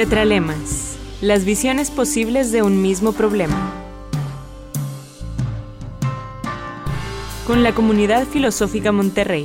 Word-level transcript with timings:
Tetralemas, 0.00 0.96
las 1.20 1.44
visiones 1.44 1.90
posibles 1.90 2.52
de 2.52 2.62
un 2.62 2.80
mismo 2.80 3.12
problema. 3.12 3.70
Con 7.46 7.62
la 7.62 7.74
comunidad 7.74 8.26
filosófica 8.26 8.92
Monterrey. 8.92 9.44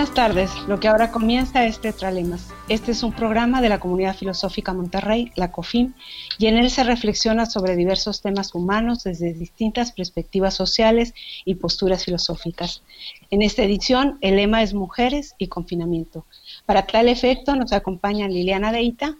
Buenas 0.00 0.14
tardes, 0.14 0.50
lo 0.66 0.80
que 0.80 0.88
ahora 0.88 1.12
comienza 1.12 1.66
es 1.66 1.78
Tetralemas. 1.78 2.48
Este 2.70 2.92
es 2.92 3.02
un 3.02 3.12
programa 3.12 3.60
de 3.60 3.68
la 3.68 3.80
Comunidad 3.80 4.16
Filosófica 4.16 4.72
Monterrey, 4.72 5.30
la 5.36 5.52
COFIM, 5.52 5.92
y 6.38 6.46
en 6.46 6.56
él 6.56 6.70
se 6.70 6.84
reflexiona 6.84 7.44
sobre 7.44 7.76
diversos 7.76 8.22
temas 8.22 8.54
humanos 8.54 9.04
desde 9.04 9.34
distintas 9.34 9.92
perspectivas 9.92 10.54
sociales 10.54 11.12
y 11.44 11.56
posturas 11.56 12.06
filosóficas. 12.06 12.82
En 13.30 13.42
esta 13.42 13.62
edición, 13.62 14.16
el 14.22 14.36
lema 14.36 14.62
es 14.62 14.72
Mujeres 14.72 15.34
y 15.36 15.48
Confinamiento. 15.48 16.24
Para 16.64 16.86
tal 16.86 17.06
efecto, 17.06 17.54
nos 17.54 17.74
acompañan 17.74 18.32
Liliana 18.32 18.72
Deita. 18.72 19.18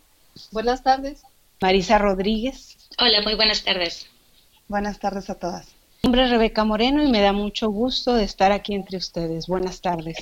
Buenas 0.51 0.83
tardes. 0.83 1.25
Marisa 1.61 1.99
Rodríguez. 1.99 2.79
Hola, 2.99 3.21
muy 3.21 3.35
buenas 3.35 3.65
tardes. 3.65 4.07
Buenas 4.67 4.99
tardes 4.99 5.29
a 5.29 5.35
todas. 5.35 5.67
Mi 6.03 6.07
nombre 6.07 6.25
es 6.25 6.31
Rebeca 6.31 6.65
Moreno 6.65 7.03
y 7.03 7.11
me 7.11 7.21
da 7.21 7.35
mucho 7.35 7.69
gusto 7.69 8.15
de 8.15 8.25
estar 8.25 8.51
aquí 8.51 8.73
entre 8.73 8.97
ustedes. 8.97 9.47
Buenas 9.47 9.83
tardes. 9.83 10.17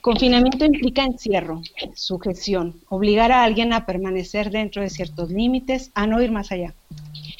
Confinamiento 0.00 0.64
implica 0.64 1.04
encierro, 1.04 1.62
sujeción, 1.94 2.80
obligar 2.88 3.32
a 3.32 3.44
alguien 3.44 3.72
a 3.72 3.86
permanecer 3.86 4.50
dentro 4.50 4.82
de 4.82 4.90
ciertos 4.90 5.30
límites, 5.30 5.90
a 5.94 6.06
no 6.06 6.20
ir 6.20 6.30
más 6.30 6.52
allá. 6.52 6.74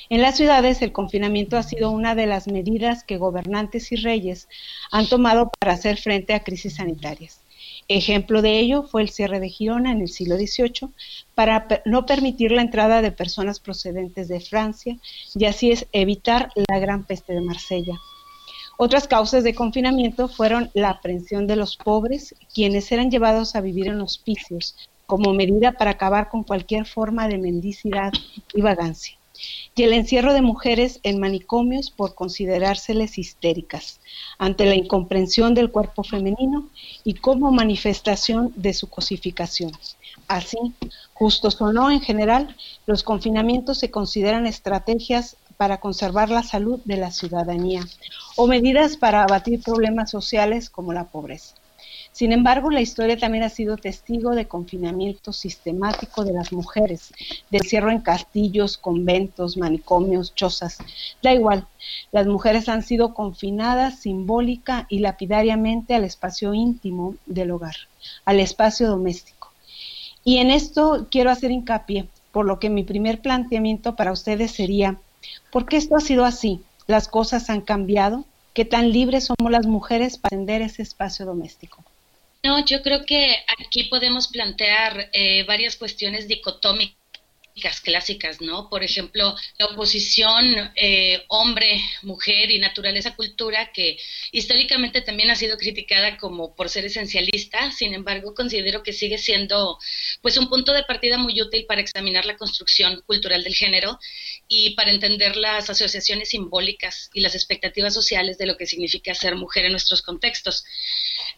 En 0.09 0.21
las 0.21 0.37
ciudades 0.37 0.83
el 0.83 0.93
confinamiento 0.93 1.57
ha 1.57 1.63
sido 1.63 1.91
una 1.91 2.15
de 2.15 2.27
las 2.27 2.47
medidas 2.47 3.03
que 3.03 3.17
gobernantes 3.17 3.93
y 3.93 3.97
reyes 3.97 4.49
han 4.91 5.09
tomado 5.09 5.51
para 5.59 5.73
hacer 5.73 5.97
frente 5.97 6.35
a 6.35 6.45
crisis 6.45 6.77
sanitarias. 6.77 7.41
Ejemplo 7.89 8.43
de 8.43 8.59
ello 8.59 8.83
fue 8.85 9.03
el 9.03 9.11
cierre 9.11 9.41
de 9.41 9.49
Girona 9.49 9.91
en 9.91 10.01
el 10.01 10.09
siglo 10.09 10.37
XVIII 10.37 10.91
para 11.35 11.67
no 11.85 12.07
permitir 12.07 12.53
la 12.53 12.63
entrada 12.63 13.03
de 13.03 13.13
personas 13.13 13.59
procedentes 13.59 14.29
de 14.29 14.41
Francia 14.41 14.99
y 15.35 15.47
así 15.47 15.71
es 15.73 15.87
evitar 15.93 16.51
la 16.69 16.79
gran 16.79 17.05
peste 17.05 17.33
de 17.33 17.41
Marsella. 17.41 17.99
Otras 18.85 19.07
causas 19.07 19.45
de 19.45 19.55
confinamiento 19.55 20.27
fueron 20.27 20.69
la 20.75 20.91
aprehensión 20.91 21.47
de 21.47 21.55
los 21.55 21.77
pobres, 21.77 22.35
quienes 22.53 22.91
eran 22.91 23.13
llevados 23.13 23.55
a 23.55 23.61
vivir 23.61 23.87
en 23.87 24.01
hospicios, 24.01 24.75
como 25.07 25.33
medida 25.35 25.71
para 25.71 25.93
acabar 25.93 26.29
con 26.29 26.43
cualquier 26.43 26.85
forma 26.85 27.29
de 27.29 27.39
mendicidad 27.39 28.11
y 28.53 28.61
vagancia, 28.61 29.17
y 29.77 29.85
el 29.85 29.93
encierro 29.93 30.33
de 30.35 30.43
mujeres 30.43 30.99
en 31.05 31.21
manicomios 31.21 31.93
por 31.93 32.17
considerárseles 32.17 33.19
histéricas, 33.19 34.01
ante 34.37 34.67
la 34.67 34.75
incomprensión 34.75 35.55
del 35.55 35.71
cuerpo 35.71 36.03
femenino 36.03 36.69
y 37.05 37.15
como 37.15 37.53
manifestación 37.53 38.53
de 38.57 38.75
su 38.75 38.89
cosificación. 38.91 39.71
Así, 40.27 40.59
justos 41.15 41.61
o 41.61 41.73
no 41.73 41.89
en 41.93 42.01
general, 42.01 42.57
los 42.87 43.05
confinamientos 43.05 43.79
se 43.79 43.93
consideran 43.93 44.45
estrategias 44.45 45.37
para 45.57 45.79
conservar 45.79 46.31
la 46.31 46.43
salud 46.43 46.81
de 46.85 46.97
la 46.97 47.11
ciudadanía 47.11 47.83
o 48.37 48.47
medidas 48.47 48.97
para 48.97 49.23
abatir 49.23 49.63
problemas 49.63 50.11
sociales 50.11 50.71
como 50.71 50.93
la 50.93 51.05
pobreza. 51.05 51.55
Sin 52.13 52.33
embargo, 52.33 52.71
la 52.71 52.83
historia 52.83 53.17
también 53.17 53.43
ha 53.43 53.49
sido 53.49 53.79
testigo 53.79 54.35
de 54.35 54.47
confinamiento 54.47 55.33
sistemático 55.33 56.25
de 56.25 56.35
las 56.35 56.53
mujeres, 56.53 57.11
de 57.51 57.59
encierro 57.59 57.91
en 57.91 58.01
castillos, 58.01 58.77
conventos, 58.77 59.57
manicomios, 59.57 60.35
chozas. 60.35 60.79
Da 61.23 61.33
igual, 61.33 61.67
las 62.13 62.27
mujeres 62.27 62.69
han 62.69 62.83
sido 62.83 63.15
confinadas 63.15 64.01
simbólica 64.01 64.87
y 64.91 64.99
lapidariamente 64.99 65.95
al 65.95 66.05
espacio 66.05 66.53
íntimo 66.53 67.15
del 67.25 67.51
hogar, 67.51 67.77
al 68.27 68.41
espacio 68.41 68.89
doméstico. 68.89 69.51
Y 70.23 70.37
en 70.39 70.51
esto 70.51 71.09
quiero 71.11 71.31
hacer 71.31 71.51
hincapié, 71.51 72.09
por 72.31 72.45
lo 72.45 72.59
que 72.59 72.69
mi 72.69 72.85
primer 72.85 73.21
planteamiento 73.23 73.97
para 73.97 74.13
ustedes 74.13 74.53
sería, 74.53 74.99
¿Por 75.51 75.67
qué 75.67 75.77
esto 75.77 75.97
ha 75.97 76.01
sido 76.01 76.25
así? 76.25 76.61
¿Las 76.87 77.09
cosas 77.09 77.51
han 77.51 77.61
cambiado? 77.61 78.25
¿Qué 78.55 78.65
tan 78.65 78.93
libres 78.93 79.27
somos 79.27 79.51
las 79.51 79.67
mujeres 79.67 80.19
para 80.19 80.37
atender 80.37 80.63
ese 80.63 80.83
espacio 80.83 81.25
doméstico? 81.25 81.85
No, 82.43 82.65
yo 82.65 82.83
creo 82.83 83.05
que 83.07 83.37
aquí 83.59 83.85
podemos 83.85 84.29
plantear 84.29 85.09
eh, 85.13 85.45
varias 85.47 85.77
cuestiones 85.77 86.29
dicotómicas 86.29 87.02
clásicas, 87.83 88.41
¿no? 88.41 88.69
Por 88.69 88.83
ejemplo, 88.83 89.35
la 89.59 89.67
oposición 89.67 90.73
eh, 90.75 91.23
hombre, 91.29 91.83
mujer 92.03 92.51
y 92.51 92.59
naturaleza 92.59 93.15
cultura, 93.15 93.71
que 93.73 93.99
históricamente 94.31 95.03
también 95.03 95.31
ha 95.31 95.37
sido 95.37 95.57
criticada 95.59 96.17
como 96.17 96.55
por 96.55 96.69
ser 96.69 96.87
esencialista, 96.87 97.71
sin 97.71 97.95
embargo, 97.95 98.35
considero 98.35 98.83
que 98.83 98.93
sigue 98.93 99.19
siendo 99.19 99.79
pues 100.23 100.37
un 100.39 100.49
punto 100.49 100.73
de 100.73 100.85
partida 100.85 101.19
muy 101.19 101.41
útil 101.41 101.67
para 101.67 101.81
examinar 101.81 102.25
la 102.25 102.37
construcción 102.37 103.03
cultural 103.07 103.45
del 103.45 103.55
género 103.55 103.99
y 104.49 104.71
para 104.71 104.91
entender 104.91 105.37
las 105.37 105.69
asociaciones 105.69 106.31
simbólicas 106.31 107.11
y 107.13 107.21
las 107.21 107.35
expectativas 107.35 107.93
sociales 107.93 108.39
de 108.39 108.47
lo 108.47 108.57
que 108.57 108.67
significa 108.67 109.15
ser 109.15 109.37
mujer 109.37 109.67
en 109.67 109.73
nuestros 109.73 110.03
contextos. 110.03 110.65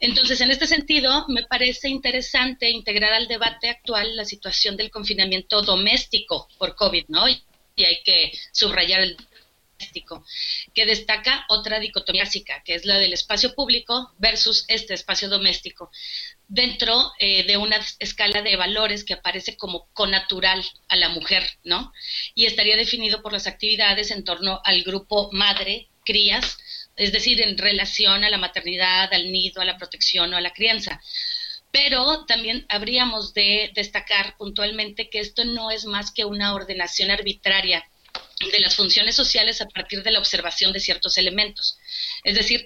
Entonces, 0.00 0.41
en 0.41 0.50
este 0.50 0.66
sentido, 0.66 1.26
me 1.28 1.44
parece 1.44 1.88
interesante 1.88 2.70
integrar 2.70 3.12
al 3.12 3.28
debate 3.28 3.69
actual 3.69 4.16
la 4.16 4.25
situación 4.25 4.76
del 4.76 4.91
confinamiento 4.91 5.62
doméstico 5.62 6.03
por 6.59 6.75
COVID, 6.76 7.04
¿no? 7.09 7.28
Y 7.28 7.84
hay 7.84 8.03
que 8.04 8.32
subrayar 8.53 9.00
el 9.00 9.16
doméstico, 9.78 10.25
que 10.75 10.87
destaca 10.87 11.44
otra 11.48 11.81
dicotomía 11.81 12.25
básica, 12.25 12.62
que 12.65 12.75
es 12.75 12.84
la 12.84 12.98
del 12.98 13.12
espacio 13.12 13.54
público 13.54 14.12
versus 14.19 14.64
este 14.69 14.94
espacio 14.94 15.28
doméstico, 15.28 15.91
dentro 16.48 17.12
eh, 17.19 17.44
de 17.44 17.56
una 17.56 17.81
escala 17.98 18.43
de 18.43 18.56
valores 18.56 19.04
que 19.04 19.14
aparece 19.14 19.56
como 19.56 19.88
connatural 19.93 20.64
a 20.88 20.97
la 20.97 21.09
mujer, 21.09 21.44
¿no? 21.64 21.93
Y 22.34 22.47
estaría 22.47 22.76
definido 22.76 23.22
por 23.22 23.32
las 23.32 23.47
actividades 23.47 24.10
en 24.10 24.25
torno 24.25 24.60
al 24.64 24.82
grupo 24.82 25.31
madre, 25.32 25.88
crías, 26.04 26.59
es 26.97 27.12
decir, 27.12 27.41
en 27.41 27.59
relación 27.59 28.25
a 28.25 28.31
la 28.31 28.38
maternidad, 28.38 29.12
al 29.12 29.32
nido, 29.32 29.60
a 29.60 29.64
la 29.64 29.76
protección 29.76 30.32
o 30.32 30.37
a 30.37 30.41
la 30.41 30.53
crianza. 30.53 31.00
Pero 31.74 32.24
también 32.26 32.66
habríamos 32.68 33.34
de 33.34 33.72
destacar 33.74 34.36
puntualmente 34.36 35.10
que 35.10 35.18
esto 35.18 35.44
no 35.44 35.72
es 35.72 35.86
más 35.86 36.12
que 36.12 36.24
una 36.24 36.54
ordenación 36.54 37.10
arbitraria 37.10 37.84
de 38.52 38.60
las 38.60 38.76
funciones 38.76 39.16
sociales 39.16 39.60
a 39.60 39.66
partir 39.66 40.04
de 40.04 40.12
la 40.12 40.20
observación 40.20 40.72
de 40.72 40.78
ciertos 40.78 41.18
elementos. 41.18 41.76
Es 42.22 42.36
decir, 42.36 42.64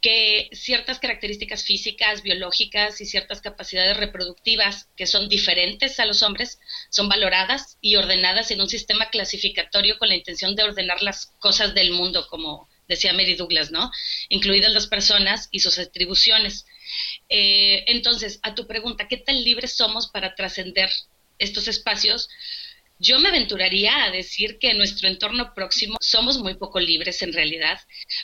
que 0.00 0.50
ciertas 0.52 1.00
características 1.00 1.64
físicas, 1.64 2.22
biológicas 2.22 3.00
y 3.00 3.06
ciertas 3.06 3.40
capacidades 3.40 3.96
reproductivas 3.96 4.86
que 4.96 5.08
son 5.08 5.28
diferentes 5.28 5.98
a 5.98 6.06
los 6.06 6.22
hombres 6.22 6.60
son 6.90 7.08
valoradas 7.08 7.76
y 7.80 7.96
ordenadas 7.96 8.52
en 8.52 8.60
un 8.60 8.68
sistema 8.68 9.10
clasificatorio 9.10 9.98
con 9.98 10.10
la 10.10 10.14
intención 10.14 10.54
de 10.54 10.62
ordenar 10.62 11.02
las 11.02 11.32
cosas 11.40 11.74
del 11.74 11.90
mundo, 11.90 12.28
como 12.28 12.68
decía 12.86 13.14
Mary 13.14 13.34
Douglas, 13.34 13.72
¿no? 13.72 13.90
Incluidas 14.28 14.72
las 14.72 14.86
personas 14.86 15.48
y 15.50 15.58
sus 15.58 15.80
atribuciones. 15.80 16.66
Eh, 17.28 17.84
entonces, 17.88 18.40
a 18.42 18.54
tu 18.54 18.66
pregunta, 18.66 19.08
¿qué 19.08 19.16
tan 19.16 19.42
libres 19.42 19.76
somos 19.76 20.08
para 20.08 20.34
trascender 20.34 20.90
estos 21.38 21.68
espacios? 21.68 22.28
Yo 22.98 23.18
me 23.18 23.28
aventuraría 23.28 24.04
a 24.04 24.10
decir 24.10 24.58
que 24.58 24.70
en 24.70 24.78
nuestro 24.78 25.08
entorno 25.08 25.52
próximo 25.54 25.96
somos 26.00 26.38
muy 26.38 26.54
poco 26.54 26.78
libres 26.78 27.22
en 27.22 27.32
realidad, 27.32 27.80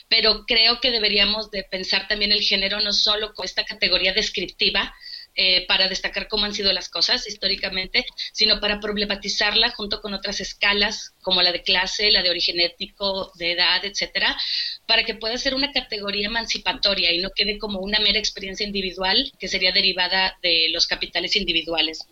pero 0.07 0.45
creo 0.45 0.79
que 0.79 0.91
deberíamos 0.91 1.51
de 1.51 1.63
pensar 1.63 2.07
también 2.07 2.31
el 2.31 2.41
género 2.41 2.79
no 2.79 2.93
solo 2.93 3.33
con 3.33 3.45
esta 3.45 3.65
categoría 3.65 4.13
descriptiva, 4.13 4.95
eh, 5.35 5.65
para 5.67 5.87
destacar 5.87 6.27
cómo 6.27 6.45
han 6.45 6.53
sido 6.53 6.73
las 6.73 6.89
cosas 6.89 7.27
históricamente, 7.27 8.05
sino 8.33 8.59
para 8.59 8.79
problematizarla 8.79 9.71
junto 9.71 10.01
con 10.01 10.13
otras 10.13 10.41
escalas 10.41 11.13
como 11.21 11.41
la 11.41 11.51
de 11.51 11.63
clase, 11.63 12.11
la 12.11 12.21
de 12.21 12.29
origen 12.29 12.59
étnico, 12.59 13.31
de 13.35 13.53
edad, 13.53 13.85
etcétera, 13.85 14.37
para 14.85 15.03
que 15.03 15.15
pueda 15.15 15.37
ser 15.37 15.55
una 15.55 15.71
categoría 15.71 16.27
emancipatoria 16.27 17.13
y 17.13 17.19
no 17.19 17.29
quede 17.29 17.57
como 17.59 17.79
una 17.79 17.99
mera 17.99 18.19
experiencia 18.19 18.65
individual 18.65 19.31
que 19.39 19.47
sería 19.47 19.71
derivada 19.71 20.37
de 20.41 20.67
los 20.71 20.85
capitales 20.85 21.35
individuales. 21.35 22.05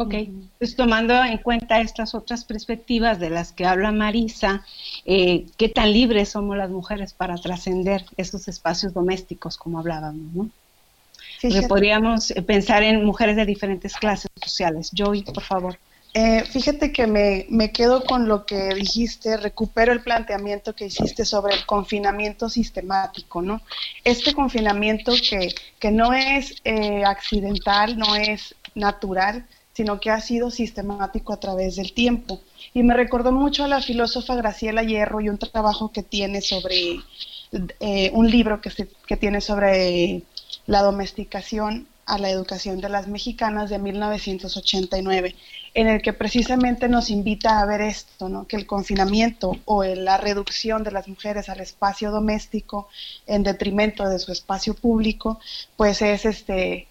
Ok, 0.00 0.14
pues 0.58 0.76
tomando 0.76 1.24
en 1.24 1.38
cuenta 1.38 1.80
estas 1.80 2.14
otras 2.14 2.44
perspectivas 2.44 3.18
de 3.18 3.30
las 3.30 3.50
que 3.50 3.64
habla 3.66 3.90
Marisa, 3.90 4.64
eh, 5.04 5.46
¿qué 5.56 5.68
tan 5.68 5.92
libres 5.92 6.28
somos 6.28 6.56
las 6.56 6.70
mujeres 6.70 7.14
para 7.14 7.34
trascender 7.34 8.04
esos 8.16 8.46
espacios 8.46 8.94
domésticos, 8.94 9.56
como 9.56 9.80
hablábamos, 9.80 10.32
no? 10.34 10.50
Podríamos 11.68 12.30
eh, 12.30 12.42
pensar 12.42 12.82
en 12.82 13.04
mujeres 13.04 13.36
de 13.36 13.46
diferentes 13.46 13.94
clases 13.94 14.30
sociales. 14.42 14.90
Joy, 14.92 15.22
por 15.22 15.42
favor. 15.42 15.78
Eh, 16.14 16.42
fíjate 16.44 16.90
que 16.90 17.06
me, 17.06 17.46
me, 17.50 17.70
quedo 17.70 18.02
con 18.04 18.28
lo 18.28 18.46
que 18.46 18.74
dijiste, 18.74 19.36
recupero 19.36 19.92
el 19.92 20.00
planteamiento 20.00 20.74
que 20.74 20.86
hiciste 20.86 21.24
sobre 21.24 21.54
el 21.54 21.66
confinamiento 21.66 22.48
sistemático, 22.48 23.42
¿no? 23.42 23.60
Este 24.04 24.32
confinamiento 24.32 25.12
que, 25.12 25.54
que 25.78 25.90
no 25.90 26.14
es 26.14 26.56
eh, 26.64 27.04
accidental, 27.04 27.98
no 27.98 28.16
es 28.16 28.54
natural, 28.74 29.46
sino 29.74 30.00
que 30.00 30.10
ha 30.10 30.20
sido 30.20 30.50
sistemático 30.50 31.32
a 31.32 31.38
través 31.38 31.76
del 31.76 31.92
tiempo. 31.92 32.40
Y 32.74 32.82
me 32.82 32.94
recordó 32.94 33.30
mucho 33.30 33.64
a 33.64 33.68
la 33.68 33.80
filósofa 33.80 34.34
Graciela 34.34 34.82
Hierro 34.82 35.20
y 35.20 35.28
un 35.28 35.38
trabajo 35.38 35.92
que 35.92 36.02
tiene 36.02 36.40
sobre, 36.40 37.00
eh, 37.78 38.10
un 38.12 38.28
libro 38.28 38.60
que, 38.60 38.70
se, 38.70 38.88
que 39.06 39.16
tiene 39.16 39.40
sobre 39.40 40.22
la 40.68 40.82
domesticación 40.82 41.88
a 42.04 42.18
la 42.18 42.30
educación 42.30 42.80
de 42.80 42.90
las 42.90 43.08
mexicanas 43.08 43.70
de 43.70 43.78
1989, 43.78 45.34
en 45.74 45.88
el 45.88 46.02
que 46.02 46.12
precisamente 46.12 46.88
nos 46.88 47.08
invita 47.10 47.60
a 47.60 47.66
ver 47.66 47.80
esto, 47.80 48.28
¿no? 48.28 48.46
que 48.46 48.56
el 48.56 48.66
confinamiento 48.66 49.56
o 49.64 49.82
la 49.82 50.18
reducción 50.18 50.84
de 50.84 50.90
las 50.90 51.08
mujeres 51.08 51.48
al 51.48 51.60
espacio 51.60 52.10
doméstico 52.10 52.88
en 53.26 53.42
detrimento 53.42 54.08
de 54.08 54.18
su 54.18 54.30
espacio 54.30 54.74
público, 54.74 55.40
pues 55.76 56.02
es 56.02 56.26
este 56.26 56.86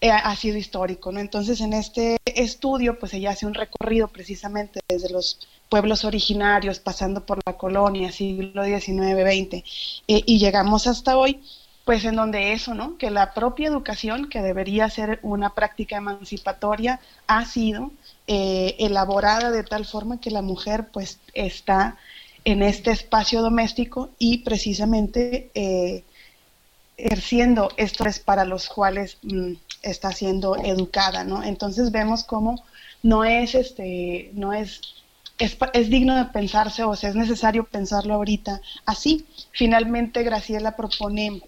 eh, 0.00 0.10
ha 0.10 0.34
sido 0.34 0.56
histórico, 0.56 1.12
¿no? 1.12 1.20
Entonces 1.20 1.60
en 1.60 1.74
este 1.74 2.16
estudio 2.24 2.98
pues 2.98 3.12
ella 3.12 3.32
hace 3.32 3.44
un 3.44 3.52
recorrido 3.52 4.08
precisamente 4.08 4.80
desde 4.88 5.10
los 5.10 5.46
pueblos 5.68 6.06
originarios, 6.06 6.80
pasando 6.80 7.26
por 7.26 7.38
la 7.44 7.58
colonia, 7.58 8.10
siglo 8.10 8.64
XIX, 8.64 8.86
XX, 8.86 9.54
eh, 10.08 10.22
y 10.26 10.38
llegamos 10.38 10.86
hasta 10.86 11.18
hoy, 11.18 11.40
pues 11.90 12.04
en 12.04 12.14
donde 12.14 12.52
eso, 12.52 12.72
¿no? 12.72 12.96
Que 12.98 13.10
la 13.10 13.34
propia 13.34 13.66
educación, 13.66 14.28
que 14.28 14.42
debería 14.42 14.88
ser 14.88 15.18
una 15.22 15.56
práctica 15.56 15.96
emancipatoria, 15.96 17.00
ha 17.26 17.44
sido 17.44 17.90
eh, 18.28 18.76
elaborada 18.78 19.50
de 19.50 19.64
tal 19.64 19.84
forma 19.84 20.20
que 20.20 20.30
la 20.30 20.40
mujer 20.40 20.90
pues 20.92 21.18
está 21.34 21.96
en 22.44 22.62
este 22.62 22.92
espacio 22.92 23.42
doméstico 23.42 24.10
y 24.20 24.38
precisamente 24.44 25.50
eh, 25.54 26.04
ejerciendo 26.96 27.72
estos 27.76 28.20
para 28.20 28.44
los 28.44 28.68
cuales 28.68 29.18
mm, 29.22 29.54
está 29.82 30.12
siendo 30.12 30.54
educada, 30.58 31.24
¿no? 31.24 31.42
Entonces 31.42 31.90
vemos 31.90 32.22
cómo 32.22 32.62
no 33.02 33.24
es 33.24 33.56
este, 33.56 34.30
no 34.34 34.52
es 34.52 34.80
es, 35.40 35.90
digno 35.90 36.16
de 36.16 36.26
pensarse 36.26 36.84
o 36.84 36.94
sea, 36.94 37.10
es 37.10 37.16
necesario 37.16 37.64
pensarlo 37.64 38.14
ahorita 38.14 38.60
así. 38.86 39.26
Finalmente, 39.52 40.22
Graciela 40.22 40.76
propone 40.76 41.42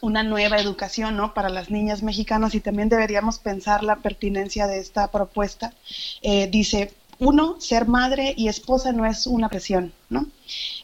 una 0.00 0.22
nueva 0.22 0.58
educación 0.58 1.16
¿no? 1.16 1.34
para 1.34 1.48
las 1.48 1.70
niñas 1.70 2.02
mexicanas 2.02 2.54
y 2.54 2.60
también 2.60 2.88
deberíamos 2.88 3.38
pensar 3.38 3.82
la 3.82 3.96
pertinencia 3.96 4.66
de 4.66 4.78
esta 4.78 5.10
propuesta. 5.10 5.72
Eh, 6.22 6.48
dice, 6.48 6.92
uno, 7.18 7.60
ser 7.60 7.86
madre 7.86 8.34
y 8.36 8.48
esposa 8.48 8.92
no 8.92 9.04
es 9.04 9.26
una 9.26 9.48
presión, 9.48 9.92
¿no? 10.08 10.26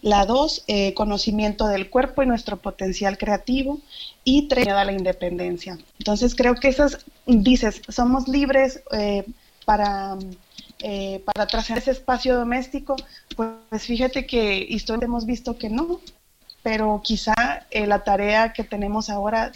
La 0.02 0.26
dos, 0.26 0.64
eh, 0.66 0.93
conocimiento 0.94 1.66
del 1.66 1.90
cuerpo 1.90 2.22
y 2.22 2.26
nuestro 2.26 2.56
potencial 2.56 3.19
creativo. 3.19 3.81
Y 4.25 4.49
tres, 4.49 4.66
la 4.66 4.93
independencia. 4.93 5.78
Entonces 5.99 6.34
creo 6.34 6.55
que 6.55 6.69
esas, 6.69 7.05
dices, 7.26 7.82
somos 7.88 8.26
libres 8.26 8.82
eh, 8.93 9.25
para, 9.64 10.17
para 11.25 11.46
trascender 11.46 11.82
ese 11.82 11.90
espacio 11.93 12.37
doméstico, 12.37 12.96
pues 13.37 13.82
fíjate 13.82 14.26
que 14.26 14.67
históricamente 14.69 15.05
hemos 15.06 15.26
visto 15.26 15.56
que 15.56 15.69
no, 15.69 16.00
pero 16.64 17.02
quizá 17.05 17.66
eh, 17.70 17.87
la 17.87 18.02
tarea 18.02 18.55
que 18.55 18.64
tenemos 18.64 19.11
ahora 19.11 19.52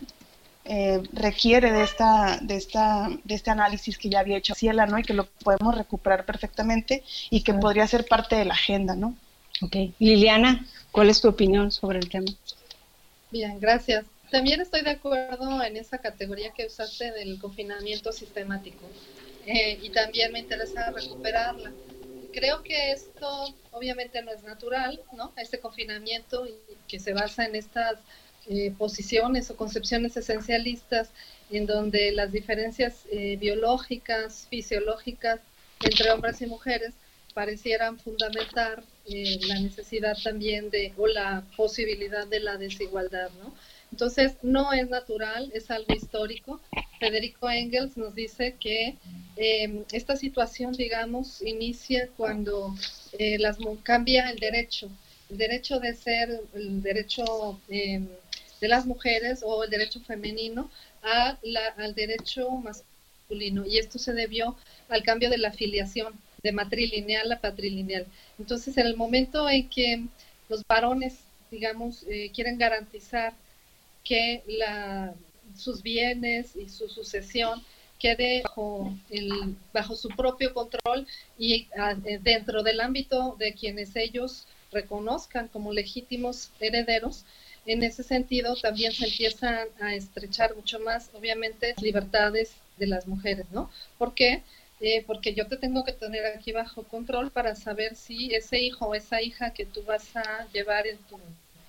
eh, 0.67 1.03
requiere 1.15 1.73
de 1.73 1.83
esta, 1.83 2.39
de 2.43 2.55
esta, 2.57 3.09
de 3.25 3.35
este 3.35 3.51
análisis 3.51 3.97
que 3.97 4.11
ya 4.11 4.21
había 4.21 4.37
hecho 4.37 4.55
Ciela, 4.55 4.85
¿no? 4.85 4.99
Y 4.99 5.03
que 5.03 5.15
lo 5.15 5.25
podemos 5.25 5.75
recuperar 5.75 6.27
perfectamente 6.27 7.03
y 7.31 7.43
que 7.43 7.55
podría 7.55 7.87
ser 7.87 8.05
parte 8.05 8.37
de 8.37 8.45
la 8.45 8.53
agenda, 8.53 8.95
¿no? 8.95 9.17
Ok. 9.63 9.75
Liliana, 9.99 10.67
¿cuál 10.93 11.09
es 11.09 11.23
tu 11.23 11.29
opinión 11.29 11.73
sobre 11.73 11.99
el 11.99 12.11
tema? 12.11 12.31
Bien, 13.31 13.59
gracias. 13.59 14.05
También 14.31 14.61
estoy 14.61 14.83
de 14.83 14.91
acuerdo 14.91 15.63
en 15.63 15.79
esa 15.79 15.97
categoría 15.97 16.51
que 16.51 16.67
usaste 16.67 17.11
del 17.13 17.39
confinamiento 17.41 18.13
sistemático 18.13 18.85
eh, 19.47 19.79
y 19.83 19.89
también 19.89 20.31
me 20.31 20.41
interesa 20.41 20.91
recuperarla 20.91 21.73
creo 22.33 22.63
que 22.63 22.93
esto 22.93 23.27
obviamente 23.73 24.23
no 24.23 24.33
es 24.33 24.43
natural, 24.43 25.01
¿no? 25.13 25.33
Este 25.37 25.59
confinamiento 25.59 26.47
que 26.89 26.99
se 26.99 27.13
basa 27.13 27.45
en 27.45 27.55
estas 27.55 27.99
eh, 28.49 28.73
posiciones 28.77 29.51
o 29.51 29.57
concepciones 29.57 30.17
esencialistas 30.17 31.11
en 31.51 31.67
donde 31.67 32.13
las 32.13 32.33
diferencias 32.33 33.05
eh, 33.11 33.37
biológicas, 33.37 34.47
fisiológicas 34.49 35.41
entre 35.83 36.11
hombres 36.11 36.41
y 36.41 36.47
mujeres 36.47 36.95
parecieran 37.35 37.99
fundamentar 37.99 38.83
eh, 39.07 39.39
la 39.47 39.61
necesidad 39.61 40.17
también 40.23 40.71
de 40.71 40.93
o 40.97 41.07
la 41.07 41.45
posibilidad 41.57 42.27
de 42.27 42.41
la 42.41 42.57
desigualdad, 42.57 43.31
¿no? 43.43 43.55
Entonces, 43.91 44.35
no 44.43 44.73
es 44.73 44.89
natural, 44.89 45.51
es 45.55 45.71
algo 45.71 45.95
histórico. 45.95 46.61
Federico 46.99 47.49
Engels 47.49 47.97
nos 47.97 48.15
dice 48.15 48.57
que 48.59 48.97
em, 49.37 49.85
esta 49.93 50.17
situación, 50.17 50.73
digamos, 50.73 51.41
inicia 51.43 52.09
cuando 52.17 52.75
eh, 53.19 53.39
cambia 53.83 54.31
el 54.31 54.39
derecho, 54.39 54.91
el 55.31 55.37
derecho 55.37 55.79
de 55.81 55.95
ser, 55.95 56.41
el 56.55 56.83
derecho 56.83 57.61
em, 57.69 58.09
de 58.61 58.69
las 58.69 58.87
mujeres 58.87 59.43
o 59.45 59.65
el 59.65 59.71
derecho 59.71 60.01
femenino 60.01 60.71
a 61.03 61.39
al 61.77 61.95
derecho 61.95 62.51
masculino. 62.51 63.67
Y 63.67 63.79
esto 63.79 63.99
se 63.99 64.13
debió 64.13 64.57
al 64.89 65.03
cambio 65.03 65.31
de 65.31 65.39
la 65.39 65.53
filiación 65.53 66.15
de 66.43 66.53
matrilineal 66.53 67.31
a 67.33 67.41
patrilineal. 67.41 68.07
Entonces, 68.39 68.77
en 68.79 68.87
el 68.87 68.97
momento 68.97 69.49
en 69.49 69.69
que 69.69 70.05
los 70.49 70.63
varones, 70.67 71.19
digamos, 71.51 72.05
eh, 72.09 72.31
quieren 72.35 72.59
garantizar 72.59 73.35
que 74.05 74.43
la, 74.47 75.15
sus 75.57 75.83
bienes 75.83 76.57
y 76.57 76.69
su 76.69 76.89
sucesión 76.89 77.63
quede 77.99 78.43
bajo, 78.43 78.95
el, 79.11 79.57
bajo 79.73 79.97
su 79.97 80.09
propio 80.09 80.55
control 80.55 81.07
y 81.37 81.67
ah, 81.77 81.97
eh, 82.05 82.19
dentro 82.23 82.63
del 82.63 82.81
ámbito 82.81 83.37
de 83.39 83.55
quienes 83.55 83.97
ellos 83.97 84.47
reconozcan 84.73 85.49
como 85.49 85.73
legítimos 85.73 86.51
herederos. 86.61 87.25
En 87.67 87.83
ese 87.83 88.03
sentido, 88.03 88.57
también 88.57 88.93
se 88.93 89.07
empiezan 89.07 89.69
a 89.81 89.95
estrechar 89.95 90.55
mucho 90.57 90.81
más, 90.81 91.11
obviamente, 91.13 91.75
libertades 91.83 92.55
de 92.79 92.87
las 92.87 93.07
mujeres, 93.07 93.47
¿no? 93.51 93.71
¿Por 93.99 94.15
qué? 94.15 94.43
Eh, 94.81 95.03
porque 95.07 95.35
yo 95.35 95.49
te 95.49 95.57
tengo 95.57 95.85
que 95.85 95.93
tener 95.93 96.25
aquí 96.27 96.53
bajo 96.53 96.85
control 96.85 97.31
para 97.31 97.57
saber 97.57 97.97
si 97.97 98.33
ese 98.35 98.61
hijo 98.61 98.87
o 98.87 98.95
esa 98.95 99.21
hija 99.21 99.53
que 99.53 99.67
tú 99.67 99.83
vas 99.83 100.17
a 100.17 100.47
llevar 100.53 100.87
en 100.87 100.99
tu 100.99 101.19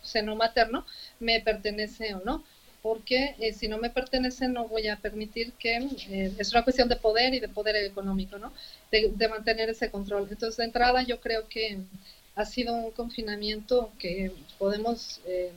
seno 0.04 0.36
materno 0.36 0.86
me 1.20 1.40
pertenece 1.42 2.14
o 2.14 2.22
no 2.24 2.44
porque 2.82 3.36
eh, 3.40 3.54
si 3.54 3.68
no 3.68 3.78
me 3.78 3.90
pertenece 3.90 4.48
no 4.48 4.68
voy 4.68 4.88
a 4.88 4.98
permitir 4.98 5.52
que, 5.54 5.78
eh, 5.78 6.34
es 6.38 6.52
una 6.52 6.64
cuestión 6.64 6.88
de 6.88 6.96
poder 6.96 7.34
y 7.34 7.40
de 7.40 7.50
poder 7.50 7.76
económico, 7.76 8.38
¿no? 8.38 8.54
De, 8.92 9.28
mantener 9.28 9.70
ese 9.70 9.92
control. 9.92 10.28
Entonces, 10.30 10.58
de 10.58 10.66
entrada, 10.66 11.04
yo 11.04 11.20
creo 11.20 11.48
que 11.48 11.80
ha 12.40 12.46
sido 12.46 12.74
un 12.74 12.92
confinamiento 12.92 13.92
que 14.00 14.32
podemos 14.58 15.20
eh, 15.26 15.52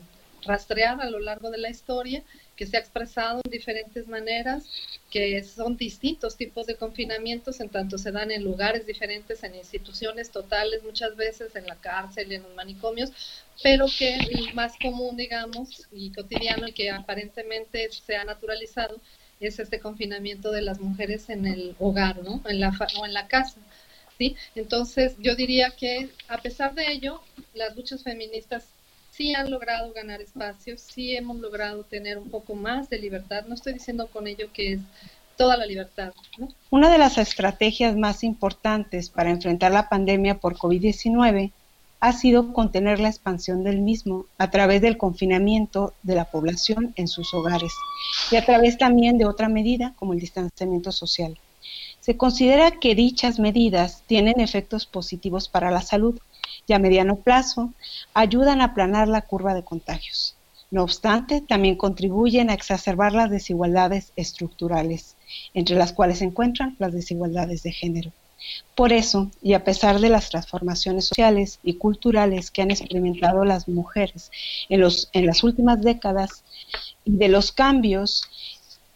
rastrear 0.45 1.01
a 1.01 1.09
lo 1.11 1.21
largo 1.21 1.49
de 1.53 1.59
la 1.59 1.71
historia 1.71 2.25
que 2.57 2.67
se 2.67 2.77
ha 2.77 2.81
expresado 2.81 3.41
en 3.45 3.51
diferentes 3.53 4.09
maneras, 4.09 4.65
que 5.09 5.45
son 5.45 5.77
distintos 5.77 6.37
tipos 6.37 6.67
de 6.67 6.75
confinamientos, 6.75 7.61
en 7.61 7.69
tanto 7.69 7.99
se 7.99 8.11
dan 8.11 8.33
en 8.33 8.43
lugares 8.43 8.85
diferentes, 8.85 9.45
en 9.45 9.55
instituciones 9.55 10.31
totales, 10.33 10.83
muchas 10.83 11.15
veces 11.15 11.55
en 11.55 11.69
la 11.69 11.77
cárcel, 11.77 12.33
en 12.33 12.43
los 12.43 12.55
manicomios, 12.57 13.13
pero 13.63 13.87
que 13.87 14.17
el 14.17 14.53
más 14.55 14.73
común, 14.83 15.17
digamos, 15.17 15.87
y 15.93 16.13
cotidiano, 16.13 16.67
y 16.67 16.73
que 16.73 16.91
aparentemente 16.91 17.89
se 17.93 18.17
ha 18.17 18.25
naturalizado, 18.25 19.01
es 19.39 19.61
este 19.61 19.79
confinamiento 19.79 20.51
de 20.51 20.63
las 20.63 20.81
mujeres 20.81 21.31
en 21.31 21.47
el 21.47 21.77
hogar, 21.79 22.25
¿no? 22.25 22.43
En 22.49 22.59
la 22.59 22.73
o 22.99 23.07
en 23.07 23.13
la 23.13 23.29
casa. 23.29 23.61
Entonces, 24.55 25.15
yo 25.19 25.35
diría 25.35 25.71
que 25.71 26.11
a 26.29 26.39
pesar 26.39 26.75
de 26.75 26.93
ello, 26.93 27.21
las 27.55 27.77
luchas 27.77 28.03
feministas 28.03 28.65
sí 29.11 29.35
han 29.35 29.51
logrado 29.51 29.93
ganar 29.93 30.21
espacios, 30.21 30.81
sí 30.81 31.15
hemos 31.15 31.37
logrado 31.39 31.85
tener 31.85 32.19
un 32.19 32.31
poco 32.31 32.55
más 32.55 32.89
de 32.89 32.99
libertad. 32.99 33.45
No 33.47 33.55
estoy 33.55 33.75
diciendo 33.75 34.09
con 34.09 34.27
ello 34.27 34.49
que 34.53 34.75
es 34.75 34.81
toda 35.37 35.57
la 35.57 35.67
libertad. 35.67 36.13
Una 36.71 36.91
de 36.91 36.99
las 36.99 37.19
estrategias 37.19 37.97
más 37.97 38.25
importantes 38.25 39.11
para 39.11 39.31
enfrentar 39.31 39.73
la 39.73 39.89
pandemia 39.89 40.39
por 40.39 40.57
COVID-19 40.57 41.53
ha 42.01 42.13
sido 42.13 42.53
contener 42.53 42.99
la 42.99 43.09
expansión 43.09 43.63
del 43.63 43.81
mismo 43.81 44.27
a 44.37 44.51
través 44.51 44.83
del 44.83 44.97
confinamiento 44.97 45.95
de 46.03 46.17
la 46.17 46.25
población 46.25 46.93
en 46.97 47.07
sus 47.07 47.33
hogares 47.33 47.73
y 48.33 48.37
a 48.37 48.45
través 48.45 48.77
también 48.77 49.19
de 49.19 49.25
otra 49.25 49.49
medida 49.49 49.93
como 49.97 50.13
el 50.13 50.19
distanciamiento 50.19 50.91
social. 50.91 51.39
Se 52.03 52.17
considera 52.17 52.73
que 52.73 52.97
dichas 52.97 53.39
medidas 53.39 54.03
tienen 54.09 54.41
efectos 54.41 54.87
positivos 54.87 55.49
para 55.49 55.71
la 55.71 55.83
salud, 55.83 56.19
y 56.67 56.73
a 56.73 56.81
mediano 56.81 57.15
plazo 57.15 57.73
ayudan 58.13 58.61
a 58.61 58.65
aplanar 58.65 59.07
la 59.07 59.23
curva 59.23 59.55
de 59.55 59.63
contagios. 59.63 60.35
No 60.73 60.83
obstante, 60.83 61.43
también 61.43 61.77
contribuyen 61.77 62.51
a 62.51 62.55
exacerbar 62.55 63.13
las 63.13 63.31
desigualdades 63.31 64.13
estructurales, 64.17 65.15
entre 65.55 65.77
las 65.77 65.93
cuales 65.93 66.19
se 66.19 66.25
encuentran 66.25 66.75
las 66.81 66.93
desigualdades 66.93 67.63
de 67.63 67.71
género. 67.71 68.11
Por 68.75 68.93
eso, 68.93 69.31
y 69.41 69.53
a 69.53 69.63
pesar 69.63 70.01
de 70.01 70.09
las 70.09 70.29
transformaciones 70.29 71.07
sociales 71.07 71.61
y 71.63 71.75
culturales 71.75 72.51
que 72.51 72.63
han 72.63 72.73
experimentado 72.73 73.45
las 73.45 73.69
mujeres 73.69 74.33
en, 74.69 74.81
los, 74.81 75.09
en 75.13 75.27
las 75.27 75.45
últimas 75.45 75.81
décadas 75.83 76.43
y 77.05 77.13
de 77.13 77.29
los 77.29 77.53
cambios 77.53 78.25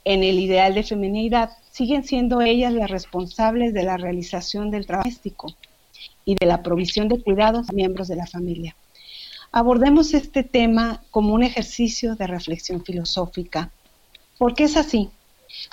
en 0.05 0.25
el 0.25 0.41
ideal 0.41 0.75
de 0.75 0.83
feminidad 0.83 1.51
siguen 1.77 2.05
siendo 2.05 2.41
ellas 2.41 2.73
las 2.73 2.91
responsables 2.91 3.75
de 3.75 3.83
la 3.83 3.99
realización 3.99 4.71
del 4.71 4.87
trabajo 4.87 5.11
doméstico 5.11 5.55
y 6.25 6.35
de 6.35 6.47
la 6.47 6.63
provisión 6.63 7.07
de 7.09 7.23
cuidados 7.23 7.69
a 7.69 7.75
miembros 7.75 8.09
de 8.09 8.17
la 8.17 8.27
familia. 8.27 8.75
Abordemos 9.53 10.15
este 10.15 10.43
tema 10.43 11.03
como 11.11 11.35
un 11.35 11.43
ejercicio 11.43 12.17
de 12.17 12.27
reflexión 12.27 12.83
filosófica. 12.83 13.71
¿Por 14.39 14.55
qué 14.55 14.65
es 14.65 14.79
así? 14.79 15.11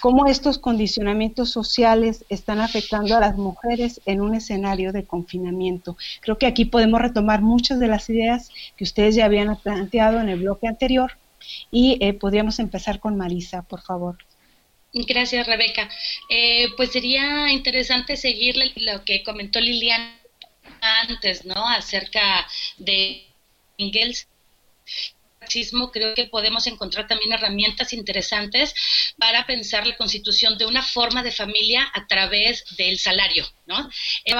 ¿Cómo 0.01 0.25
estos 0.25 0.57
condicionamientos 0.57 1.51
sociales 1.51 2.25
están 2.27 2.59
afectando 2.59 3.15
a 3.15 3.21
las 3.21 3.37
mujeres 3.37 4.01
en 4.05 4.19
un 4.19 4.35
escenario 4.35 4.91
de 4.91 5.05
confinamiento? 5.05 5.95
Creo 6.19 6.37
que 6.37 6.47
aquí 6.47 6.65
podemos 6.65 7.01
retomar 7.01 7.41
muchas 7.41 7.79
de 7.79 7.87
las 7.87 8.09
ideas 8.09 8.49
que 8.75 8.83
ustedes 8.83 9.15
ya 9.15 9.23
habían 9.23 9.55
planteado 9.55 10.19
en 10.19 10.27
el 10.27 10.41
bloque 10.41 10.67
anterior 10.67 11.13
y 11.71 11.97
eh, 12.01 12.13
podríamos 12.13 12.59
empezar 12.59 12.99
con 12.99 13.15
Marisa, 13.15 13.61
por 13.61 13.79
favor. 13.79 14.17
Gracias, 14.93 15.47
Rebeca. 15.47 15.89
Eh, 16.29 16.69
pues 16.77 16.91
sería 16.91 17.51
interesante 17.51 18.15
seguir 18.15 18.55
lo 18.75 19.03
que 19.03 19.23
comentó 19.23 19.59
Liliana 19.59 20.19
antes, 20.81 21.45
¿no? 21.45 21.67
Acerca 21.67 22.47
de 22.77 23.25
Engels 23.77 24.27
creo 25.91 26.15
que 26.15 26.25
podemos 26.25 26.67
encontrar 26.67 27.07
también 27.07 27.33
herramientas 27.33 27.93
interesantes 27.93 28.73
para 29.17 29.45
pensar 29.45 29.85
la 29.87 29.97
constitución 29.97 30.57
de 30.57 30.65
una 30.65 30.81
forma 30.81 31.23
de 31.23 31.31
familia 31.31 31.89
a 31.93 32.07
través 32.07 32.63
del 32.77 32.99
salario, 32.99 33.45
¿no? 33.65 33.89
El, 34.25 34.37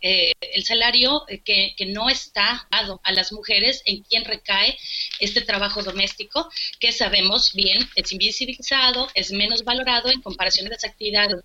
eh, 0.00 0.32
el 0.40 0.64
salario 0.64 1.24
eh, 1.28 1.40
que, 1.44 1.74
que, 1.76 1.86
no 1.86 2.10
está 2.10 2.66
dado 2.70 3.00
a 3.04 3.12
las 3.12 3.32
mujeres 3.32 3.82
en 3.86 4.02
quien 4.02 4.24
recae 4.24 4.76
este 5.20 5.40
trabajo 5.40 5.82
doméstico, 5.82 6.48
que 6.80 6.92
sabemos 6.92 7.52
bien 7.52 7.88
es 7.94 8.12
invisibilizado, 8.12 9.08
es 9.14 9.32
menos 9.32 9.64
valorado 9.64 10.10
en 10.10 10.22
comparación 10.22 10.66
a 10.66 10.70
las 10.70 10.84
actividades 10.84 11.44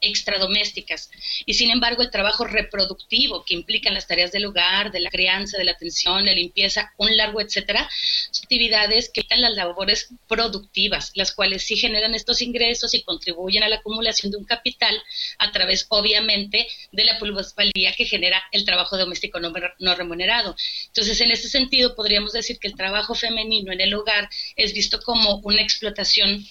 extradomésticas. 0.00 1.10
Y 1.46 1.54
sin 1.54 1.70
embargo, 1.70 2.02
el 2.02 2.10
trabajo 2.10 2.44
reproductivo 2.44 3.44
que 3.44 3.54
implican 3.54 3.94
las 3.94 4.06
tareas 4.06 4.32
del 4.32 4.46
hogar, 4.46 4.90
de 4.90 5.00
la 5.00 5.10
crianza, 5.10 5.58
de 5.58 5.64
la 5.64 5.72
atención, 5.72 6.26
la 6.26 6.32
limpieza, 6.32 6.92
un 6.96 7.16
largo 7.16 7.40
etcétera, 7.40 7.88
son 8.30 8.42
actividades 8.44 9.10
que 9.10 9.20
están 9.20 9.40
las 9.40 9.54
labores 9.54 10.08
productivas, 10.28 11.12
las 11.14 11.32
cuales 11.32 11.64
sí 11.64 11.76
generan 11.76 12.14
estos 12.14 12.42
ingresos 12.42 12.94
y 12.94 13.02
contribuyen 13.02 13.62
a 13.62 13.68
la 13.68 13.76
acumulación 13.76 14.32
de 14.32 14.38
un 14.38 14.44
capital 14.44 15.00
a 15.38 15.52
través, 15.52 15.86
obviamente, 15.88 16.66
de 16.90 17.04
la 17.04 17.18
plusvalía 17.18 17.92
que 17.96 18.04
genera 18.04 18.42
el 18.52 18.64
trabajo 18.64 18.96
doméstico 18.96 19.38
no, 19.40 19.52
no 19.78 19.94
remunerado. 19.94 20.56
Entonces, 20.88 21.20
en 21.20 21.30
ese 21.30 21.48
sentido, 21.48 21.94
podríamos 21.94 22.32
decir 22.32 22.58
que 22.58 22.68
el 22.68 22.76
trabajo 22.76 23.14
femenino 23.14 23.72
en 23.72 23.80
el 23.80 23.94
hogar 23.94 24.28
es 24.56 24.72
visto 24.74 25.00
como 25.00 25.36
una 25.44 25.62
explotación 25.62 26.44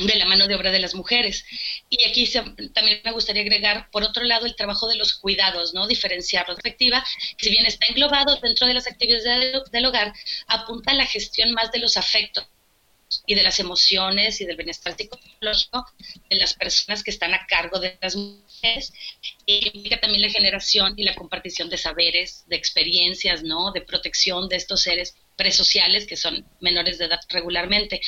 de 0.00 0.16
la 0.16 0.26
mano 0.26 0.46
de 0.46 0.54
obra 0.54 0.70
de 0.70 0.78
las 0.78 0.94
mujeres. 0.94 1.44
Y 1.88 2.04
aquí 2.04 2.30
también 2.74 3.00
me 3.04 3.12
gustaría 3.12 3.42
agregar, 3.42 3.90
por 3.90 4.02
otro 4.02 4.24
lado, 4.24 4.46
el 4.46 4.56
trabajo 4.56 4.88
de 4.88 4.96
los 4.96 5.14
cuidados, 5.14 5.74
¿no? 5.74 5.86
Diferenciar 5.86 6.48
la 6.48 6.54
perspectiva, 6.54 7.04
que 7.36 7.44
si 7.44 7.50
bien 7.50 7.66
está 7.66 7.86
englobado 7.86 8.36
dentro 8.36 8.66
de 8.66 8.74
las 8.74 8.86
actividades 8.86 9.70
del 9.70 9.86
hogar, 9.86 10.12
apunta 10.46 10.92
a 10.92 10.94
la 10.94 11.06
gestión 11.06 11.52
más 11.52 11.72
de 11.72 11.78
los 11.78 11.96
afectos 11.96 12.46
y 13.24 13.34
de 13.36 13.42
las 13.42 13.60
emociones 13.60 14.40
y 14.40 14.46
del 14.46 14.56
bienestar 14.56 14.96
psicológico 14.96 15.86
de 16.28 16.36
las 16.36 16.54
personas 16.54 17.04
que 17.04 17.12
están 17.12 17.34
a 17.34 17.46
cargo 17.46 17.78
de 17.78 17.96
las 18.00 18.16
mujeres 18.16 18.92
y 19.46 19.68
implica 19.68 20.00
también 20.00 20.22
la 20.22 20.30
generación 20.30 20.94
y 20.96 21.04
la 21.04 21.14
compartición 21.14 21.70
de 21.70 21.78
saberes, 21.78 22.44
de 22.48 22.56
experiencias, 22.56 23.44
¿no? 23.44 23.70
De 23.70 23.82
protección 23.82 24.48
de 24.48 24.56
estos 24.56 24.82
seres 24.82 25.14
presociales 25.36 26.06
que 26.06 26.16
son 26.16 26.44
menores 26.60 26.98
de 26.98 27.04
edad 27.04 27.20
regularmente. 27.28 28.00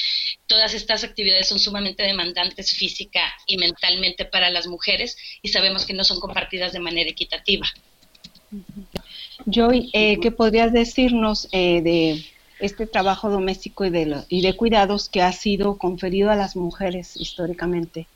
Todas 0.47 0.75
estas 0.75 1.05
actividades 1.05 1.49
son 1.49 1.59
sumamente 1.59 2.03
demandantes 2.03 2.73
física 2.73 3.21
y 3.47 3.59
mentalmente 3.59 4.25
para 4.25 4.51
las 4.51 4.67
mujeres 4.67 5.17
y 5.43 5.49
sabemos 5.49 5.87
que 5.87 5.95
no 5.95 6.05
son 6.05 6.21
compartidas 6.21 6.73
de 6.73 6.81
manera 6.81 7.11
equitativa. 7.11 7.67
Joy, 9.47 9.91
eh, 9.93 10.19
¿qué 10.21 10.31
podrías 10.31 10.73
decirnos 10.73 11.49
eh, 11.53 11.83
de 11.83 12.25
este 12.59 12.87
trabajo 12.87 13.31
doméstico 13.31 13.85
y 13.85 13.91
de, 13.91 14.25
y 14.29 14.43
de 14.43 14.57
cuidados 14.57 15.09
que 15.09 15.23
ha 15.23 15.33
sido 15.33 15.79
conferido 15.79 16.31
a 16.31 16.37
las 16.37 16.57
mujeres 16.57 17.17
históricamente? 17.17 18.07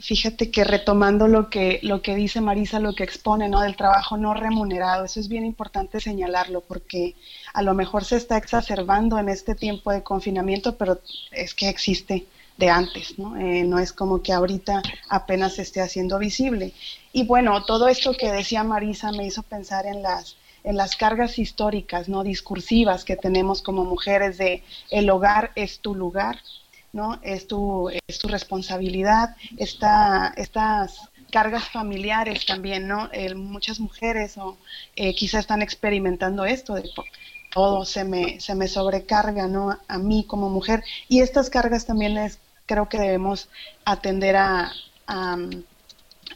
Fíjate 0.00 0.52
que 0.52 0.62
retomando 0.62 1.26
lo 1.26 1.50
que, 1.50 1.80
lo 1.82 2.02
que 2.02 2.14
dice 2.14 2.40
Marisa, 2.40 2.78
lo 2.78 2.94
que 2.94 3.02
expone, 3.02 3.48
¿no? 3.48 3.60
Del 3.62 3.74
trabajo 3.74 4.16
no 4.16 4.32
remunerado, 4.32 5.04
eso 5.04 5.18
es 5.18 5.28
bien 5.28 5.44
importante 5.44 5.98
señalarlo 5.98 6.60
porque 6.60 7.16
a 7.52 7.62
lo 7.62 7.74
mejor 7.74 8.04
se 8.04 8.16
está 8.16 8.36
exacerbando 8.36 9.18
en 9.18 9.28
este 9.28 9.56
tiempo 9.56 9.90
de 9.90 10.04
confinamiento, 10.04 10.76
pero 10.76 11.00
es 11.32 11.52
que 11.52 11.68
existe 11.68 12.26
de 12.58 12.70
antes, 12.70 13.18
¿no? 13.18 13.36
Eh, 13.36 13.64
no 13.64 13.80
es 13.80 13.92
como 13.92 14.22
que 14.22 14.32
ahorita 14.32 14.82
apenas 15.08 15.54
se 15.54 15.62
esté 15.62 15.80
haciendo 15.80 16.20
visible. 16.20 16.72
Y 17.12 17.24
bueno, 17.24 17.64
todo 17.64 17.88
esto 17.88 18.12
que 18.14 18.30
decía 18.30 18.62
Marisa 18.62 19.10
me 19.10 19.26
hizo 19.26 19.42
pensar 19.42 19.84
en 19.86 20.02
las, 20.02 20.36
en 20.62 20.76
las 20.76 20.94
cargas 20.94 21.40
históricas, 21.40 22.08
¿no? 22.08 22.22
Discursivas 22.22 23.04
que 23.04 23.16
tenemos 23.16 23.62
como 23.62 23.84
mujeres 23.84 24.38
de 24.38 24.62
el 24.90 25.10
hogar 25.10 25.50
es 25.56 25.80
tu 25.80 25.96
lugar, 25.96 26.38
¿no? 26.92 27.18
Es 27.22 27.46
tu, 27.46 27.90
es 27.90 28.18
tu 28.18 28.28
responsabilidad, 28.28 29.36
esta, 29.56 30.32
estas 30.36 31.08
cargas 31.30 31.68
familiares 31.68 32.46
también, 32.46 32.88
¿no? 32.88 33.10
muchas 33.36 33.80
mujeres 33.80 34.38
o 34.38 34.56
eh, 34.96 35.14
quizás 35.14 35.40
están 35.40 35.62
experimentando 35.62 36.44
esto 36.44 36.74
de 36.74 36.88
todo 37.50 37.84
se 37.84 38.04
me, 38.04 38.40
se 38.40 38.54
me 38.54 38.68
sobrecarga, 38.68 39.46
¿no? 39.46 39.78
A 39.88 39.98
mí 39.98 40.24
como 40.26 40.50
mujer. 40.50 40.84
Y 41.08 41.20
estas 41.20 41.50
cargas 41.50 41.86
también 41.86 42.18
es, 42.18 42.38
creo 42.66 42.88
que 42.88 42.98
debemos 42.98 43.48
atender 43.84 44.36
a 44.36 44.70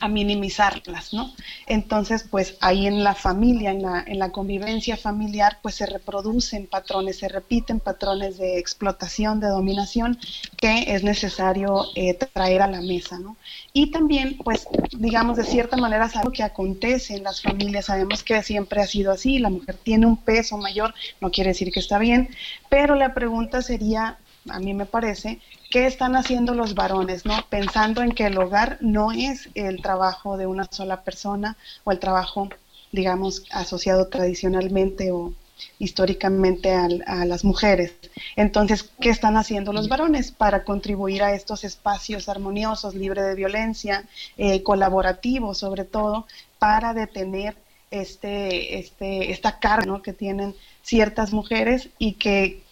minimizarlas, 0.08 1.12
¿no? 1.12 1.32
Entonces, 1.66 2.26
pues 2.30 2.56
ahí 2.60 2.86
en 2.86 3.02
la 3.02 3.14
familia, 3.14 3.70
en 3.70 3.82
la, 3.82 4.04
en 4.06 4.18
la 4.18 4.30
convivencia 4.30 4.96
familiar, 4.96 5.58
pues 5.62 5.76
se 5.76 5.86
reproducen 5.86 6.66
patrones, 6.66 7.18
se 7.18 7.28
repiten 7.28 7.80
patrones 7.80 8.38
de 8.38 8.58
explotación, 8.58 9.40
de 9.40 9.48
dominación, 9.48 10.18
que 10.56 10.94
es 10.94 11.02
necesario 11.02 11.86
eh, 11.94 12.14
traer 12.14 12.62
a 12.62 12.66
la 12.66 12.80
mesa, 12.80 13.18
¿no? 13.18 13.36
Y 13.72 13.90
también, 13.90 14.38
pues, 14.38 14.66
digamos, 14.92 15.36
de 15.36 15.44
cierta 15.44 15.76
manera, 15.76 16.10
algo 16.14 16.32
que 16.32 16.42
acontece 16.42 17.16
en 17.16 17.22
las 17.22 17.40
familias, 17.42 17.86
sabemos 17.86 18.22
que 18.22 18.42
siempre 18.42 18.82
ha 18.82 18.86
sido 18.86 19.12
así, 19.12 19.38
la 19.38 19.50
mujer 19.50 19.76
tiene 19.82 20.06
un 20.06 20.16
peso 20.16 20.56
mayor, 20.58 20.94
no 21.20 21.30
quiere 21.30 21.50
decir 21.50 21.72
que 21.72 21.80
está 21.80 21.98
bien, 21.98 22.28
pero 22.68 22.94
la 22.94 23.14
pregunta 23.14 23.62
sería, 23.62 24.18
a 24.48 24.58
mí 24.58 24.74
me 24.74 24.86
parece, 24.86 25.40
¿qué 25.72 25.86
están 25.86 26.16
haciendo 26.16 26.54
los 26.54 26.74
varones, 26.74 27.24
no? 27.24 27.34
Pensando 27.48 28.02
en 28.02 28.12
que 28.12 28.26
el 28.26 28.36
hogar 28.36 28.76
no 28.82 29.10
es 29.10 29.48
el 29.54 29.80
trabajo 29.80 30.36
de 30.36 30.46
una 30.46 30.68
sola 30.70 31.02
persona 31.02 31.56
o 31.84 31.92
el 31.92 31.98
trabajo, 31.98 32.50
digamos, 32.92 33.44
asociado 33.50 34.08
tradicionalmente 34.08 35.12
o 35.12 35.32
históricamente 35.78 36.74
a, 36.74 37.24
las 37.24 37.44
mujeres. 37.44 37.94
Entonces, 38.36 38.90
¿qué 39.00 39.08
están 39.08 39.38
haciendo 39.38 39.72
los 39.72 39.88
varones 39.88 40.30
para 40.30 40.64
contribuir 40.64 41.22
a 41.22 41.32
estos 41.32 41.64
espacios 41.64 42.28
armoniosos, 42.28 42.94
libres 42.94 43.24
de 43.24 43.34
violencia, 43.34 44.04
eh, 44.36 44.62
colaborativos 44.62 45.56
sobre 45.58 45.84
todo, 45.84 46.26
para 46.58 46.92
detener 46.92 47.56
este, 47.90 48.78
este, 48.78 49.32
esta 49.32 49.58
carga 49.58 50.02
que 50.02 50.12
tienen 50.12 50.54
ciertas 50.82 51.32
mujeres 51.32 51.88
y 51.98 52.14
que 52.14 52.62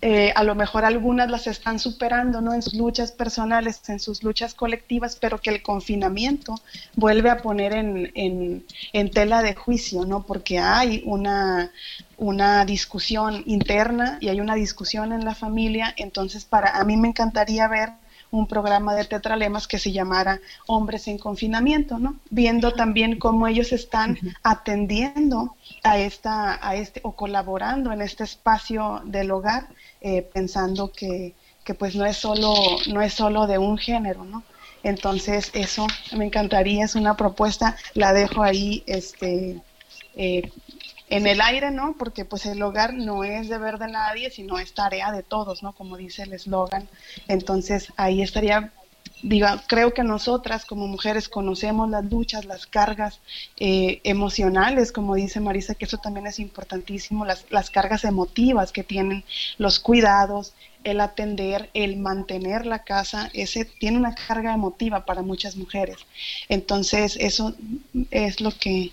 eh, 0.00 0.32
a 0.36 0.44
lo 0.44 0.54
mejor 0.54 0.84
algunas 0.84 1.28
las 1.28 1.46
están 1.46 1.78
superando 1.78 2.40
¿no? 2.40 2.54
en 2.54 2.62
sus 2.62 2.74
luchas 2.74 3.10
personales, 3.10 3.80
en 3.88 3.98
sus 3.98 4.22
luchas 4.22 4.54
colectivas, 4.54 5.16
pero 5.20 5.38
que 5.38 5.50
el 5.50 5.62
confinamiento 5.62 6.54
vuelve 6.94 7.30
a 7.30 7.38
poner 7.38 7.72
en, 7.72 8.64
en, 8.92 9.10
tela 9.10 9.42
de 9.42 9.54
juicio, 9.54 10.04
¿no? 10.04 10.22
porque 10.22 10.58
hay 10.58 11.02
una, 11.04 11.72
una 12.16 12.64
discusión 12.64 13.42
interna 13.46 14.18
y 14.20 14.28
hay 14.28 14.40
una 14.40 14.54
discusión 14.54 15.12
en 15.12 15.24
la 15.24 15.34
familia, 15.34 15.92
entonces 15.96 16.44
para 16.44 16.78
a 16.78 16.84
mí 16.84 16.96
me 16.96 17.08
encantaría 17.08 17.66
ver 17.66 17.90
un 18.30 18.46
programa 18.46 18.94
de 18.94 19.04
tetralemas 19.04 19.66
que 19.66 19.78
se 19.78 19.92
llamara 19.92 20.40
Hombres 20.66 21.08
en 21.08 21.18
Confinamiento, 21.18 21.98
¿no? 21.98 22.16
Viendo 22.30 22.72
también 22.72 23.18
cómo 23.18 23.46
ellos 23.46 23.72
están 23.72 24.18
atendiendo 24.42 25.56
a 25.82 25.98
esta, 25.98 26.58
a 26.66 26.76
este, 26.76 27.00
o 27.04 27.12
colaborando 27.12 27.90
en 27.90 28.02
este 28.02 28.24
espacio 28.24 29.00
del 29.04 29.30
hogar 29.30 29.68
eh, 30.00 30.22
pensando 30.22 30.92
que, 30.92 31.34
que, 31.64 31.74
pues 31.74 31.94
no 31.94 32.04
es 32.06 32.16
solo 32.16 32.54
no 32.88 33.02
es 33.02 33.14
solo 33.14 33.46
de 33.46 33.58
un 33.58 33.78
género 33.78 34.24
no 34.24 34.42
entonces 34.82 35.50
eso 35.54 35.86
me 36.16 36.24
encantaría 36.24 36.84
es 36.84 36.94
una 36.94 37.16
propuesta 37.16 37.76
la 37.94 38.12
dejo 38.12 38.42
ahí 38.42 38.84
este 38.86 39.60
eh, 40.16 40.50
en 41.10 41.26
el 41.26 41.40
aire 41.40 41.70
no 41.70 41.94
porque 41.98 42.24
pues 42.24 42.46
el 42.46 42.62
hogar 42.62 42.94
no 42.94 43.24
es 43.24 43.48
deber 43.48 43.78
de 43.78 43.88
nadie 43.88 44.30
sino 44.30 44.58
es 44.58 44.74
tarea 44.74 45.10
de 45.10 45.22
todos 45.22 45.62
no 45.62 45.72
como 45.72 45.96
dice 45.96 46.22
el 46.22 46.32
eslogan. 46.32 46.88
Entonces 47.28 47.92
ahí 47.96 48.22
estaría 48.22 48.72
diga, 49.22 49.62
creo 49.66 49.92
que 49.94 50.04
nosotras 50.04 50.64
como 50.64 50.86
mujeres 50.86 51.28
conocemos 51.28 51.88
las 51.90 52.04
luchas, 52.04 52.44
las 52.44 52.66
cargas 52.66 53.20
eh, 53.56 54.00
emocionales, 54.04 54.92
como 54.92 55.14
dice 55.14 55.40
Marisa, 55.40 55.74
que 55.74 55.84
eso 55.84 55.98
también 55.98 56.26
es 56.26 56.38
importantísimo, 56.38 57.24
las, 57.24 57.44
las 57.50 57.70
cargas 57.70 58.04
emotivas 58.04 58.72
que 58.72 58.84
tienen 58.84 59.24
los 59.58 59.78
cuidados, 59.78 60.54
el 60.84 61.00
atender, 61.00 61.70
el 61.74 61.96
mantener 61.96 62.66
la 62.66 62.84
casa, 62.84 63.30
ese 63.34 63.64
tiene 63.64 63.98
una 63.98 64.14
carga 64.14 64.54
emotiva 64.54 65.04
para 65.04 65.22
muchas 65.22 65.56
mujeres. 65.56 65.96
Entonces, 66.48 67.16
eso 67.20 67.54
es 68.10 68.40
lo 68.40 68.52
que, 68.52 68.92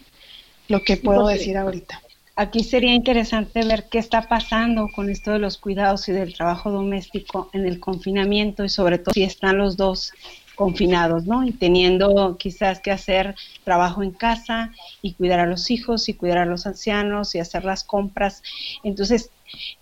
lo 0.67 0.84
que 0.84 0.98
puedo 0.98 1.27
decir 1.27 1.58
ahorita. 1.58 2.01
Aquí 2.38 2.65
sería 2.65 2.94
interesante 2.94 3.63
ver 3.63 3.88
qué 3.89 3.98
está 3.98 4.27
pasando 4.27 4.89
con 4.94 5.10
esto 5.10 5.32
de 5.32 5.39
los 5.39 5.58
cuidados 5.58 6.10
y 6.10 6.12
del 6.12 6.34
trabajo 6.34 6.70
doméstico 6.70 7.50
en 7.54 7.65
el 7.65 7.80
confinamiento 7.80 8.65
y 8.65 8.70
sobre 8.70 8.98
todo 8.98 9.13
si 9.13 9.24
están 9.24 9.58
los 9.58 9.77
dos 9.77 10.12
confinados, 10.56 11.25
¿no? 11.25 11.46
Y 11.46 11.54
teniendo 11.54 12.38
quizás 12.38 12.82
que 12.82 12.92
hacer 12.92 13.36
trabajo 13.63 14.04
en 14.04 14.12
casa 14.12 14.74
y 15.01 15.13
cuidar 15.13 15.39
a 15.39 15.46
los 15.46 15.72
hijos 15.72 16.10
y 16.10 16.13
cuidar 16.13 16.39
a 16.39 16.46
los 16.46 16.65
ancianos 16.65 17.36
y 17.36 17.39
hacer 17.39 17.63
las 17.63 17.86
compras. 17.86 18.44
Entonces, 18.84 19.32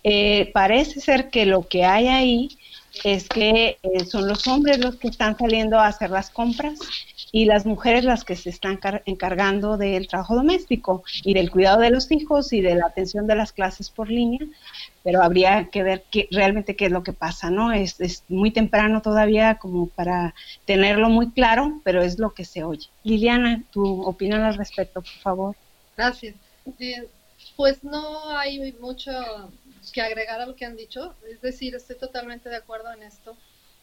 eh, 0.04 0.52
parece 0.54 1.00
ser 1.00 1.32
que 1.32 1.48
lo 1.48 1.68
que 1.68 1.86
hay 1.86 2.08
ahí 2.08 2.58
es 3.04 3.30
que 3.30 3.80
eh, 3.82 4.06
son 4.06 4.28
los 4.28 4.46
hombres 4.48 4.78
los 4.78 4.98
que 4.98 5.08
están 5.08 5.36
saliendo 5.38 5.80
a 5.80 5.88
hacer 5.88 6.12
las 6.12 6.30
compras 6.30 6.78
y 7.36 7.46
las 7.46 7.66
mujeres 7.66 8.04
las 8.04 8.24
que 8.24 8.36
se 8.36 8.52
están 8.52 8.80
encargando 9.06 9.76
del 9.76 10.08
trabajo 10.08 10.36
doméstico 10.36 11.04
y 11.24 11.34
del 11.34 11.50
cuidado 11.50 11.82
de 11.82 11.90
los 11.90 12.12
hijos 12.12 12.54
y 12.54 12.62
de 12.62 12.76
la 12.76 12.86
atención 12.86 13.26
de 13.26 13.36
las 13.36 13.52
clases 13.52 13.90
por 13.90 14.08
línea, 14.08 14.42
pero 15.04 15.24
habría 15.24 15.70
que 15.72 15.82
ver 15.82 16.04
qué, 16.12 16.28
realmente 16.30 16.76
qué 16.76 16.86
es 16.86 16.92
lo 16.92 17.02
que 17.02 17.12
pasa, 17.12 17.50
¿no? 17.50 17.72
Es, 17.72 18.00
es, 18.00 18.24
muy 18.30 18.52
temprano 18.52 19.02
todavía 19.02 19.56
como 19.56 19.88
para 19.88 20.36
tenerlo 20.66 21.10
muy 21.10 21.32
claro, 21.32 21.82
pero 21.84 22.04
es 22.04 22.20
lo 22.20 22.36
que 22.36 22.46
se 22.46 22.64
oye. 22.64 22.88
Liliana, 23.04 23.64
tu 23.72 24.04
opinión 24.04 24.42
al 24.42 24.56
respecto, 24.56 25.02
por 25.02 25.22
favor. 25.24 25.56
Gracias. 25.98 26.36
Pues 27.56 27.84
no 27.84 28.30
hay 28.30 28.74
mucho 28.80 29.12
que 29.92 30.02
agregar 30.04 30.40
a 30.40 30.46
lo 30.46 30.56
que 30.56 30.66
han 30.66 30.78
dicho, 30.78 31.16
es 31.28 31.42
decir, 31.42 31.74
estoy 31.74 31.98
totalmente 31.98 32.50
de 32.50 32.58
acuerdo 32.58 32.94
en 32.94 33.02
esto. 33.02 33.36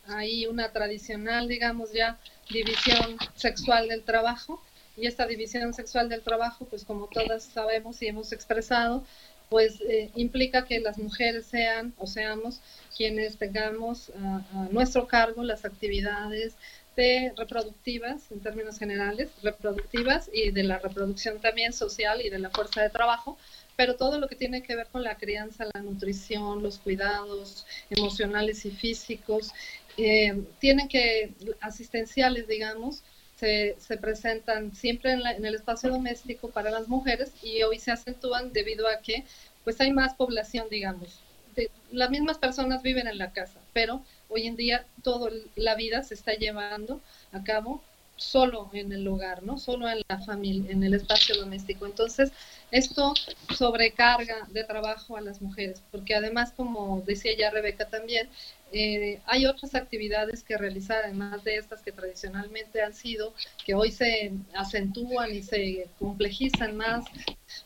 Hay 0.06 0.46
una 0.46 0.72
tradicional, 0.72 1.48
digamos 1.48 1.92
ya, 1.92 2.18
división 2.50 3.16
sexual 3.34 3.88
del 3.88 4.02
trabajo. 4.02 4.62
Y 4.96 5.06
esta 5.06 5.26
división 5.26 5.72
sexual 5.72 6.08
del 6.08 6.22
trabajo, 6.22 6.66
pues 6.66 6.84
como 6.84 7.06
todas 7.06 7.44
sabemos 7.44 8.02
y 8.02 8.08
hemos 8.08 8.32
expresado, 8.32 9.04
pues 9.50 9.80
eh, 9.82 10.10
implica 10.14 10.64
que 10.64 10.78
las 10.78 10.96
mujeres 10.96 11.44
sean 11.44 11.92
o 11.98 12.06
seamos 12.06 12.60
quienes 12.96 13.36
tengamos 13.36 14.10
a, 14.10 14.68
nuestro 14.70 15.06
cargo 15.08 15.42
las 15.42 15.64
actividades 15.64 16.54
de 16.96 17.32
reproductivas 17.36 18.30
en 18.30 18.40
términos 18.40 18.78
generales, 18.78 19.30
reproductivas 19.42 20.30
y 20.32 20.50
de 20.52 20.62
la 20.62 20.78
reproducción 20.78 21.40
también 21.40 21.72
social 21.72 22.20
y 22.24 22.30
de 22.30 22.38
la 22.38 22.50
fuerza 22.50 22.82
de 22.82 22.90
trabajo, 22.90 23.36
pero 23.76 23.96
todo 23.96 24.20
lo 24.20 24.28
que 24.28 24.36
tiene 24.36 24.62
que 24.62 24.76
ver 24.76 24.86
con 24.88 25.02
la 25.02 25.16
crianza, 25.16 25.66
la 25.72 25.80
nutrición, 25.80 26.62
los 26.62 26.78
cuidados 26.78 27.66
emocionales 27.88 28.64
y 28.66 28.70
físicos, 28.70 29.52
eh, 29.96 30.42
tienen 30.58 30.88
que, 30.88 31.32
asistenciales, 31.60 32.48
digamos, 32.48 33.02
se, 33.36 33.76
se 33.78 33.96
presentan 33.96 34.74
siempre 34.74 35.12
en, 35.12 35.26
en, 35.26 35.44
el 35.44 35.54
espacio 35.54 35.90
doméstico 35.90 36.50
para 36.50 36.70
las 36.70 36.88
mujeres 36.88 37.32
y 37.42 37.62
hoy 37.62 37.78
se 37.78 37.90
acentúan 37.90 38.52
debido 38.52 38.86
a 38.86 39.00
que 39.00 39.24
pues 39.64 39.80
hay 39.80 39.92
más 39.92 40.14
población, 40.14 40.66
digamos. 40.70 41.20
De, 41.56 41.70
las 41.90 42.10
mismas 42.10 42.38
personas 42.38 42.82
viven 42.82 43.08
en 43.08 43.18
la 43.18 43.32
casa, 43.32 43.58
pero 43.72 44.04
hoy 44.28 44.46
en 44.46 44.56
día 44.56 44.84
toda 45.02 45.30
la 45.56 45.74
vida 45.74 46.02
se 46.02 46.14
está 46.14 46.34
llevando 46.34 47.00
a 47.32 47.42
cabo 47.42 47.82
solo 48.20 48.68
en 48.74 48.92
el 48.92 49.08
hogar, 49.08 49.42
¿no? 49.42 49.58
Solo 49.58 49.88
en 49.88 50.02
la 50.08 50.18
familia, 50.18 50.70
en 50.70 50.84
el 50.84 50.92
espacio 50.94 51.34
doméstico. 51.36 51.86
Entonces, 51.86 52.30
esto 52.70 53.14
sobrecarga 53.56 54.46
de 54.50 54.62
trabajo 54.64 55.16
a 55.16 55.22
las 55.22 55.40
mujeres, 55.40 55.82
porque 55.90 56.14
además, 56.14 56.52
como 56.54 57.02
decía 57.06 57.32
ya 57.36 57.50
Rebeca 57.50 57.88
también, 57.88 58.28
eh, 58.72 59.20
hay 59.26 59.46
otras 59.46 59.74
actividades 59.74 60.44
que 60.44 60.56
realizar, 60.56 61.04
además 61.04 61.42
de 61.42 61.56
estas 61.56 61.82
que 61.82 61.92
tradicionalmente 61.92 62.82
han 62.82 62.94
sido, 62.94 63.34
que 63.64 63.74
hoy 63.74 63.90
se 63.90 64.32
acentúan 64.54 65.34
y 65.34 65.42
se 65.42 65.88
complejizan 65.98 66.76
más 66.76 67.04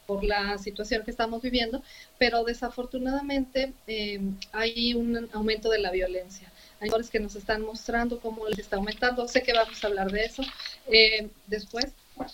por 0.07 0.25
la 0.25 0.57
situación 0.59 1.05
que 1.05 1.11
estamos 1.11 1.43
viviendo, 1.43 1.83
pero 2.19 2.45
desafortunadamente 2.45 3.73
eh, 3.87 4.21
hay 4.53 4.95
un 4.95 5.29
aumento 5.33 5.71
de 5.71 5.79
la 5.79 5.91
violencia. 5.91 6.51
Hay 6.81 6.89
valores 6.89 7.11
que 7.11 7.21
nos 7.21 7.37
están 7.37 7.63
mostrando 7.63 8.21
cómo 8.21 8.47
les 8.49 8.59
está 8.59 8.77
aumentando. 8.77 9.27
Sé 9.29 9.43
que 9.43 9.53
vamos 9.53 9.83
a 9.83 9.87
hablar 9.87 10.11
de 10.11 10.25
eso 10.25 10.43
eh, 10.87 11.29
después. 11.47 11.87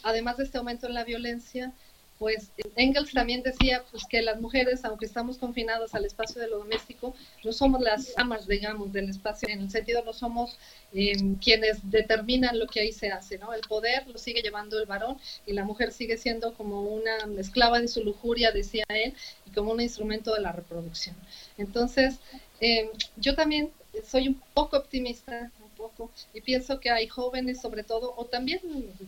Además 0.03 0.37
de 0.37 0.45
este 0.45 0.59
aumento 0.59 0.87
en 0.87 0.95
la 0.95 1.05
violencia, 1.05 1.73
pues 2.21 2.51
Engels 2.77 3.13
también 3.15 3.43
decía 3.43 3.83
pues 3.91 4.05
que 4.05 4.21
las 4.21 4.39
mujeres, 4.43 4.85
aunque 4.85 5.07
estamos 5.07 5.39
confinadas 5.39 5.95
al 5.95 6.05
espacio 6.05 6.39
de 6.39 6.49
lo 6.49 6.59
doméstico, 6.59 7.15
no 7.43 7.51
somos 7.51 7.81
las 7.81 8.13
amas, 8.19 8.47
digamos, 8.47 8.93
del 8.93 9.09
espacio, 9.09 9.49
en 9.49 9.61
el 9.61 9.71
sentido 9.71 10.05
no 10.05 10.13
somos 10.13 10.59
eh, 10.93 11.15
quienes 11.43 11.79
determinan 11.91 12.59
lo 12.59 12.67
que 12.67 12.81
ahí 12.81 12.93
se 12.93 13.11
hace, 13.11 13.39
¿no? 13.39 13.55
El 13.55 13.63
poder 13.63 14.07
lo 14.07 14.19
sigue 14.19 14.43
llevando 14.43 14.79
el 14.79 14.85
varón 14.85 15.17
y 15.47 15.55
la 15.55 15.65
mujer 15.65 15.93
sigue 15.93 16.19
siendo 16.19 16.53
como 16.53 16.83
una 16.83 17.17
esclava 17.39 17.81
de 17.81 17.89
su 17.89 18.05
lujuria, 18.05 18.53
decía 18.53 18.85
él, 18.91 19.15
y 19.47 19.51
como 19.53 19.73
un 19.73 19.81
instrumento 19.81 20.35
de 20.35 20.43
la 20.43 20.53
reproducción. 20.53 21.17
Entonces, 21.57 22.17
eh, 22.61 22.91
yo 23.17 23.35
también 23.35 23.71
soy 24.07 24.29
un 24.29 24.43
poco 24.53 24.77
optimista, 24.77 25.51
poco, 25.81 26.11
y 26.35 26.40
pienso 26.40 26.79
que 26.81 26.90
hay 26.90 27.09
jóvenes 27.09 27.61
sobre 27.61 27.83
todo, 27.83 28.14
o 28.16 28.27
también 28.27 28.61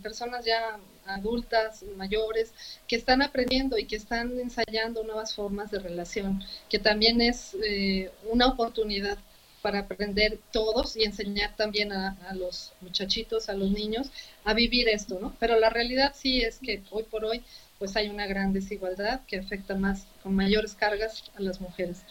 personas 0.03 0.45
ya 0.45 0.79
adultas, 1.07 1.85
mayores, 1.97 2.53
que 2.89 2.97
están 2.97 3.23
aprendiendo 3.23 3.79
y 3.79 3.87
que 3.87 3.97
están 3.97 4.39
ensayando 4.39 5.05
nuevas 5.05 5.35
formas 5.35 5.71
de 5.71 5.79
relación, 5.79 6.43
que 6.71 6.79
también 6.79 7.21
es 7.21 7.55
eh, 7.65 8.11
una 8.31 8.47
oportunidad 8.47 9.19
para 9.61 9.81
aprender 9.81 10.39
todos 10.51 10.97
y 10.97 11.05
enseñar 11.05 11.55
también 11.57 11.93
a, 11.93 12.17
a, 12.29 12.35
los 12.35 12.73
muchachitos, 12.81 13.49
a 13.49 13.55
los 13.55 13.71
niños, 13.71 14.11
a 14.45 14.55
vivir 14.55 14.89
esto, 14.89 15.21
¿no? 15.21 15.37
Pero 15.39 15.59
la 15.61 15.71
realidad 15.71 16.15
sí 16.17 16.43
es 16.43 16.59
que 16.59 16.83
hoy 16.91 17.05
por 17.05 17.25
hoy 17.25 17.45
pues 17.79 17.97
hay 17.97 18.09
una 18.09 18.27
gran 18.27 18.53
desigualdad 18.53 19.23
que 19.27 19.39
afecta 19.39 19.75
más, 19.75 20.07
con 20.23 20.35
mayores 20.35 20.75
cargas 20.75 21.25
a 21.37 21.41
las 21.41 21.61
mujeres. 21.61 22.03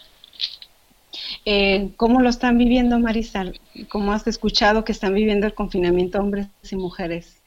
Eh, 1.45 1.89
¿Cómo 1.97 2.21
lo 2.21 2.29
están 2.29 2.57
viviendo, 2.57 2.99
Marisal? 2.99 3.59
¿Cómo 3.89 4.13
has 4.13 4.27
escuchado 4.27 4.83
que 4.83 4.91
están 4.91 5.13
viviendo 5.13 5.47
el 5.47 5.53
confinamiento 5.53 6.19
hombres 6.19 6.47
y 6.69 6.75
mujeres? 6.75 7.41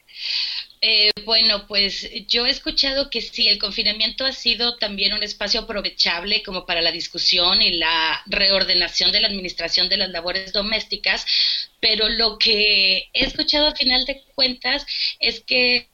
Eh, 0.81 1.09
bueno, 1.25 1.65
pues 1.67 2.07
yo 2.27 2.45
he 2.45 2.51
escuchado 2.51 3.09
que 3.09 3.21
sí, 3.21 3.47
el 3.47 3.57
confinamiento 3.57 4.23
ha 4.23 4.31
sido 4.31 4.77
también 4.77 5.13
un 5.13 5.23
espacio 5.23 5.61
aprovechable 5.61 6.43
como 6.43 6.65
para 6.67 6.81
la 6.81 6.91
discusión 6.91 7.61
y 7.61 7.77
la 7.77 8.21
reordenación 8.27 9.11
de 9.11 9.19
la 9.19 9.27
administración 9.27 9.89
de 9.89 9.97
las 9.97 10.11
labores 10.11 10.53
domésticas, 10.53 11.25
pero 11.79 12.07
lo 12.09 12.37
que 12.37 13.09
he 13.13 13.25
escuchado 13.25 13.67
a 13.67 13.75
final 13.75 14.05
de 14.05 14.21
cuentas 14.35 14.85
es 15.19 15.39
que 15.39 15.89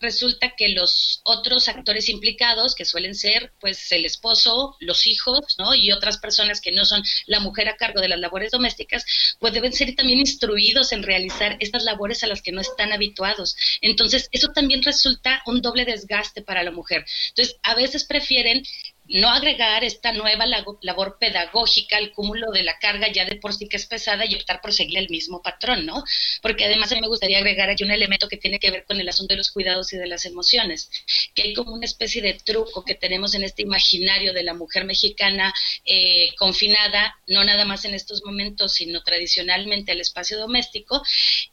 resulta 0.00 0.54
que 0.56 0.68
los 0.68 1.20
otros 1.24 1.68
actores 1.68 2.08
implicados, 2.08 2.74
que 2.74 2.84
suelen 2.84 3.14
ser 3.14 3.52
pues 3.60 3.90
el 3.92 4.04
esposo, 4.04 4.76
los 4.80 5.06
hijos, 5.06 5.40
¿no? 5.58 5.74
Y 5.74 5.92
otras 5.92 6.18
personas 6.18 6.60
que 6.60 6.72
no 6.72 6.84
son 6.84 7.02
la 7.26 7.40
mujer 7.40 7.68
a 7.68 7.76
cargo 7.76 8.00
de 8.00 8.08
las 8.08 8.18
labores 8.18 8.50
domésticas, 8.50 9.04
pues 9.38 9.52
deben 9.52 9.72
ser 9.72 9.94
también 9.94 10.18
instruidos 10.18 10.92
en 10.92 11.02
realizar 11.02 11.56
estas 11.60 11.84
labores 11.84 12.22
a 12.22 12.26
las 12.26 12.42
que 12.42 12.52
no 12.52 12.60
están 12.60 12.92
habituados. 12.92 13.56
Entonces, 13.80 14.28
eso 14.32 14.48
también 14.48 14.82
resulta 14.82 15.42
un 15.46 15.62
doble 15.62 15.84
desgaste 15.84 16.42
para 16.42 16.62
la 16.62 16.70
mujer. 16.70 17.04
Entonces, 17.28 17.56
a 17.62 17.74
veces 17.74 18.04
prefieren 18.04 18.62
no 19.06 19.28
agregar 19.28 19.84
esta 19.84 20.12
nueva 20.12 20.46
labor 20.46 21.18
pedagógica 21.18 21.96
al 21.96 22.12
cúmulo 22.12 22.50
de 22.50 22.62
la 22.62 22.78
carga 22.78 23.12
ya 23.12 23.24
de 23.24 23.36
por 23.36 23.52
sí 23.52 23.68
que 23.68 23.76
es 23.76 23.86
pesada 23.86 24.24
y 24.24 24.34
optar 24.34 24.60
por 24.60 24.72
seguir 24.72 24.98
el 24.98 25.10
mismo 25.10 25.42
patrón, 25.42 25.84
¿no? 25.84 26.04
Porque 26.40 26.64
además 26.64 26.90
a 26.90 26.94
mí 26.94 27.00
me 27.00 27.08
gustaría 27.08 27.38
agregar 27.38 27.68
aquí 27.68 27.84
un 27.84 27.90
elemento 27.90 28.28
que 28.28 28.36
tiene 28.36 28.58
que 28.58 28.70
ver 28.70 28.84
con 28.84 29.00
el 29.00 29.08
asunto 29.08 29.34
de 29.34 29.38
los 29.38 29.50
cuidados 29.50 29.92
y 29.92 29.98
de 29.98 30.06
las 30.06 30.24
emociones, 30.24 30.90
que 31.34 31.42
hay 31.42 31.54
como 31.54 31.74
una 31.74 31.84
especie 31.84 32.22
de 32.22 32.34
truco 32.34 32.84
que 32.84 32.94
tenemos 32.94 33.34
en 33.34 33.44
este 33.44 33.62
imaginario 33.62 34.32
de 34.32 34.42
la 34.42 34.54
mujer 34.54 34.84
mexicana 34.84 35.52
eh, 35.84 36.34
confinada, 36.36 37.16
no 37.26 37.44
nada 37.44 37.64
más 37.64 37.84
en 37.84 37.94
estos 37.94 38.24
momentos, 38.24 38.72
sino 38.72 39.02
tradicionalmente 39.02 39.92
al 39.92 40.00
espacio 40.00 40.38
doméstico, 40.38 41.02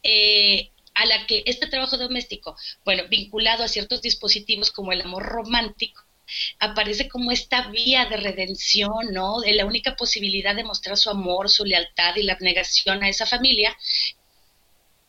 eh, 0.03 0.71
a 0.93 1.05
la 1.05 1.25
que 1.25 1.43
este 1.45 1.67
trabajo 1.67 1.97
doméstico, 1.97 2.55
bueno, 2.83 3.03
vinculado 3.09 3.63
a 3.63 3.67
ciertos 3.67 4.01
dispositivos 4.01 4.71
como 4.71 4.91
el 4.91 5.01
amor 5.01 5.23
romántico, 5.23 6.03
aparece 6.59 7.07
como 7.07 7.31
esta 7.31 7.69
vía 7.69 8.05
de 8.05 8.17
redención, 8.17 9.11
¿no? 9.11 9.39
De 9.41 9.53
la 9.53 9.65
única 9.65 9.95
posibilidad 9.95 10.55
de 10.55 10.63
mostrar 10.63 10.97
su 10.97 11.09
amor, 11.09 11.49
su 11.49 11.65
lealtad 11.65 12.15
y 12.15 12.23
la 12.23 12.33
abnegación 12.33 13.03
a 13.03 13.09
esa 13.09 13.25
familia, 13.25 13.75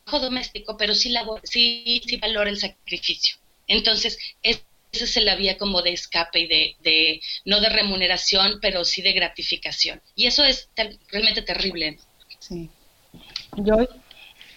doméstico, 0.06 0.76
pero 0.76 0.94
sí, 0.94 1.14
sí, 1.44 2.02
sí 2.04 2.16
valora 2.16 2.50
el 2.50 2.58
sacrificio. 2.58 3.36
Entonces, 3.66 4.18
esa 4.42 4.62
es 4.92 5.16
la 5.24 5.36
vía 5.36 5.56
como 5.56 5.80
de 5.80 5.92
escape 5.92 6.40
y 6.40 6.46
de, 6.46 6.76
de, 6.80 7.20
no 7.44 7.60
de 7.60 7.70
remuneración, 7.70 8.58
pero 8.60 8.84
sí 8.84 9.00
de 9.00 9.12
gratificación. 9.12 10.02
Y 10.14 10.26
eso 10.26 10.44
es 10.44 10.68
realmente 11.08 11.42
terrible. 11.42 11.98
Sí. 12.40 12.68
Yo 13.56 13.86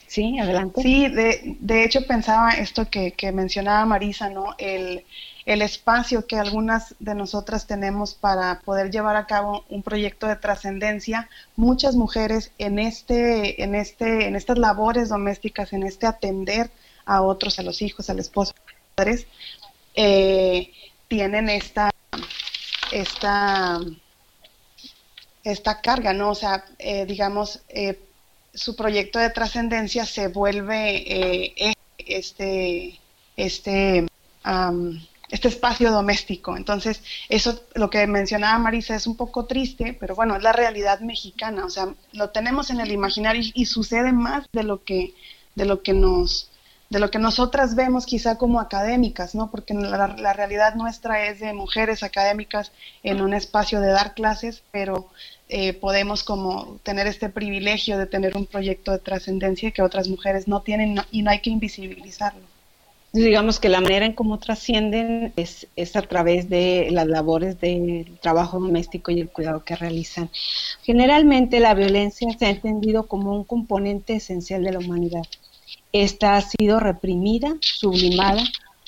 Sí, 0.07 0.37
adelante. 0.39 0.81
Sí, 0.81 1.07
de, 1.09 1.57
de 1.59 1.83
hecho 1.83 2.05
pensaba 2.05 2.51
esto 2.51 2.89
que, 2.89 3.11
que 3.11 3.31
mencionaba 3.31 3.85
Marisa, 3.85 4.29
¿no? 4.29 4.55
El, 4.57 5.03
el 5.45 5.61
espacio 5.61 6.25
que 6.25 6.37
algunas 6.37 6.95
de 6.99 7.13
nosotras 7.13 7.67
tenemos 7.67 8.15
para 8.15 8.61
poder 8.61 8.89
llevar 8.89 9.15
a 9.15 9.27
cabo 9.27 9.63
un 9.69 9.83
proyecto 9.83 10.27
de 10.27 10.35
trascendencia, 10.35 11.29
muchas 11.55 11.95
mujeres 11.95 12.51
en 12.57 12.79
este, 12.79 13.61
en 13.63 13.75
este, 13.75 14.27
en 14.27 14.35
estas 14.35 14.57
labores 14.57 15.09
domésticas, 15.09 15.71
en 15.73 15.83
este 15.83 16.07
atender 16.07 16.71
a 17.05 17.21
otros, 17.21 17.59
a 17.59 17.63
los 17.63 17.83
hijos, 17.83 18.09
al 18.09 18.19
esposo, 18.19 18.53
a 18.55 18.71
los 18.71 18.81
padres, 18.95 19.27
eh, 19.93 20.71
tienen 21.07 21.49
esta, 21.49 21.91
esta, 22.91 23.79
esta 25.43 25.81
carga, 25.81 26.13
¿no? 26.13 26.31
O 26.31 26.35
sea, 26.35 26.65
eh, 26.79 27.05
digamos, 27.05 27.61
eh, 27.69 27.99
su 28.51 28.75
proyecto 28.75 29.19
de 29.19 29.29
trascendencia 29.29 30.07
se 30.07 30.27
vuelve 30.29 31.53
este, 31.97 32.99
este, 33.37 34.07
este 35.29 35.47
espacio 35.47 35.91
doméstico. 35.91 36.57
Entonces, 36.57 37.01
eso, 37.29 37.61
lo 37.73 37.89
que 37.89 38.05
mencionaba 38.07 38.57
Marisa, 38.59 38.95
es 38.95 39.07
un 39.07 39.17
poco 39.17 39.45
triste, 39.45 39.95
pero 39.99 40.15
bueno, 40.15 40.35
es 40.35 40.43
la 40.43 40.53
realidad 40.53 40.99
mexicana. 40.99 41.65
O 41.65 41.69
sea, 41.69 41.93
lo 42.13 42.29
tenemos 42.29 42.69
en 42.69 42.79
el 42.79 42.91
imaginario 42.91 43.43
y, 43.53 43.65
sucede 43.65 44.11
más 44.11 44.45
de 44.53 44.63
lo 44.63 44.83
que, 44.83 45.13
de 45.55 45.65
lo 45.65 45.81
que 45.81 45.93
nos 45.93 46.51
de 46.87 46.99
lo 46.99 47.09
que 47.09 47.17
nosotras 47.17 47.73
vemos 47.73 48.05
quizá 48.05 48.37
como 48.37 48.59
académicas, 48.59 49.33
¿no? 49.33 49.49
Porque 49.49 49.73
la, 49.73 50.07
la, 50.07 50.33
realidad 50.33 50.75
nuestra 50.75 51.25
es 51.25 51.39
de 51.39 51.51
mujeres 51.51 52.03
académicas 52.03 52.71
en 53.01 53.21
un 53.21 53.33
espacio 53.33 53.81
de 53.81 53.87
dar 53.87 54.13
clases, 54.13 54.61
pero 54.71 55.09
eh, 55.49 55.73
podemos 55.73 56.23
como 56.23 56.79
tener 56.83 57.07
este 57.07 57.29
privilegio 57.29 57.97
de 57.97 58.05
tener 58.05 58.37
un 58.37 58.45
proyecto 58.45 58.91
de 58.91 58.99
trascendencia 58.99 59.71
que 59.71 59.81
otras 59.81 60.07
mujeres 60.07 60.47
no 60.47 60.61
tienen 60.61 61.01
y 61.11 61.23
no 61.23 61.31
hay 61.31 61.41
que 61.41 61.49
invisibilizarlo 61.49 62.54
digamos 63.23 63.59
que 63.59 63.69
la 63.69 63.81
manera 63.81 64.05
en 64.05 64.13
cómo 64.13 64.39
trascienden 64.39 65.33
es, 65.35 65.67
es, 65.75 65.95
a 65.95 66.01
través 66.01 66.49
de 66.49 66.89
las 66.91 67.07
labores 67.07 67.59
del 67.59 68.17
trabajo 68.21 68.59
doméstico 68.59 69.11
y 69.11 69.21
el 69.21 69.29
cuidado 69.29 69.63
que 69.63 69.75
realizan. 69.75 70.29
Generalmente 70.83 71.59
la 71.59 71.73
violencia 71.73 72.27
se 72.37 72.45
ha 72.45 72.49
entendido 72.49 73.07
como 73.07 73.33
un 73.33 73.43
componente 73.43 74.15
esencial 74.15 74.63
de 74.63 74.73
la 74.73 74.79
humanidad. 74.79 75.23
Esta 75.91 76.35
ha 76.35 76.41
sido 76.41 76.79
reprimida, 76.79 77.55
sublimada 77.61 78.43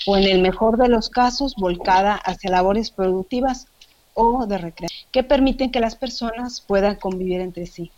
o 0.06 0.18
en 0.18 0.24
el 0.24 0.42
mejor 0.42 0.78
de 0.78 0.90
los 0.90 1.10
casos 1.10 1.56
volcada 1.56 2.14
hacia 2.14 2.52
labores 2.52 2.92
productivas 2.92 3.68
o 4.14 4.46
de 4.46 4.58
recreación 4.58 5.08
que 5.12 5.24
permiten 5.24 5.72
que 5.72 5.80
las 5.80 5.96
personas 5.96 6.62
puedan 6.62 6.96
convivir 6.96 7.42
entre 7.42 7.66
sí 7.66 7.92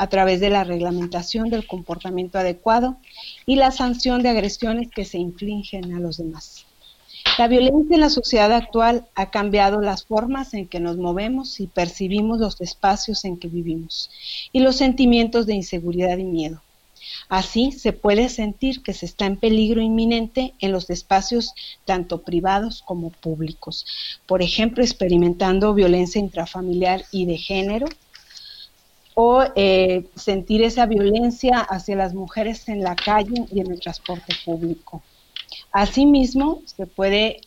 a 0.00 0.06
través 0.06 0.40
de 0.40 0.48
la 0.48 0.64
reglamentación 0.64 1.50
del 1.50 1.66
comportamiento 1.66 2.38
adecuado 2.38 2.96
y 3.44 3.56
la 3.56 3.70
sanción 3.70 4.22
de 4.22 4.30
agresiones 4.30 4.88
que 4.88 5.04
se 5.04 5.18
infligen 5.18 5.92
a 5.92 6.00
los 6.00 6.16
demás. 6.16 6.64
La 7.36 7.48
violencia 7.48 7.96
en 7.96 8.00
la 8.00 8.08
sociedad 8.08 8.50
actual 8.50 9.04
ha 9.14 9.30
cambiado 9.30 9.82
las 9.82 10.06
formas 10.06 10.54
en 10.54 10.68
que 10.68 10.80
nos 10.80 10.96
movemos 10.96 11.60
y 11.60 11.66
percibimos 11.66 12.38
los 12.38 12.62
espacios 12.62 13.26
en 13.26 13.36
que 13.36 13.48
vivimos 13.48 14.08
y 14.54 14.60
los 14.60 14.76
sentimientos 14.76 15.44
de 15.44 15.56
inseguridad 15.56 16.16
y 16.16 16.24
miedo. 16.24 16.62
Así 17.28 17.70
se 17.72 17.92
puede 17.92 18.30
sentir 18.30 18.82
que 18.82 18.94
se 18.94 19.04
está 19.04 19.26
en 19.26 19.36
peligro 19.36 19.82
inminente 19.82 20.54
en 20.60 20.72
los 20.72 20.88
espacios 20.88 21.52
tanto 21.84 22.22
privados 22.22 22.82
como 22.86 23.10
públicos. 23.10 23.84
Por 24.24 24.40
ejemplo, 24.40 24.82
experimentando 24.82 25.74
violencia 25.74 26.18
intrafamiliar 26.18 27.04
y 27.12 27.26
de 27.26 27.36
género, 27.36 27.86
o 29.22 29.44
eh, 29.54 30.06
sentir 30.16 30.62
esa 30.62 30.86
violencia 30.86 31.58
hacia 31.58 31.94
las 31.94 32.14
mujeres 32.14 32.66
en 32.70 32.82
la 32.82 32.96
calle 32.96 33.44
y 33.52 33.60
en 33.60 33.70
el 33.70 33.78
transporte 33.78 34.34
público. 34.46 35.02
Asimismo, 35.72 36.62
se 36.64 36.86
puede 36.86 37.42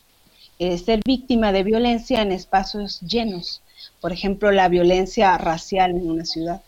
eh, 0.60 0.78
ser 0.78 1.00
víctima 1.04 1.50
de 1.50 1.64
violencia 1.64 2.22
en 2.22 2.30
espacios 2.30 3.00
llenos, 3.00 3.60
por 4.00 4.12
ejemplo, 4.12 4.52
la 4.52 4.68
violencia 4.68 5.36
racial 5.36 5.90
en 5.90 6.08
una 6.08 6.24
ciudad, 6.24 6.62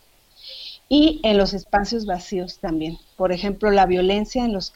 y 0.89 1.21
en 1.23 1.37
los 1.37 1.53
espacios 1.53 2.05
vacíos 2.05 2.59
también, 2.59 2.97
por 3.15 3.31
ejemplo, 3.31 3.71
la 3.71 3.85
violencia 3.85 4.43
en 4.43 4.51
los 4.51 4.73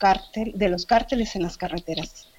de 0.53 0.69
los 0.69 0.85
cárteles 0.85 1.35
en 1.35 1.43
las 1.43 1.57
carreteras. 1.57 2.29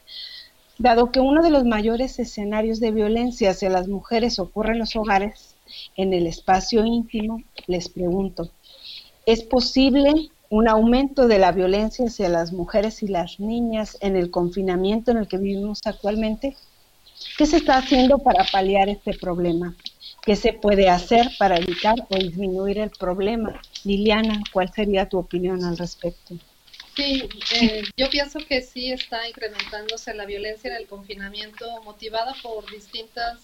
Dado 0.79 1.13
que 1.13 1.21
uno 1.21 1.43
de 1.43 1.51
los 1.51 1.65
mayores 1.65 2.19
escenarios 2.19 2.81
de 2.81 2.91
violencia 2.91 3.51
hacia 3.51 3.69
las 3.69 3.87
mujeres 3.87 4.39
ocurre 4.39 4.73
en 4.73 4.79
los 4.79 4.97
hogares, 4.97 5.52
en 5.97 6.13
el 6.13 6.27
espacio 6.27 6.85
íntimo, 6.85 7.43
les 7.67 7.89
pregunto, 7.89 8.51
¿es 9.27 9.43
posible 9.43 10.31
un 10.51 10.69
aumento 10.69 11.29
de 11.29 11.39
la 11.39 11.53
violencia 11.53 12.07
hacia 12.07 12.29
las 12.29 12.53
mujeres 12.53 13.03
y 13.03 13.09
las 13.09 13.41
niñas 13.41 13.97
en 14.01 14.17
el 14.17 14.31
confinamiento 14.31 15.11
en 15.11 15.19
el 15.19 15.29
que 15.29 15.39
vivimos 15.39 15.81
actualmente? 15.85 16.57
¿Qué 17.39 17.47
se 17.47 17.57
está 17.57 17.79
haciendo 17.79 18.19
para 18.19 18.45
paliar 18.45 18.89
este 18.89 19.15
problema? 19.15 19.75
¿Qué 20.25 20.37
se 20.37 20.53
puede 20.53 20.89
hacer 20.89 21.31
para 21.39 21.57
evitar 21.57 21.97
o 22.11 22.17
disminuir 22.17 22.79
el 22.79 22.91
problema? 22.91 23.61
Liliana, 23.85 24.43
¿cuál 24.53 24.73
sería 24.73 25.09
tu 25.09 25.19
opinión 25.19 25.65
al 25.65 25.79
respecto? 25.79 26.37
Sí, 26.95 27.27
eh, 27.55 27.83
yo 27.97 28.11
pienso 28.11 28.39
que 28.47 28.61
sí 28.61 28.93
está 28.93 29.27
incrementándose 29.27 30.13
la 30.13 30.27
violencia 30.27 30.71
en 30.71 30.77
el 30.77 30.87
confinamiento 30.87 31.65
motivada 31.85 32.35
por 32.43 32.71
distintas 32.71 33.41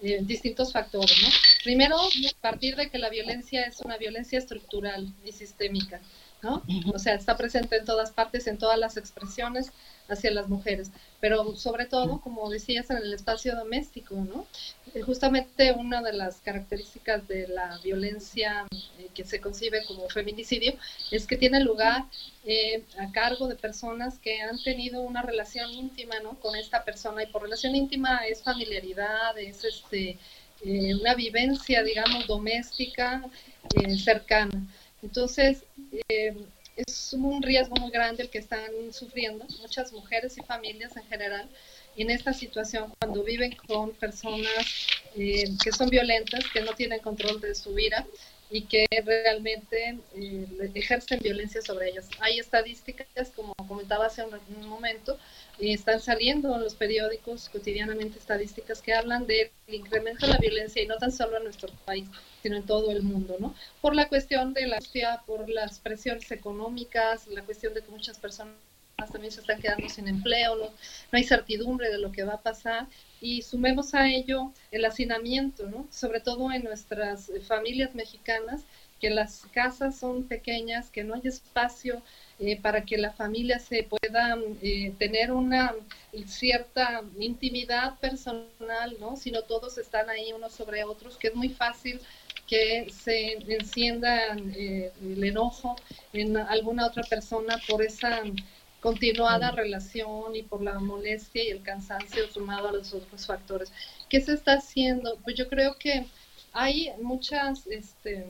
eh, 0.00 0.20
distintos 0.22 0.72
factores, 0.72 1.16
¿no? 1.22 1.28
Primero, 1.64 1.96
partir 2.40 2.76
de 2.76 2.88
que 2.88 2.98
la 2.98 3.10
violencia 3.10 3.64
es 3.64 3.80
una 3.80 3.96
violencia 3.96 4.38
estructural 4.38 5.12
y 5.24 5.32
sistémica, 5.32 6.00
¿no? 6.42 6.62
O 6.94 6.98
sea, 6.98 7.14
está 7.14 7.36
presente 7.36 7.76
en 7.76 7.84
todas 7.84 8.12
partes, 8.12 8.46
en 8.46 8.58
todas 8.58 8.78
las 8.78 8.96
expresiones 8.96 9.72
hacia 10.08 10.30
las 10.30 10.48
mujeres, 10.48 10.92
pero 11.20 11.56
sobre 11.56 11.86
todo, 11.86 12.20
como 12.20 12.48
decías, 12.48 12.90
en 12.90 12.98
el 12.98 13.12
espacio 13.12 13.56
doméstico, 13.56 14.14
¿no? 14.14 14.46
Eh, 14.94 15.02
justamente 15.02 15.72
una 15.72 16.02
de 16.02 16.12
las 16.12 16.40
características 16.40 17.26
de 17.28 17.48
la 17.48 17.78
violencia 17.82 18.66
eh, 18.98 19.08
que 19.14 19.24
se 19.24 19.40
concibe 19.40 19.84
como 19.86 20.08
feminicidio 20.08 20.74
es 21.10 21.26
que 21.26 21.36
tiene 21.36 21.60
lugar 21.60 22.04
eh, 22.44 22.82
a 22.98 23.10
cargo 23.12 23.48
de 23.48 23.56
personas 23.56 24.18
que 24.18 24.40
han 24.40 24.62
tenido 24.62 25.02
una 25.02 25.22
relación 25.22 25.70
íntima, 25.70 26.20
¿no? 26.20 26.38
Con 26.40 26.56
esta 26.56 26.84
persona 26.84 27.22
y 27.22 27.26
por 27.26 27.42
relación 27.42 27.74
íntima 27.74 28.26
es 28.26 28.42
familiaridad, 28.42 29.38
es 29.38 29.64
este 29.64 30.18
una 30.60 31.14
vivencia, 31.14 31.84
digamos, 31.84 32.26
doméstica 32.26 33.22
cercana. 33.96 34.66
Entonces, 35.04 35.62
es 36.74 37.12
un 37.12 37.40
riesgo 37.44 37.76
muy 37.76 37.92
grande 37.92 38.24
el 38.24 38.28
que 38.30 38.38
están 38.38 38.92
sufriendo 38.92 39.44
muchas 39.60 39.92
mujeres 39.92 40.36
y 40.36 40.42
familias 40.42 40.96
en 40.96 41.04
general 41.04 41.48
en 42.02 42.10
esta 42.10 42.32
situación 42.32 42.92
cuando 42.98 43.24
viven 43.24 43.56
con 43.66 43.92
personas 43.92 44.86
eh, 45.16 45.44
que 45.62 45.72
son 45.72 45.88
violentas, 45.88 46.44
que 46.52 46.60
no 46.60 46.72
tienen 46.72 47.00
control 47.00 47.40
de 47.40 47.54
su 47.54 47.74
vida 47.74 48.06
y 48.50 48.62
que 48.62 48.86
realmente 49.04 49.98
eh, 50.14 50.70
ejercen 50.74 51.20
violencia 51.20 51.60
sobre 51.60 51.90
ellas. 51.90 52.08
Hay 52.20 52.38
estadísticas, 52.38 53.30
como 53.34 53.52
comentaba 53.66 54.06
hace 54.06 54.22
un, 54.24 54.68
momento, 54.68 55.18
y 55.58 55.74
están 55.74 56.00
saliendo 56.00 56.54
en 56.54 56.62
los 56.62 56.74
periódicos 56.74 57.48
cotidianamente 57.50 58.18
estadísticas 58.18 58.80
que 58.80 58.94
hablan 58.94 59.26
del 59.26 59.50
incremento 59.66 60.26
de 60.26 60.32
la 60.32 60.38
violencia 60.38 60.82
y 60.82 60.86
no 60.86 60.96
tan 60.96 61.12
solo 61.12 61.36
en 61.36 61.44
nuestro 61.44 61.68
país, 61.84 62.08
sino 62.42 62.56
en 62.56 62.64
todo 62.64 62.90
el 62.90 63.02
mundo, 63.02 63.36
¿no? 63.38 63.54
Por 63.80 63.94
la 63.94 64.08
cuestión 64.08 64.54
de 64.54 64.66
la 64.66 64.78
por 65.26 65.48
las 65.50 65.80
presiones 65.80 66.30
económicas, 66.30 67.26
la 67.26 67.42
cuestión 67.42 67.74
de 67.74 67.82
que 67.82 67.90
muchas 67.90 68.18
personas 68.18 68.54
también 69.06 69.32
se 69.32 69.40
están 69.40 69.60
quedando 69.60 69.88
sin 69.88 70.08
empleo, 70.08 70.56
no, 70.56 70.70
hay 71.12 71.22
certidumbre 71.22 71.88
de 71.88 71.98
lo 71.98 72.10
que 72.10 72.24
va 72.24 72.34
a 72.34 72.42
pasar 72.42 72.88
y 73.20 73.42
sumemos 73.42 73.94
a 73.94 74.08
ello 74.08 74.52
el 74.72 74.84
hacinamiento, 74.84 75.68
¿no? 75.68 75.86
Sobre 75.90 76.20
todo 76.20 76.50
en 76.50 76.64
nuestras 76.64 77.30
familias 77.46 77.94
mexicanas, 77.94 78.62
que 79.00 79.10
las 79.10 79.46
casas 79.52 79.96
son 79.96 80.24
pequeñas, 80.24 80.90
que 80.90 81.04
no 81.04 81.14
hay 81.14 81.20
espacio 81.24 82.02
eh, 82.40 82.60
para 82.60 82.84
que 82.84 82.98
la 82.98 83.12
familia 83.12 83.60
se 83.60 83.84
pueda 83.84 84.36
eh, 84.60 84.92
tener 84.98 85.30
una 85.30 85.72
cierta 86.26 87.04
intimidad 87.20 87.96
personal, 88.00 88.96
¿no? 88.98 89.14
Sino 89.16 89.42
todos 89.42 89.78
están 89.78 90.10
ahí 90.10 90.32
unos 90.32 90.54
sobre 90.54 90.82
otros, 90.82 91.16
que 91.16 91.28
es 91.28 91.34
muy 91.36 91.50
fácil 91.50 92.00
que 92.48 92.88
se 92.90 93.34
encienda 93.34 94.34
eh, 94.56 94.90
el 95.00 95.22
enojo 95.22 95.76
en 96.12 96.36
alguna 96.36 96.86
otra 96.86 97.02
persona 97.04 97.60
por 97.68 97.82
esa 97.82 98.22
continuada 98.80 99.50
relación 99.50 100.36
y 100.36 100.42
por 100.42 100.62
la 100.62 100.78
molestia 100.78 101.44
y 101.44 101.48
el 101.48 101.62
cansancio 101.62 102.30
sumado 102.30 102.68
a 102.68 102.72
los 102.72 102.92
otros 102.94 103.26
factores. 103.26 103.72
¿Qué 104.08 104.20
se 104.20 104.34
está 104.34 104.54
haciendo? 104.54 105.18
Pues 105.24 105.36
yo 105.36 105.48
creo 105.48 105.76
que 105.78 106.06
hay 106.52 106.92
muchas 107.00 107.66
este, 107.66 108.26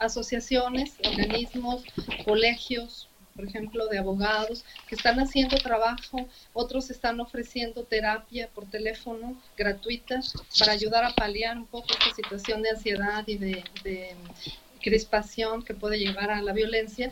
asociaciones, 0.00 0.94
organismos, 1.04 1.84
colegios, 2.24 3.08
por 3.34 3.46
ejemplo, 3.46 3.88
de 3.88 3.98
abogados, 3.98 4.64
que 4.88 4.94
están 4.94 5.18
haciendo 5.18 5.56
trabajo, 5.56 6.28
otros 6.52 6.90
están 6.90 7.18
ofreciendo 7.20 7.82
terapia 7.82 8.48
por 8.54 8.70
teléfono 8.70 9.36
gratuita 9.56 10.20
para 10.58 10.72
ayudar 10.72 11.04
a 11.04 11.14
paliar 11.14 11.56
un 11.56 11.66
poco 11.66 11.88
esta 11.92 12.14
situación 12.14 12.62
de 12.62 12.70
ansiedad 12.70 13.24
y 13.26 13.38
de 13.38 14.14
crispación 14.80 15.64
que 15.64 15.74
puede 15.74 15.98
llevar 15.98 16.30
a 16.30 16.42
la 16.42 16.52
violencia. 16.52 17.10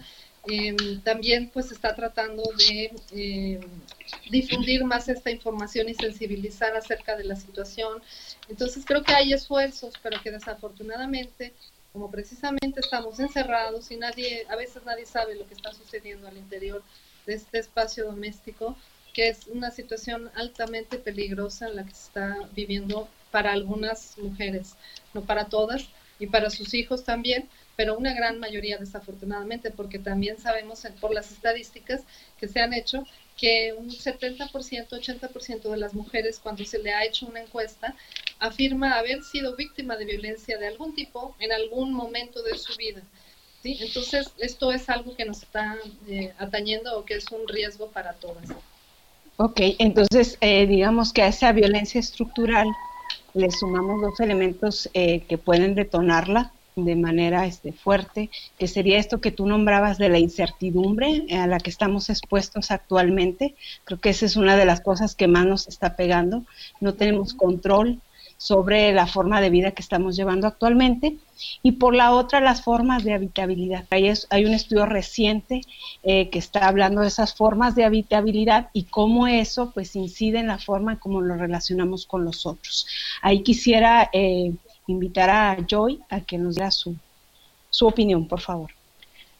Em, 0.49 1.01
también 1.03 1.51
pues 1.51 1.71
está 1.71 1.95
tratando 1.95 2.43
de 2.59 2.93
em, 3.13 3.61
difundir 4.31 4.85
más 4.85 5.09
esta 5.09 5.31
información 5.31 5.89
y 5.89 5.95
sensibilizar 5.95 6.77
acerca 6.77 7.17
de 7.17 7.25
la 7.25 7.37
situación. 7.37 8.03
Entonces 8.49 8.85
creo 8.85 9.03
que 9.05 9.13
hay 9.13 9.33
esfuerzos, 9.33 9.95
pero 10.03 10.21
que 10.21 10.33
desafortunadamente, 10.33 11.53
como 11.93 12.11
precisamente 12.11 12.81
estamos 12.81 13.21
encerrados 13.21 13.91
y 13.93 13.97
nadie, 13.97 14.45
a 14.49 14.57
veces 14.57 14.83
nadie 14.85 15.07
sabe 15.07 15.37
lo 15.37 15.47
que 15.47 15.55
está 15.55 15.73
sucediendo 15.73 16.27
al 16.27 16.37
interior 16.37 16.83
de 17.25 17.35
este 17.35 17.59
espacio 17.59 18.07
doméstico, 18.07 18.77
que 19.15 19.29
es 19.29 19.47
una 19.47 19.71
situación 19.71 20.31
altamente 20.35 20.99
peligrosa 20.99 21.69
en 21.69 21.77
la 21.77 21.85
que 21.85 21.95
se 21.95 22.07
está 22.07 22.49
viviendo 22.53 23.09
para 23.31 23.53
algunas 23.53 24.19
mujeres, 24.19 24.75
no 25.15 25.23
para 25.23 25.47
todas, 25.47 25.89
y 26.19 26.27
para 26.29 26.51
sus 26.51 26.73
hijos 26.75 27.05
también, 27.05 27.49
pero 27.77 27.97
una 27.97 28.15
gran 28.15 28.39
mayoría 28.39 28.79
desafortunadamente, 28.79 29.71
porque 29.71 29.99
también 29.99 30.39
sabemos 30.39 30.83
por 31.01 31.13
las 31.13 31.31
estadísticas 31.31 32.03
que 32.39 32.49
se 32.49 32.61
han 32.61 32.75
hecho 32.75 33.07
que 33.37 33.73
un 33.77 33.89
70%, 33.91 34.51
80% 34.51 35.63
de 35.63 35.77
las 35.77 35.95
mujeres 35.95 36.39
cuando 36.39 36.65
se 36.65 36.79
le 36.79 36.93
ha 36.93 37.05
hecho 37.05 37.27
una 37.27 37.41
encuesta 37.41 37.95
afirma 38.39 38.99
haber 38.99 39.23
sido 39.23 39.57
víctima 39.57 39.97
de 39.97 40.05
violencia 40.05 40.59
de 40.59 40.67
algún 40.67 40.95
tipo 40.95 41.35
en 41.39 41.53
algún 41.53 41.93
momento 41.93 42.43
de 42.43 42.59
su 42.59 42.77
vida. 42.77 43.03
¿sí? 43.63 43.79
Entonces, 43.81 44.31
esto 44.39 44.73
es 44.73 44.89
algo 44.89 45.17
que 45.17 45.25
nos 45.25 45.43
está 45.43 45.77
eh, 46.09 46.33
atañendo 46.39 46.99
o 46.99 47.05
que 47.05 47.15
es 47.15 47.31
un 47.31 47.49
riesgo 47.49 47.89
para 47.89 48.13
todas. 48.15 48.45
Ok, 49.39 49.61
entonces 49.79 50.37
eh, 50.41 50.67
digamos 50.67 51.13
que 51.13 51.23
a 51.23 51.29
esa 51.29 51.53
violencia 51.53 51.99
estructural 51.99 52.69
le 53.35 53.51
sumamos 53.51 54.03
dos 54.03 54.21
elementos 54.21 54.91
eh, 54.93 55.21
que 55.27 55.39
pueden 55.39 55.75
detonarla 55.75 56.53
de 56.77 56.97
manera 56.97 57.47
este, 57.47 57.73
fuerte, 57.73 58.31
que 58.59 58.69
sería 58.69 58.99
esto 58.99 59.21
que 59.21 59.31
tú 59.31 59.47
nombrabas 59.47 59.99
de 59.99 60.09
la 60.09 60.19
incertidumbre 60.19 61.27
a 61.39 61.47
la 61.47 61.59
que 61.59 61.71
estamos 61.71 62.11
expuestos 62.11 62.71
actualmente. 62.71 63.55
Creo 63.85 64.01
que 64.01 64.11
esa 64.11 64.27
es 64.27 64.37
una 64.37 64.57
de 64.57 64.65
las 64.65 64.81
cosas 64.81 65.15
que 65.15 65.29
más 65.29 65.47
nos 65.47 65.69
está 65.69 65.97
pegando. 65.97 66.45
No 66.81 66.95
tenemos 66.95 67.35
control 67.35 68.01
sobre 68.43 68.93
la 68.93 69.07
forma 69.07 69.41
de 69.41 69.51
vida 69.51 69.71
que 69.71 69.83
estamos 69.83 70.17
llevando 70.17 70.49
actualmente 70.49 71.17
y 71.63 71.73
por 71.73 71.95
la 71.95 72.13
otra 72.13 72.41
las 72.41 72.63
formas 72.63 73.05
de 73.05 73.15
habitabilidad. 73.15 73.85
Hay, 73.91 74.13
hay 74.31 74.45
un 74.45 74.53
estudio 74.53 74.85
reciente 74.85 75.61
eh, 76.03 76.29
que 76.29 76.41
está 76.41 76.67
hablando 76.67 77.03
de 77.03 77.07
esas 77.07 77.37
formas 77.37 77.77
de 77.77 77.85
habitabilidad 77.85 78.69
y 78.73 78.85
cómo 78.85 79.29
eso 79.29 79.71
pues 79.73 79.95
incide 79.95 80.41
en 80.41 80.49
la 80.49 80.59
forma 80.59 80.93
en 80.93 80.99
cómo 80.99 81.21
lo 81.21 81.37
relacionamos 81.37 82.05
con 82.05 82.25
los 82.25 82.45
otros. 82.45 82.89
Ahí 83.23 83.45
quisiera 83.45 84.11
eh, 84.13 84.53
invitar 84.93 85.31
a 85.31 85.57
Joy 85.67 86.01
a 86.09 86.21
que 86.21 86.39
nos 86.39 86.55
diera 86.55 86.71
su, 86.71 86.97
su 87.71 87.87
opinión, 87.87 88.29
por 88.29 88.41
favor. 88.41 88.71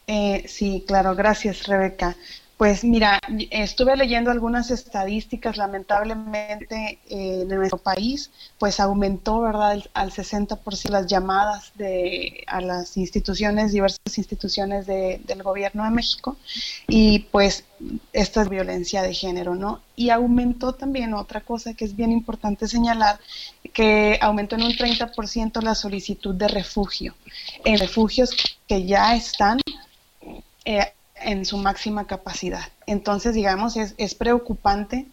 Eh, 0.07 0.45
sí, 0.49 0.85
claro, 0.87 1.15
gracias 1.15 1.67
Rebeca. 1.67 2.17
Pues 2.63 2.85
mira, 2.85 3.19
estuve 3.51 3.97
leyendo 3.97 4.31
algunas 4.31 4.71
estadísticas, 4.71 5.57
lamentablemente 5.57 7.01
eh, 7.11 7.41
en 7.43 7.49
nuestro 7.49 7.79
país, 7.79 8.31
pues 8.61 8.79
aumentó, 8.79 9.41
¿verdad?, 9.41 9.83
al 9.95 10.13
60% 10.13 10.89
las 10.91 11.09
llamadas 11.09 11.73
de, 11.75 12.45
a 12.47 12.61
las 12.61 12.97
instituciones, 12.97 13.73
diversas 13.73 14.17
instituciones 14.17 14.87
del 14.87 15.43
gobierno 15.43 15.83
de 15.83 15.91
México, 15.91 16.37
y 16.87 17.27
pues 17.33 17.65
esta 18.13 18.43
es 18.43 18.49
violencia 18.49 19.03
de 19.03 19.13
género, 19.13 19.57
¿no? 19.57 19.81
Y 19.97 20.11
aumentó 20.11 20.73
también 20.73 21.15
otra 21.15 21.41
cosa 21.41 21.75
que 21.75 21.85
es 21.85 21.97
bien 21.97 22.13
importante 22.13 22.69
señalar, 22.69 23.19
que 23.73 24.21
aumentó 24.23 24.55
en 24.55 24.63
un 24.63 24.73
30% 24.75 25.61
la 25.63 25.75
solicitud 25.75 26.37
de 26.37 26.47
refugio, 26.47 27.17
en 27.65 27.81
refugios 27.81 28.31
que 28.69 28.87
ya 28.87 29.17
están... 29.17 29.59
Eh, 30.65 30.93
en 31.25 31.45
su 31.45 31.57
máxima 31.57 32.07
capacidad. 32.07 32.69
Entonces, 32.87 33.35
digamos, 33.35 33.77
es, 33.77 33.95
es 33.99 34.15
preocupante 34.15 35.07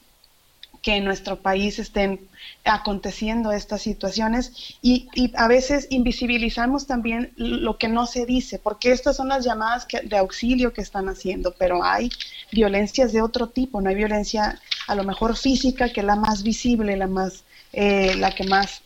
que 0.81 0.95
en 0.95 1.05
nuestro 1.05 1.41
país 1.41 1.79
estén 1.79 2.19
aconteciendo 2.63 3.51
estas 3.51 3.81
situaciones 3.81 4.77
y, 4.81 5.07
a 5.35 5.47
veces 5.47 5.87
invisibilizamos 5.89 6.87
también 6.87 7.33
lo 7.35 7.77
que 7.77 7.87
no 7.87 8.05
se 8.05 8.25
dice, 8.25 8.59
porque 8.59 8.91
estas 8.91 9.17
son 9.17 9.29
las 9.29 9.43
llamadas 9.43 9.87
de 10.03 10.17
auxilio 10.17 10.73
que 10.73 10.81
están 10.81 11.09
haciendo, 11.09 11.53
pero 11.57 11.83
hay 11.83 12.09
violencias 12.51 13.11
de 13.11 13.21
otro 13.21 13.47
tipo, 13.47 13.81
no 13.81 13.89
hay 13.89 13.95
violencia 13.95 14.59
a 14.87 14.95
lo 14.95 15.03
mejor 15.03 15.35
física, 15.35 15.91
que 15.91 15.99
es 15.99 16.05
la 16.05 16.15
más 16.15 16.43
visible, 16.43 16.95
la, 16.95 17.07
más, 17.07 17.43
eh, 17.73 18.15
la 18.15 18.33
que 18.33 18.45
más 18.45 18.81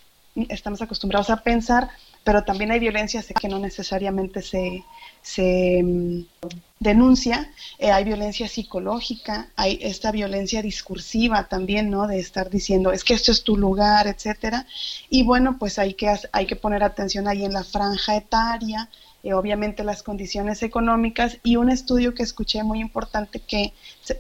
estamos 0.50 0.82
acostumbrados 0.82 1.30
a 1.30 1.38
pensar, 1.38 1.90
pero 2.24 2.44
también 2.44 2.72
hay 2.72 2.80
violencias 2.80 3.28
que 3.40 3.50
no 3.50 3.60
necesariamente 3.60 4.42
se, 4.42 4.84
se 5.22 5.82
mm, 5.84 6.26
denuncia, 6.84 7.52
eh, 7.80 7.92
hay 7.92 8.04
violencia 8.04 8.48
psicológica, 8.48 9.50
hay 9.56 9.80
esta 9.82 10.12
violencia 10.12 10.62
discursiva 10.62 11.48
también, 11.48 11.90
¿no? 11.90 12.08
De 12.08 12.20
estar 12.20 12.50
diciendo, 12.50 12.92
es 12.92 13.04
que 13.04 13.14
esto 13.14 13.32
es 13.32 13.44
tu 13.44 13.58
lugar, 13.58 14.08
etcétera. 14.08 14.68
Y 15.10 15.24
bueno, 15.24 15.58
pues 15.58 15.80
hay 15.80 15.94
que, 15.96 16.14
hay 16.32 16.46
que 16.46 16.56
poner 16.56 16.84
atención 16.84 17.28
ahí 17.28 17.44
en 17.46 17.54
la 17.54 17.64
franja 17.64 18.16
etaria, 18.16 18.90
eh, 19.24 19.34
obviamente 19.34 19.86
las 19.86 20.04
condiciones 20.04 20.64
económicas 20.64 21.38
y 21.44 21.56
un 21.56 21.70
estudio 21.70 22.14
que 22.14 22.24
escuché 22.24 22.62
muy 22.62 22.82
importante 22.82 23.40
que 23.40 23.74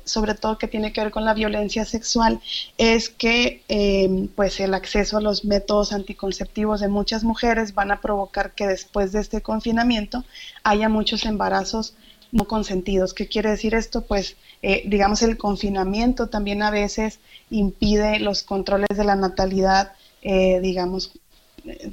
sobre 0.06 0.34
todo 0.34 0.58
que 0.58 0.70
tiene 0.70 0.94
que 0.94 1.02
ver 1.02 1.12
con 1.12 1.26
la 1.26 1.34
violencia 1.34 1.84
sexual 1.84 2.40
es 2.78 3.10
que 3.10 3.64
eh, 3.68 4.30
pues 4.38 4.62
el 4.62 4.74
acceso 4.74 5.18
a 5.18 5.22
los 5.22 5.44
métodos 5.44 5.92
anticonceptivos 5.92 6.80
de 6.80 6.88
muchas 6.88 7.26
mujeres 7.26 7.74
van 7.74 7.92
a 7.92 8.00
provocar 8.00 8.56
que 8.56 8.66
después 8.66 9.12
de 9.12 9.20
este 9.20 9.42
confinamiento 9.42 10.24
haya 10.64 10.88
muchos 10.88 11.26
embarazos 11.26 11.96
no 12.34 12.46
consentidos. 12.46 13.14
¿Qué 13.14 13.28
quiere 13.28 13.52
decir 13.52 13.76
esto? 13.76 14.02
Pues 14.02 14.36
eh, 14.62 14.84
digamos 14.86 15.22
el 15.22 15.38
confinamiento 15.38 16.28
también 16.28 16.62
a 16.62 16.72
veces 16.72 17.20
impide 17.50 18.20
los 18.20 18.44
controles 18.44 18.98
de 18.98 19.06
la 19.06 19.16
natalidad, 19.16 19.94
digamos, 20.22 21.12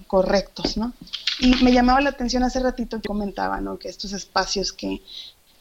correctos, 0.07 0.77
¿no? 0.77 0.93
Y 1.41 1.57
me 1.65 1.73
llamaba 1.73 2.01
la 2.01 2.11
atención 2.11 2.43
hace 2.45 2.61
ratito 2.61 3.01
que 3.01 3.09
comentaba, 3.09 3.61
¿no? 3.61 3.79
Que 3.79 3.89
estos 3.89 4.13
espacios 4.13 4.73
que, 4.73 5.03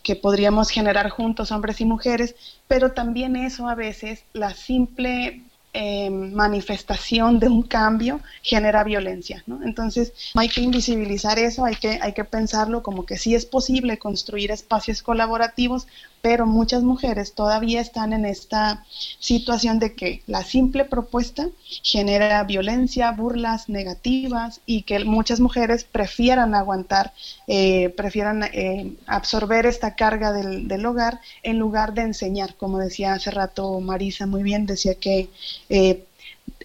que 0.03 0.15
podríamos 0.15 0.69
generar 0.69 1.09
juntos, 1.09 1.51
hombres 1.51 1.81
y 1.81 1.85
mujeres, 1.85 2.35
pero 2.67 2.91
también 2.91 3.35
eso 3.35 3.67
a 3.67 3.75
veces, 3.75 4.23
la 4.33 4.53
simple 4.53 5.43
eh, 5.71 6.09
manifestación 6.09 7.39
de 7.39 7.47
un 7.47 7.61
cambio 7.61 8.21
genera 8.41 8.83
violencia, 8.83 9.43
¿no? 9.45 9.61
Entonces 9.63 10.13
hay 10.33 10.49
que 10.49 10.61
invisibilizar 10.61 11.37
eso, 11.37 11.63
hay 11.63 11.75
que, 11.75 11.99
hay 12.01 12.13
que 12.13 12.23
pensarlo 12.23 12.81
como 12.81 13.05
que 13.05 13.17
sí 13.17 13.35
es 13.35 13.45
posible 13.45 13.99
construir 13.99 14.49
espacios 14.49 15.03
colaborativos, 15.03 15.87
pero 16.21 16.45
muchas 16.45 16.83
mujeres 16.83 17.33
todavía 17.33 17.81
están 17.81 18.13
en 18.13 18.25
esta 18.25 18.83
situación 19.19 19.79
de 19.79 19.93
que 19.93 20.21
la 20.27 20.43
simple 20.43 20.85
propuesta 20.85 21.49
genera 21.83 22.43
violencia, 22.43 23.11
burlas 23.11 23.69
negativas 23.69 24.61
y 24.65 24.83
que 24.83 25.03
muchas 25.05 25.39
mujeres 25.39 25.83
prefieran 25.83 26.55
aguantar, 26.55 27.13
eh, 27.47 27.89
prefieran 27.89 28.43
eh, 28.43 28.93
absorber 29.05 29.65
esta 29.65 29.95
carga 29.95 30.31
del, 30.33 30.67
del, 30.67 30.85
hogar 30.85 31.19
en 31.43 31.59
lugar 31.59 31.93
de 31.93 32.01
enseñar, 32.01 32.55
como 32.55 32.79
decía 32.79 33.13
hace 33.13 33.31
rato 33.31 33.79
Marisa 33.79 34.25
muy 34.25 34.43
bien, 34.43 34.65
decía 34.65 34.95
que 34.95 35.29
eh, 35.69 36.05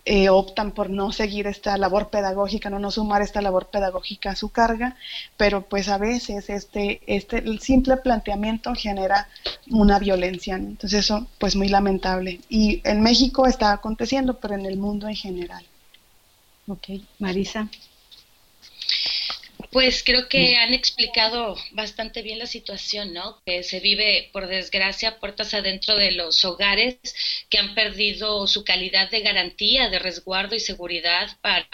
eh, 0.07 0.29
optan 0.29 0.73
por 0.73 0.91
no 0.91 1.13
seguir 1.13 1.47
esta 1.47 1.79
labor 1.79 2.11
pedagógica, 2.11 2.69
no, 2.69 2.79
no 2.79 2.91
sumar 2.91 3.23
esta 3.23 3.41
labor 3.41 3.67
pedagógica 3.67 4.31
a 4.31 4.37
su 4.37 4.51
carga, 4.51 4.97
pero 5.37 5.63
pues 5.63 5.89
a 5.89 5.97
veces 5.97 6.51
este, 6.51 7.01
este, 7.07 7.39
el 7.39 7.61
simple 7.61 7.97
planteamiento 7.97 8.75
genera 8.75 9.29
una 9.71 9.99
violencia, 9.99 10.57
entonces 10.57 11.01
eso 11.01 11.27
pues 11.39 11.57
muy 11.57 11.69
lamentable. 11.69 12.41
Y 12.49 12.83
en 12.85 13.01
México 13.01 13.47
está 13.47 13.73
aconteciendo, 13.73 14.39
pero 14.41 14.55
en 14.55 14.67
el 14.67 14.77
mundo 14.77 15.09
en 15.09 15.17
general. 15.17 15.65
Ok, 16.67 16.89
Marisa. 17.19 17.69
Pues 19.75 20.05
creo 20.05 20.29
que 20.29 20.57
han 20.57 20.73
explicado 20.73 21.57
bastante 21.73 22.23
bien 22.23 22.39
la 22.39 22.47
situación, 22.47 23.13
¿no? 23.13 23.43
Que 23.45 23.65
se 23.65 23.81
vive, 23.81 24.31
por 24.33 24.47
desgracia, 24.47 25.19
puertas 25.19 25.53
adentro 25.53 25.97
de 25.97 26.13
los 26.13 26.45
hogares 26.45 26.97
que 27.51 27.59
han 27.59 27.75
perdido 27.75 28.47
su 28.47 28.63
calidad 28.63 29.11
de 29.11 29.23
garantía, 29.23 29.89
de 29.89 29.99
resguardo 29.99 30.55
y 30.55 30.61
seguridad 30.61 31.29
para 31.41 31.67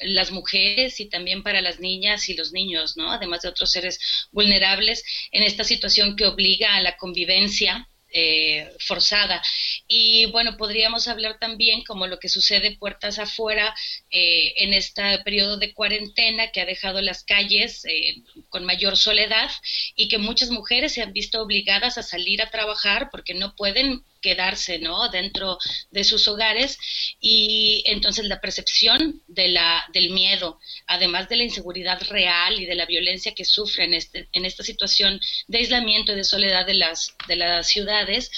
las 0.00 0.32
mujeres 0.32 0.98
y 0.98 1.08
también 1.08 1.44
para 1.44 1.60
las 1.60 1.78
niñas 1.78 2.28
y 2.28 2.34
los 2.34 2.50
niños, 2.50 2.96
¿no? 2.96 3.12
Además 3.12 3.42
de 3.42 3.50
otros 3.50 3.70
seres 3.70 4.00
vulnerables 4.32 5.04
en 5.30 5.44
esta 5.44 5.62
situación 5.62 6.16
que 6.16 6.26
obliga 6.26 6.74
a 6.74 6.80
la 6.80 6.96
convivencia 6.96 7.88
eh, 8.16 8.70
forzada. 8.78 9.42
Y 9.88 10.26
bueno, 10.26 10.56
podríamos 10.56 11.08
hablar 11.08 11.38
también 11.40 11.82
como 11.82 12.06
lo 12.06 12.20
que 12.20 12.28
sucede 12.28 12.76
puertas 12.76 13.18
afuera 13.18 13.74
eh, 14.12 14.54
en 14.58 14.72
este 14.72 15.18
periodo 15.24 15.56
de 15.56 15.74
cuarentena 15.74 16.52
que 16.52 16.60
ha 16.60 16.64
dejado 16.64 17.02
las 17.02 17.24
calles 17.24 17.84
eh, 17.86 18.22
con 18.50 18.64
mayor 18.64 18.96
soledad 18.96 19.50
y 19.96 20.06
que 20.06 20.18
muchas 20.18 20.50
mujeres 20.50 20.92
se 20.92 21.02
han 21.02 21.12
visto 21.12 21.42
obligadas 21.42 21.98
a 21.98 22.04
salir 22.04 22.40
a 22.40 22.50
trabajar 22.50 23.08
porque 23.10 23.34
no 23.34 23.56
pueden 23.56 24.04
quedarse, 24.24 24.78
¿no? 24.78 25.10
Dentro 25.10 25.58
de 25.90 26.02
sus 26.02 26.26
hogares 26.28 26.78
y 27.20 27.84
entonces 27.86 28.24
la 28.24 28.40
percepción 28.40 29.22
de 29.28 29.48
la, 29.48 29.84
del 29.92 30.08
miedo, 30.10 30.58
además 30.86 31.28
de 31.28 31.36
la 31.36 31.44
inseguridad 31.44 32.00
real 32.08 32.58
y 32.58 32.64
de 32.64 32.74
la 32.74 32.86
violencia 32.86 33.34
que 33.34 33.44
sufren 33.44 33.92
este, 33.92 34.26
en 34.32 34.46
esta 34.46 34.62
situación 34.62 35.20
de 35.46 35.58
aislamiento 35.58 36.12
y 36.12 36.16
de 36.16 36.24
soledad 36.24 36.64
de 36.64 36.72
las, 36.72 37.14
de 37.28 37.36
las 37.36 37.68
ciudades, 37.68 38.30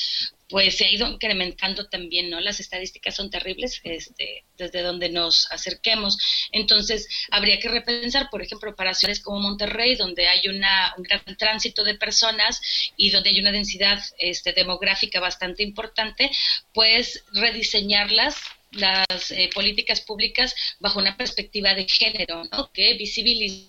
pues 0.48 0.76
se 0.76 0.84
ha 0.84 0.90
ido 0.90 1.08
incrementando 1.08 1.88
también, 1.88 2.30
¿no? 2.30 2.40
Las 2.40 2.60
estadísticas 2.60 3.16
son 3.16 3.30
terribles 3.30 3.80
este, 3.82 4.44
desde 4.56 4.82
donde 4.82 5.08
nos 5.08 5.50
acerquemos. 5.50 6.16
Entonces, 6.52 7.08
habría 7.30 7.58
que 7.58 7.68
repensar, 7.68 8.28
por 8.30 8.42
ejemplo, 8.42 8.76
para 8.76 8.94
ciudades 8.94 9.20
como 9.20 9.40
Monterrey, 9.40 9.96
donde 9.96 10.28
hay 10.28 10.46
una, 10.48 10.94
un 10.96 11.02
gran 11.02 11.36
tránsito 11.36 11.82
de 11.82 11.96
personas 11.96 12.60
y 12.96 13.10
donde 13.10 13.30
hay 13.30 13.40
una 13.40 13.50
densidad 13.50 14.00
este, 14.18 14.52
demográfica 14.52 15.18
bastante 15.18 15.64
importante, 15.64 16.30
pues 16.72 17.24
rediseñarlas 17.32 18.36
las 18.70 19.30
eh, 19.30 19.50
políticas 19.54 20.00
públicas 20.00 20.54
bajo 20.78 20.98
una 20.98 21.16
perspectiva 21.16 21.74
de 21.74 21.88
género, 21.88 22.44
¿no? 22.52 22.70
Que 22.72 22.94
visibilice 22.94 23.66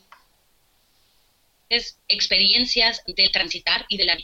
experiencias 2.08 3.02
de 3.08 3.30
transitar 3.30 3.86
y 3.90 3.98
de 3.98 4.06
la 4.06 4.18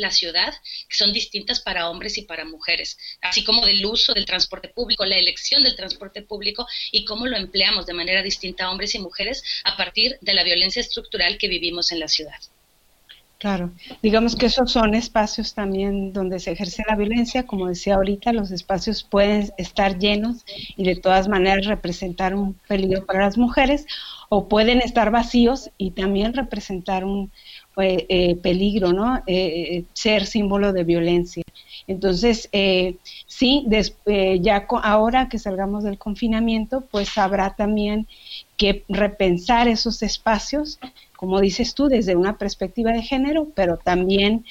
la 0.00 0.10
ciudad, 0.10 0.54
que 0.88 0.96
son 0.96 1.12
distintas 1.12 1.60
para 1.60 1.88
hombres 1.90 2.18
y 2.18 2.22
para 2.22 2.44
mujeres, 2.44 2.98
así 3.20 3.44
como 3.44 3.64
del 3.66 3.84
uso 3.84 4.14
del 4.14 4.26
transporte 4.26 4.68
público, 4.68 5.04
la 5.04 5.16
elección 5.16 5.62
del 5.62 5.76
transporte 5.76 6.22
público 6.22 6.66
y 6.92 7.04
cómo 7.04 7.26
lo 7.26 7.36
empleamos 7.36 7.86
de 7.86 7.94
manera 7.94 8.22
distinta 8.22 8.64
a 8.64 8.70
hombres 8.70 8.94
y 8.94 8.98
mujeres 8.98 9.42
a 9.64 9.76
partir 9.76 10.18
de 10.20 10.34
la 10.34 10.44
violencia 10.44 10.80
estructural 10.80 11.38
que 11.38 11.48
vivimos 11.48 11.92
en 11.92 12.00
la 12.00 12.08
ciudad. 12.08 12.40
Claro, 13.38 13.70
digamos 14.02 14.34
que 14.34 14.46
esos 14.46 14.72
son 14.72 14.94
espacios 14.94 15.52
también 15.52 16.14
donde 16.14 16.40
se 16.40 16.52
ejerce 16.52 16.82
la 16.88 16.96
violencia, 16.96 17.44
como 17.44 17.68
decía 17.68 17.96
ahorita, 17.96 18.32
los 18.32 18.50
espacios 18.50 19.02
pueden 19.02 19.52
estar 19.58 19.98
llenos 19.98 20.46
y 20.74 20.84
de 20.84 20.96
todas 20.96 21.28
maneras 21.28 21.66
representar 21.66 22.34
un 22.34 22.54
peligro 22.66 23.04
para 23.04 23.20
las 23.20 23.36
mujeres 23.36 23.84
o 24.30 24.48
pueden 24.48 24.80
estar 24.80 25.10
vacíos 25.10 25.70
y 25.76 25.90
también 25.90 26.32
representar 26.32 27.04
un, 27.04 27.30
eh, 27.78 28.06
eh, 28.08 28.36
peligro, 28.36 28.94
¿no? 28.94 29.22
Eh, 29.26 29.84
ser 29.92 30.24
símbolo 30.24 30.72
de 30.72 30.82
violencia. 30.82 31.42
Entonces, 31.86 32.48
sí, 33.26 33.66
ya 34.40 34.66
ahora 34.82 35.28
que 35.28 35.38
salgamos 35.38 35.84
del 35.84 35.98
confinamiento, 35.98 36.84
pues 36.90 37.18
habrá 37.18 37.54
también 37.54 38.08
que 38.56 38.84
repensar 38.88 39.68
esos 39.68 40.02
espacios, 40.02 40.80
como 41.16 41.38
dices 41.38 41.74
tú, 41.74 41.88
desde 41.88 42.16
una 42.16 42.38
perspectiva 42.38 42.92
de 42.92 43.02
género, 43.02 43.48
pero 43.54 43.76
también 43.76 44.44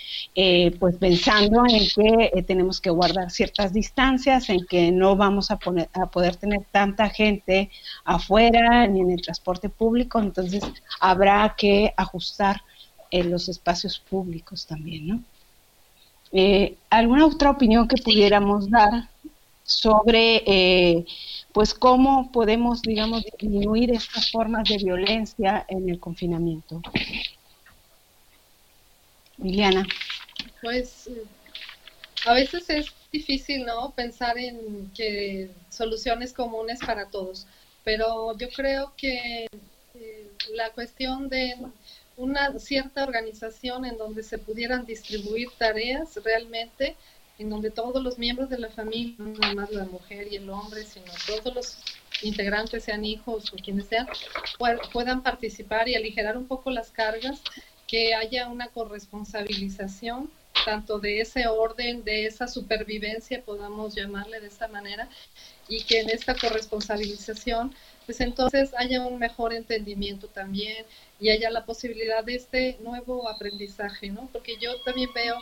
pues 0.79 0.95
pensando 0.97 1.63
en 1.67 1.87
que 1.93 2.43
tenemos 2.43 2.79
que 2.79 2.91
guardar 2.91 3.31
ciertas 3.31 3.73
distancias, 3.73 4.49
en 4.49 4.65
que 4.65 4.91
no 4.91 5.15
vamos 5.15 5.49
a, 5.51 5.57
poner, 5.57 5.89
a 5.93 6.05
poder 6.05 6.35
tener 6.37 6.63
tanta 6.71 7.09
gente 7.09 7.69
afuera 8.05 8.87
ni 8.87 9.01
en 9.01 9.11
el 9.11 9.21
transporte 9.21 9.67
público, 9.67 10.19
entonces 10.19 10.63
habrá 11.01 11.55
que 11.57 11.91
ajustar 11.97 12.61
en 13.11 13.31
los 13.31 13.49
espacios 13.49 13.99
públicos 13.99 14.65
también, 14.65 15.07
¿no? 15.07 15.23
Eh, 16.31 16.75
¿Alguna 16.89 17.25
otra 17.27 17.51
opinión 17.51 17.87
que 17.87 18.01
pudiéramos 18.01 18.69
dar 18.69 19.09
sobre, 19.63 20.43
eh, 20.45 21.05
pues, 21.53 21.73
cómo 21.73 22.31
podemos, 22.31 22.81
digamos, 22.81 23.23
disminuir 23.39 23.91
estas 23.91 24.31
formas 24.31 24.67
de 24.69 24.77
violencia 24.77 25.65
en 25.67 25.89
el 25.89 25.99
confinamiento? 25.99 26.81
Liliana. 29.37 29.87
Pues, 30.61 31.09
a 32.25 32.33
veces 32.33 32.69
es 32.69 32.87
difícil, 33.11 33.65
¿no? 33.65 33.91
Pensar 33.91 34.37
en 34.37 34.91
que 34.95 35.51
soluciones 35.69 36.33
comunes 36.33 36.79
para 36.79 37.09
todos, 37.09 37.47
pero 37.83 38.37
yo 38.37 38.49
creo 38.49 38.93
que 38.97 39.47
eh, 39.93 40.31
la 40.53 40.71
cuestión 40.71 41.29
de 41.29 41.55
una 42.15 42.57
cierta 42.59 43.03
organización 43.03 43.85
en 43.85 43.97
donde 43.97 44.23
se 44.23 44.37
pudieran 44.37 44.85
distribuir 44.85 45.49
tareas 45.57 46.15
realmente, 46.23 46.95
en 47.37 47.49
donde 47.49 47.71
todos 47.71 48.01
los 48.01 48.17
miembros 48.17 48.49
de 48.49 48.59
la 48.59 48.69
familia, 48.69 49.15
no 49.17 49.33
nada 49.33 49.53
más 49.53 49.71
la 49.71 49.85
mujer 49.85 50.31
y 50.31 50.37
el 50.37 50.49
hombre, 50.49 50.85
sino 50.85 51.11
todos 51.27 51.53
los 51.53 51.77
integrantes, 52.21 52.85
sean 52.85 53.03
hijos 53.03 53.51
o 53.53 53.57
quienes 53.57 53.87
sean, 53.87 54.07
puedan 54.93 55.21
participar 55.21 55.89
y 55.89 55.95
aligerar 55.95 56.37
un 56.37 56.47
poco 56.47 56.71
las 56.71 56.91
cargas, 56.91 57.41
que 57.87 58.15
haya 58.15 58.47
una 58.47 58.67
corresponsabilización 58.69 60.31
tanto 60.65 60.99
de 60.99 61.21
ese 61.21 61.47
orden, 61.47 62.03
de 62.03 62.25
esa 62.25 62.47
supervivencia, 62.47 63.41
podamos 63.43 63.95
llamarle 63.95 64.41
de 64.41 64.47
esta 64.47 64.67
manera, 64.67 65.07
y 65.69 65.83
que 65.83 66.01
en 66.01 66.09
esta 66.09 66.35
corresponsabilización, 66.35 67.73
pues 68.05 68.19
entonces 68.19 68.73
haya 68.77 69.05
un 69.05 69.19
mejor 69.19 69.53
entendimiento 69.53 70.27
también, 70.27 70.85
y 71.19 71.29
haya 71.29 71.49
la 71.51 71.65
posibilidad 71.65 72.23
de 72.23 72.35
este 72.35 72.77
nuevo 72.81 73.29
aprendizaje, 73.29 74.09
¿no? 74.09 74.27
Porque 74.33 74.57
yo 74.59 74.81
también 74.81 75.11
veo 75.13 75.37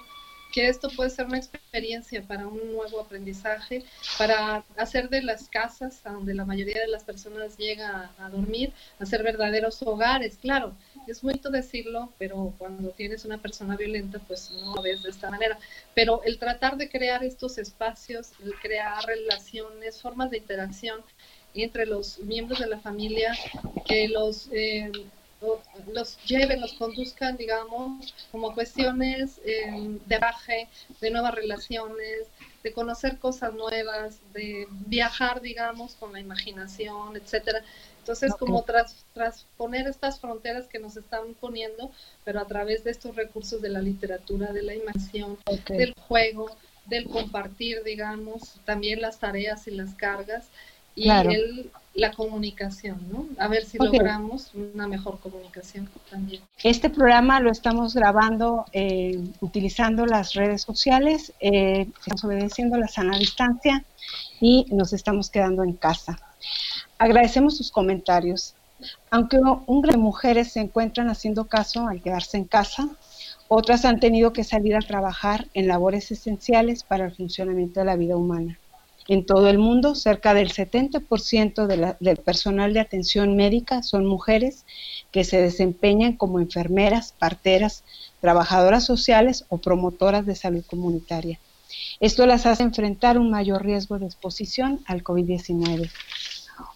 que 0.53 0.69
esto 0.69 0.87
puede 0.95 1.09
ser 1.09 1.25
una 1.25 1.39
experiencia 1.39 2.21
para 2.21 2.47
un 2.47 2.73
nuevo 2.73 3.01
aprendizaje, 3.01 3.83
para 4.19 4.63
hacer 4.77 5.09
de 5.09 5.23
las 5.23 5.49
casas 5.49 6.05
a 6.05 6.11
donde 6.11 6.35
la 6.35 6.45
mayoría 6.45 6.79
de 6.79 6.87
las 6.87 7.03
personas 7.03 7.57
llega 7.57 8.11
a, 8.19 8.29
dormir, 8.29 8.71
hacer 8.99 9.23
verdaderos 9.23 9.81
hogares. 9.81 10.37
Claro, 10.39 10.73
es 11.07 11.23
bonito 11.23 11.49
decirlo, 11.49 12.13
pero 12.19 12.53
cuando 12.59 12.91
tienes 12.91 13.25
una 13.25 13.39
persona 13.39 13.75
violenta, 13.75 14.19
pues 14.19 14.51
no 14.51 14.75
lo 14.75 14.81
ves 14.83 15.01
de 15.01 15.09
esta 15.09 15.31
manera. 15.31 15.57
Pero 15.95 16.21
el 16.23 16.37
tratar 16.37 16.77
de 16.77 16.87
crear 16.87 17.23
estos 17.23 17.57
espacios, 17.57 18.33
el 18.43 18.53
crear 18.61 19.03
relaciones, 19.07 19.99
formas 19.99 20.29
de 20.29 20.37
interacción 20.37 21.01
entre 21.55 21.87
los 21.87 22.19
miembros 22.19 22.59
de 22.59 22.67
la 22.67 22.79
familia, 22.79 23.35
que 23.87 24.07
los... 24.07 24.49
Eh, 24.51 24.91
los 25.91 26.17
lleven, 26.25 26.61
los 26.61 26.73
conduzcan, 26.73 27.37
digamos, 27.37 28.13
como 28.31 28.53
cuestiones 28.53 29.39
eh, 29.45 29.97
de 30.05 30.17
baje, 30.17 30.67
de 31.01 31.11
nuevas 31.11 31.35
relaciones, 31.35 32.27
de 32.63 32.71
conocer 32.71 33.17
cosas 33.19 33.53
nuevas, 33.53 34.19
de 34.33 34.67
viajar, 34.87 35.41
digamos, 35.41 35.95
con 35.95 36.13
la 36.13 36.19
imaginación, 36.19 37.15
etcétera. 37.15 37.63
Entonces, 37.99 38.33
como 38.37 38.63
tras, 38.63 39.05
transponer 39.13 39.87
estas 39.87 40.19
fronteras 40.19 40.67
que 40.67 40.79
nos 40.79 40.97
están 40.97 41.33
poniendo, 41.39 41.91
pero 42.25 42.41
a 42.41 42.45
través 42.45 42.83
de 42.83 42.91
estos 42.91 43.15
recursos 43.15 43.61
de 43.61 43.69
la 43.69 43.81
literatura, 43.81 44.51
de 44.51 44.61
la 44.61 44.73
imaginación, 44.73 45.37
del 45.69 45.93
juego, 46.07 46.55
del 46.85 47.05
compartir, 47.07 47.83
digamos, 47.83 48.55
también 48.65 49.01
las 49.01 49.19
tareas 49.19 49.67
y 49.67 49.71
las 49.71 49.93
cargas, 49.95 50.47
y 50.95 51.09
el, 51.09 51.71
la 51.93 52.11
comunicación, 52.11 52.97
¿no? 53.11 53.27
A 53.37 53.47
ver 53.47 53.65
si 53.65 53.77
logramos 53.77 54.51
una 54.55 54.87
mejor 54.87 55.19
comunicación 55.19 55.89
también. 56.09 56.41
Este 56.63 56.89
programa 56.89 57.39
lo 57.39 57.51
estamos 57.51 57.93
grabando 57.93 58.65
eh, 58.73 59.23
utilizando 59.41 60.05
las 60.05 60.33
redes 60.33 60.63
sociales, 60.63 61.33
eh, 61.39 61.87
estamos 61.99 62.23
obedeciendo 62.23 62.77
la 62.77 62.87
sana 62.87 63.17
distancia 63.17 63.85
y 64.39 64.65
nos 64.71 64.91
estamos 64.93 65.29
quedando 65.29 65.63
en 65.63 65.73
casa. 65.73 66.17
Agradecemos 66.97 67.57
sus 67.57 67.71
comentarios. 67.71 68.55
Aunque 69.11 69.37
un 69.37 69.81
gran 69.81 69.93
de 69.93 70.01
mujeres 70.01 70.51
se 70.51 70.59
encuentran 70.59 71.09
haciendo 71.09 71.45
caso 71.45 71.87
al 71.87 72.01
quedarse 72.01 72.37
en 72.37 72.45
casa, 72.45 72.89
otras 73.47 73.85
han 73.85 73.99
tenido 73.99 74.33
que 74.33 74.43
salir 74.43 74.75
a 74.75 74.79
trabajar 74.79 75.47
en 75.53 75.67
labores 75.67 76.11
esenciales 76.11 76.83
para 76.83 77.05
el 77.05 77.15
funcionamiento 77.15 77.79
de 77.79 77.85
la 77.85 77.95
vida 77.95 78.17
humana. 78.17 78.57
En 79.07 79.25
todo 79.25 79.49
el 79.49 79.57
mundo, 79.57 79.95
cerca 79.95 80.33
del 80.33 80.53
70% 80.53 81.67
de 81.67 81.95
del 81.99 82.17
personal 82.17 82.73
de 82.73 82.79
atención 82.79 83.35
médica 83.35 83.83
son 83.83 84.05
mujeres 84.05 84.65
que 85.11 85.23
se 85.23 85.41
desempeñan 85.41 86.13
como 86.13 86.39
enfermeras, 86.39 87.13
parteras, 87.19 87.83
trabajadoras 88.21 88.85
sociales 88.85 89.45
o 89.49 89.57
promotoras 89.57 90.25
de 90.25 90.35
salud 90.35 90.63
comunitaria. 90.65 91.39
Esto 91.99 92.25
las 92.25 92.45
hace 92.45 92.63
enfrentar 92.63 93.17
un 93.17 93.29
mayor 93.29 93.63
riesgo 93.63 93.99
de 93.99 94.05
exposición 94.05 94.79
al 94.85 95.03
COVID-19. 95.03 95.89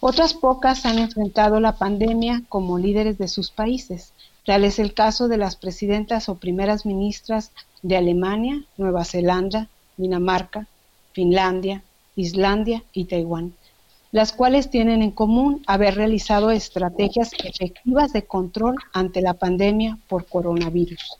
Otras 0.00 0.34
pocas 0.34 0.84
han 0.86 0.98
enfrentado 0.98 1.60
la 1.60 1.76
pandemia 1.76 2.42
como 2.48 2.78
líderes 2.78 3.16
de 3.18 3.28
sus 3.28 3.50
países. 3.50 4.12
Tal 4.44 4.64
es 4.64 4.78
el 4.78 4.94
caso 4.94 5.28
de 5.28 5.36
las 5.36 5.56
presidentas 5.56 6.28
o 6.28 6.36
primeras 6.36 6.84
ministras 6.84 7.52
de 7.82 7.96
Alemania, 7.96 8.64
Nueva 8.76 9.04
Zelanda, 9.04 9.68
Dinamarca, 9.96 10.66
Finlandia, 11.12 11.82
Islandia 12.18 12.82
y 12.92 13.04
Taiwán, 13.04 13.54
las 14.10 14.32
cuales 14.32 14.70
tienen 14.70 15.02
en 15.02 15.12
común 15.12 15.62
haber 15.66 15.94
realizado 15.94 16.50
estrategias 16.50 17.30
efectivas 17.44 18.12
de 18.12 18.26
control 18.26 18.74
ante 18.92 19.20
la 19.20 19.34
pandemia 19.34 19.98
por 20.08 20.26
coronavirus, 20.26 21.18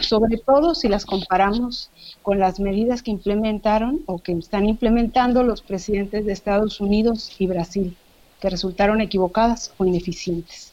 sobre 0.00 0.36
todo 0.38 0.74
si 0.74 0.88
las 0.88 1.04
comparamos 1.04 1.90
con 2.22 2.38
las 2.38 2.60
medidas 2.60 3.02
que 3.02 3.10
implementaron 3.10 4.02
o 4.06 4.18
que 4.18 4.32
están 4.32 4.68
implementando 4.68 5.42
los 5.42 5.62
presidentes 5.62 6.24
de 6.24 6.32
Estados 6.32 6.80
Unidos 6.80 7.34
y 7.38 7.46
Brasil, 7.46 7.96
que 8.40 8.50
resultaron 8.50 9.00
equivocadas 9.00 9.72
o 9.76 9.84
ineficientes. 9.84 10.72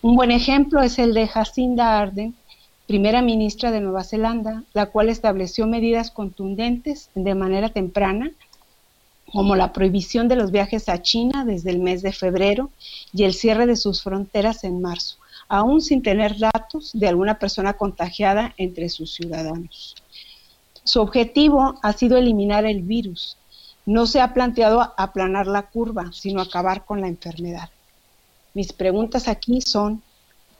Un 0.00 0.14
buen 0.14 0.30
ejemplo 0.30 0.80
es 0.80 0.98
el 0.98 1.12
de 1.14 1.26
Jacinda 1.26 1.98
Arden, 1.98 2.34
primera 2.86 3.22
ministra 3.22 3.70
de 3.70 3.80
Nueva 3.80 4.04
Zelanda, 4.04 4.64
la 4.74 4.86
cual 4.86 5.08
estableció 5.08 5.66
medidas 5.66 6.10
contundentes 6.10 7.10
de 7.14 7.34
manera 7.34 7.68
temprana, 7.68 8.30
como 9.32 9.56
la 9.56 9.72
prohibición 9.72 10.28
de 10.28 10.36
los 10.36 10.50
viajes 10.50 10.88
a 10.88 11.00
China 11.00 11.44
desde 11.44 11.70
el 11.70 11.78
mes 11.78 12.02
de 12.02 12.12
febrero 12.12 12.70
y 13.12 13.24
el 13.24 13.32
cierre 13.32 13.66
de 13.66 13.76
sus 13.76 14.02
fronteras 14.02 14.62
en 14.64 14.82
marzo, 14.82 15.16
aún 15.48 15.80
sin 15.80 16.02
tener 16.02 16.38
datos 16.38 16.90
de 16.92 17.08
alguna 17.08 17.38
persona 17.38 17.72
contagiada 17.72 18.54
entre 18.58 18.88
sus 18.90 19.14
ciudadanos. 19.14 19.94
Su 20.84 21.00
objetivo 21.00 21.78
ha 21.82 21.92
sido 21.92 22.18
eliminar 22.18 22.66
el 22.66 22.82
virus. 22.82 23.38
No 23.86 24.06
se 24.06 24.20
ha 24.20 24.34
planteado 24.34 24.92
aplanar 24.96 25.46
la 25.46 25.62
curva, 25.62 26.10
sino 26.12 26.40
acabar 26.40 26.84
con 26.84 27.00
la 27.00 27.08
enfermedad. 27.08 27.70
Mis 28.54 28.72
preguntas 28.72 29.28
aquí 29.28 29.60
son, 29.62 30.02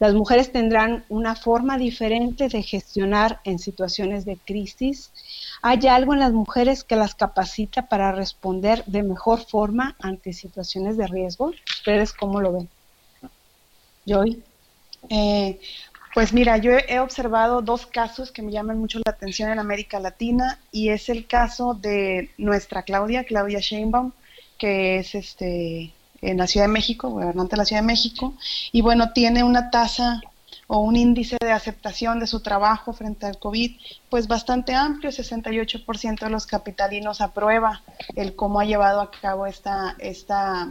¿las 0.02 0.14
mujeres 0.14 0.50
tendrán 0.50 1.04
una 1.08 1.36
forma 1.36 1.78
diferente 1.78 2.48
de 2.48 2.64
gestionar 2.64 3.40
en 3.44 3.60
situaciones 3.60 4.24
de 4.24 4.36
crisis? 4.36 5.12
¿Hay 5.62 5.86
algo 5.86 6.12
en 6.12 6.18
las 6.18 6.32
mujeres 6.32 6.82
que 6.82 6.96
las 6.96 7.14
capacita 7.14 7.86
para 7.86 8.10
responder 8.10 8.84
de 8.86 9.04
mejor 9.04 9.46
forma 9.46 9.96
ante 10.00 10.32
situaciones 10.32 10.96
de 10.96 11.06
riesgo? 11.06 11.52
¿Ustedes 11.68 12.12
cómo 12.12 12.40
lo 12.40 12.52
ven? 12.52 12.68
Joy. 14.04 14.42
Eh, 15.08 15.60
pues 16.16 16.32
mira, 16.32 16.56
yo 16.56 16.72
he 16.72 16.98
observado 16.98 17.62
dos 17.62 17.86
casos 17.86 18.32
que 18.32 18.42
me 18.42 18.50
llaman 18.50 18.78
mucho 18.78 18.98
la 19.04 19.12
atención 19.12 19.52
en 19.52 19.60
América 19.60 20.00
Latina 20.00 20.58
y 20.72 20.88
es 20.88 21.10
el 21.10 21.28
caso 21.28 21.74
de 21.74 22.32
nuestra 22.38 22.82
Claudia, 22.82 23.22
Claudia 23.22 23.60
Sheinbaum, 23.60 24.10
que 24.58 24.98
es 24.98 25.14
este 25.14 25.94
en 26.22 26.38
la 26.38 26.46
Ciudad 26.46 26.66
de 26.66 26.72
México, 26.72 27.10
gobernante 27.10 27.56
de 27.56 27.58
la 27.58 27.64
Ciudad 27.64 27.82
de 27.82 27.86
México, 27.86 28.34
y 28.70 28.80
bueno, 28.80 29.12
tiene 29.12 29.44
una 29.44 29.70
tasa 29.70 30.22
o 30.68 30.78
un 30.78 30.96
índice 30.96 31.36
de 31.40 31.52
aceptación 31.52 32.20
de 32.20 32.26
su 32.26 32.40
trabajo 32.40 32.92
frente 32.92 33.26
al 33.26 33.38
COVID, 33.38 33.76
pues 34.08 34.28
bastante 34.28 34.74
amplio, 34.74 35.10
68% 35.10 36.20
de 36.20 36.30
los 36.30 36.46
capitalinos 36.46 37.20
aprueba 37.20 37.82
el 38.16 38.34
cómo 38.34 38.60
ha 38.60 38.64
llevado 38.64 39.00
a 39.00 39.10
cabo 39.10 39.46
esta, 39.46 39.96
esta 39.98 40.68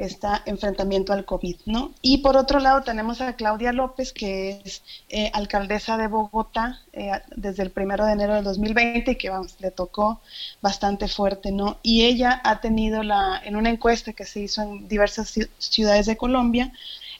este 0.00 0.26
enfrentamiento 0.46 1.12
al 1.12 1.26
COVID, 1.26 1.56
¿no? 1.66 1.92
Y 2.00 2.18
por 2.18 2.36
otro 2.36 2.58
lado 2.58 2.82
tenemos 2.82 3.20
a 3.20 3.34
Claudia 3.34 3.72
López, 3.72 4.12
que 4.12 4.60
es 4.64 4.82
eh, 5.10 5.30
alcaldesa 5.34 5.98
de 5.98 6.08
Bogotá 6.08 6.80
eh, 6.92 7.12
desde 7.36 7.62
el 7.62 7.70
primero 7.70 8.06
de 8.06 8.12
enero 8.12 8.34
del 8.34 8.44
2020 8.44 9.10
y 9.10 9.16
que 9.16 9.28
vamos, 9.28 9.56
le 9.60 9.70
tocó 9.70 10.20
bastante 10.62 11.06
fuerte, 11.06 11.52
¿no? 11.52 11.78
Y 11.82 12.04
ella 12.06 12.40
ha 12.44 12.60
tenido 12.60 13.02
la, 13.02 13.40
en 13.44 13.56
una 13.56 13.68
encuesta 13.68 14.14
que 14.14 14.24
se 14.24 14.40
hizo 14.40 14.62
en 14.62 14.88
diversas 14.88 15.34
ciudades 15.58 16.06
de 16.06 16.16
Colombia, 16.16 16.72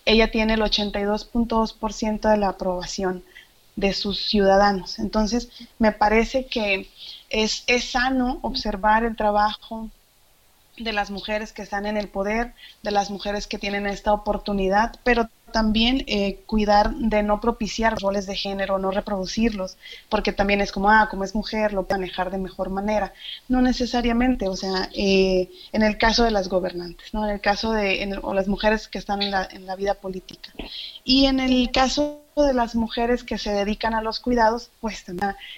ella 0.06 0.30
tiene 0.30 0.54
el 0.54 0.62
82.2% 0.62 2.30
de 2.30 2.36
la 2.38 2.48
aprobación 2.48 3.22
de 3.76 3.92
sus 3.92 4.26
ciudadanos. 4.26 4.98
Entonces, 4.98 5.50
me 5.78 5.92
parece 5.92 6.46
que 6.46 6.88
es, 7.28 7.64
es 7.66 7.90
sano 7.90 8.38
observar 8.42 9.04
el 9.04 9.16
trabajo 9.16 9.90
de 10.80 10.92
las 10.92 11.10
mujeres 11.10 11.52
que 11.52 11.62
están 11.62 11.86
en 11.86 11.96
el 11.96 12.08
poder, 12.08 12.54
de 12.82 12.90
las 12.90 13.10
mujeres 13.10 13.46
que 13.46 13.58
tienen 13.58 13.86
esta 13.86 14.12
oportunidad, 14.12 14.98
pero 15.04 15.28
también 15.50 16.04
eh, 16.06 16.40
cuidar 16.46 16.94
de 16.94 17.22
no 17.22 17.40
propiciar 17.40 17.98
roles 18.00 18.26
de 18.26 18.36
género, 18.36 18.78
no 18.78 18.90
reproducirlos, 18.90 19.76
porque 20.08 20.32
también 20.32 20.60
es 20.60 20.72
como, 20.72 20.90
ah, 20.90 21.08
como 21.10 21.24
es 21.24 21.34
mujer, 21.34 21.72
lo 21.72 21.86
manejar 21.90 22.30
de 22.30 22.38
mejor 22.38 22.70
manera. 22.70 23.12
No 23.48 23.60
necesariamente, 23.60 24.48
o 24.48 24.56
sea, 24.56 24.88
eh, 24.94 25.50
en 25.72 25.82
el 25.82 25.98
caso 25.98 26.24
de 26.24 26.30
las 26.30 26.48
gobernantes, 26.48 27.12
¿no? 27.12 27.26
En 27.26 27.34
el 27.34 27.40
caso 27.40 27.72
de, 27.72 28.18
o 28.22 28.32
las 28.32 28.48
mujeres 28.48 28.88
que 28.88 28.98
están 28.98 29.22
en 29.22 29.32
la, 29.32 29.48
en 29.50 29.66
la 29.66 29.76
vida 29.76 29.94
política. 29.94 30.52
Y 31.04 31.26
en 31.26 31.40
el 31.40 31.70
caso 31.72 32.20
de 32.36 32.54
las 32.54 32.74
mujeres 32.74 33.24
que 33.24 33.38
se 33.38 33.50
dedican 33.50 33.94
a 33.94 34.02
los 34.02 34.20
cuidados, 34.20 34.70
pues 34.80 35.04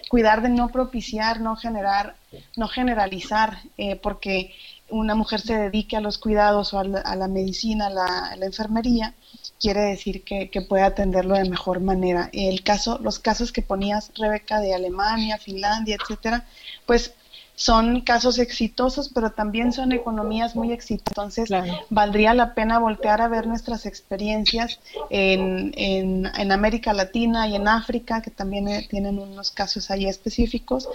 cuidar 0.09 0.43
de 0.43 0.49
no 0.49 0.69
propiciar, 0.69 1.41
no 1.41 1.57
generar, 1.57 2.17
no 2.57 2.69
generalizar, 2.69 3.59
eh, 3.77 3.97
porque 3.97 4.55
una 4.93 5.15
mujer 5.15 5.41
se 5.41 5.57
dedique 5.57 5.97
a 5.97 6.01
los 6.01 6.19
cuidados 6.19 6.75
o 6.75 6.79
a 6.79 6.85
la, 6.85 7.29
medicina, 7.29 7.87
a 7.87 8.37
la, 8.37 8.47
enfermería, 8.47 9.15
quiere 9.59 9.81
decir 9.81 10.23
que, 10.23 10.51
puede 10.69 10.83
atenderlo 10.83 11.35
de 11.35 11.49
mejor 11.49 11.81
manera. 11.81 12.29
El 12.33 12.63
caso, 12.63 12.99
los 13.03 13.19
casos 13.19 13.53
que 13.53 13.63
ponías, 13.63 14.13
Rebeca, 14.15 14.61
de 14.61 14.75
Alemania, 14.75 15.39
Finlandia, 15.39 15.97
etcétera, 16.01 16.47
pues 16.87 17.15
son 17.63 18.01
casos 18.01 18.41
exitosos, 18.41 19.09
pero 19.09 19.31
también 19.31 19.73
son 19.73 19.93
economías 19.93 20.57
muy 20.57 20.73
exitosas. 20.73 21.39
Entonces, 21.39 21.51
valdría 21.91 22.35
la 22.35 22.55
pena 22.55 22.81
voltear 22.81 23.21
a 23.21 23.29
ver 23.29 23.47
nuestras 23.47 23.87
experiencias 23.87 24.81
en, 25.11 25.73
en, 25.77 26.51
América 26.51 26.93
Latina 26.93 27.47
y 27.47 27.55
en 27.55 27.69
África, 27.69 28.21
que 28.21 28.33
también 28.33 28.67
eh, 28.67 28.85
tienen 28.91 29.21
unos 29.21 29.53
casos 29.53 29.93
ahí 29.93 30.07
específicos, 30.07 30.89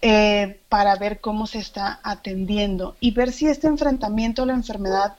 eh, 0.00 0.60
para 0.68 0.94
ver 0.94 1.20
cómo 1.20 1.48
se 1.48 1.58
está 1.58 1.98
atendiendo 2.04 2.94
y 3.00 3.10
ver 3.10 3.32
si 3.32 3.48
este 3.48 3.66
enfrentamiento 3.66 4.44
a 4.44 4.46
la 4.46 4.54
enfermedad 4.54 5.16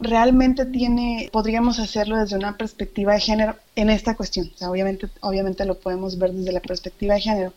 realmente 0.00 0.64
tiene, 0.64 1.28
podríamos 1.30 1.78
hacerlo 1.78 2.16
desde 2.16 2.34
una 2.34 2.56
perspectiva 2.56 3.12
de 3.12 3.20
género 3.20 3.56
en 3.76 3.90
esta 3.90 4.16
cuestión. 4.16 4.50
obviamente, 4.62 5.08
obviamente 5.20 5.64
lo 5.64 5.78
podemos 5.78 6.18
ver 6.18 6.32
desde 6.32 6.52
la 6.52 6.60
perspectiva 6.60 7.14
de 7.14 7.20
género, 7.20 7.52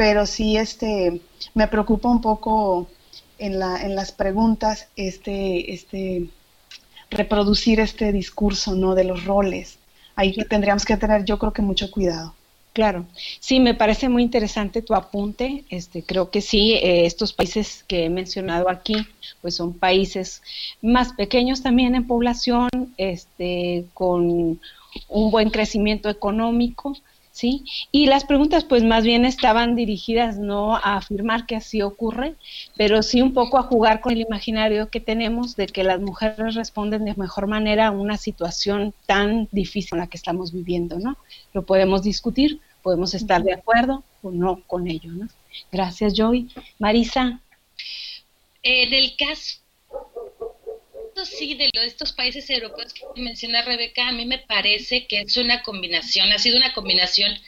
pero 0.00 0.24
sí 0.24 0.56
este, 0.56 1.20
me 1.52 1.68
preocupa 1.68 2.08
un 2.08 2.22
poco 2.22 2.88
en, 3.38 3.58
la, 3.58 3.82
en 3.82 3.94
las 3.94 4.12
preguntas 4.12 4.88
este, 4.96 5.74
este, 5.74 6.30
reproducir 7.10 7.80
este 7.80 8.10
discurso 8.10 8.74
¿no? 8.74 8.94
de 8.94 9.04
los 9.04 9.26
roles. 9.26 9.78
Ahí 10.16 10.32
tendríamos 10.48 10.86
que 10.86 10.96
tener 10.96 11.26
yo 11.26 11.38
creo 11.38 11.52
que 11.52 11.60
mucho 11.60 11.90
cuidado. 11.90 12.34
Claro, 12.72 13.04
sí, 13.40 13.60
me 13.60 13.74
parece 13.74 14.08
muy 14.08 14.22
interesante 14.22 14.80
tu 14.80 14.94
apunte. 14.94 15.64
Este, 15.68 16.02
creo 16.02 16.30
que 16.30 16.40
sí, 16.40 16.72
eh, 16.76 17.04
estos 17.04 17.34
países 17.34 17.84
que 17.86 18.06
he 18.06 18.08
mencionado 18.08 18.70
aquí, 18.70 19.06
pues 19.42 19.56
son 19.56 19.74
países 19.74 20.40
más 20.80 21.12
pequeños 21.12 21.62
también 21.62 21.94
en 21.94 22.06
población, 22.06 22.70
este, 22.96 23.84
con 23.92 24.58
un 25.08 25.30
buen 25.30 25.50
crecimiento 25.50 26.08
económico, 26.08 26.96
¿sí? 27.30 27.64
Y 27.92 28.06
las 28.06 28.24
preguntas 28.24 28.64
pues 28.64 28.82
más 28.82 29.04
bien 29.04 29.24
estaban 29.24 29.76
dirigidas 29.76 30.38
no 30.38 30.76
a 30.76 30.96
afirmar 30.96 31.46
que 31.46 31.56
así 31.56 31.82
ocurre, 31.82 32.34
pero 32.76 33.02
sí 33.02 33.22
un 33.22 33.32
poco 33.32 33.58
a 33.58 33.62
jugar 33.62 34.00
con 34.00 34.12
el 34.12 34.20
imaginario 34.20 34.90
que 34.90 35.00
tenemos 35.00 35.56
de 35.56 35.66
que 35.66 35.84
las 35.84 36.00
mujeres 36.00 36.54
responden 36.54 37.04
de 37.04 37.14
mejor 37.14 37.46
manera 37.46 37.88
a 37.88 37.92
una 37.92 38.16
situación 38.16 38.94
tan 39.06 39.48
difícil 39.52 39.94
en 39.94 40.00
la 40.00 40.06
que 40.06 40.16
estamos 40.16 40.52
viviendo, 40.52 40.98
¿no? 40.98 41.16
Lo 41.52 41.64
podemos 41.64 42.02
discutir, 42.02 42.60
podemos 42.82 43.14
estar 43.14 43.42
de 43.42 43.54
acuerdo 43.54 44.02
o 44.22 44.30
no 44.30 44.62
con 44.66 44.88
ello, 44.88 45.10
¿no? 45.12 45.28
Gracias, 45.72 46.14
Joy. 46.14 46.48
Marisa. 46.78 47.40
En 48.62 48.92
el 48.92 49.16
caso 49.16 49.59
sí, 51.24 51.54
de 51.54 51.70
estos 51.74 52.12
países 52.12 52.48
europeos 52.50 52.92
que 52.92 53.20
menciona 53.20 53.62
Rebeca, 53.62 54.08
a 54.08 54.12
mí 54.12 54.26
me 54.26 54.38
parece 54.38 55.06
que 55.06 55.20
es 55.20 55.36
una 55.36 55.62
combinación, 55.62 56.32
ha 56.32 56.38
sido 56.38 56.56
una 56.56 56.72
combinación 56.72 57.38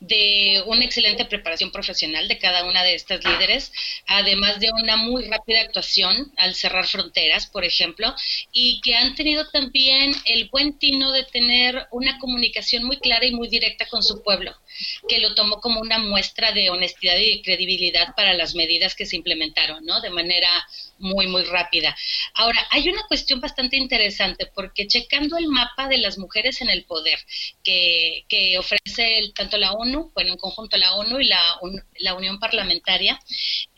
de 0.00 0.62
una 0.66 0.84
excelente 0.84 1.24
preparación 1.24 1.70
profesional 1.70 2.28
de 2.28 2.38
cada 2.38 2.64
una 2.64 2.82
de 2.82 2.94
estas 2.94 3.24
líderes, 3.24 3.72
además 4.06 4.60
de 4.60 4.70
una 4.72 4.96
muy 4.96 5.24
rápida 5.28 5.60
actuación 5.60 6.32
al 6.36 6.54
cerrar 6.54 6.86
fronteras, 6.86 7.46
por 7.46 7.64
ejemplo, 7.64 8.14
y 8.52 8.80
que 8.80 8.94
han 8.94 9.14
tenido 9.14 9.48
también 9.50 10.14
el 10.26 10.48
buen 10.48 10.78
tino 10.78 11.12
de 11.12 11.24
tener 11.24 11.86
una 11.90 12.18
comunicación 12.18 12.84
muy 12.84 12.98
clara 12.98 13.26
y 13.26 13.32
muy 13.32 13.48
directa 13.48 13.86
con 13.86 14.02
su 14.02 14.22
pueblo, 14.22 14.54
que 15.08 15.18
lo 15.18 15.34
tomó 15.34 15.60
como 15.60 15.80
una 15.80 15.98
muestra 15.98 16.52
de 16.52 16.70
honestidad 16.70 17.16
y 17.18 17.36
de 17.36 17.42
credibilidad 17.42 18.14
para 18.14 18.34
las 18.34 18.54
medidas 18.54 18.94
que 18.94 19.06
se 19.06 19.16
implementaron, 19.16 19.84
¿no? 19.84 20.00
De 20.00 20.10
manera 20.10 20.48
muy, 20.98 21.26
muy 21.26 21.44
rápida. 21.44 21.96
Ahora, 22.34 22.66
hay 22.70 22.88
una 22.88 23.02
cuestión 23.08 23.40
bastante 23.40 23.76
interesante 23.76 24.46
porque 24.54 24.86
checando 24.86 25.36
el 25.36 25.48
mapa 25.48 25.88
de 25.88 25.98
las 25.98 26.18
mujeres 26.18 26.60
en 26.60 26.70
el 26.70 26.84
poder 26.84 27.18
que, 27.64 28.24
que 28.28 28.58
ofrece 28.58 29.18
el, 29.18 29.34
tanto 29.34 29.58
la 29.58 29.72
ONU, 29.72 30.12
bueno, 30.14 30.32
en 30.32 30.38
conjunto 30.38 30.76
la 30.76 30.94
ONU 30.94 31.20
y 31.20 31.26
la, 31.26 31.42
la 31.98 32.14
Unión 32.14 32.38
Parlamentaria, 32.38 33.18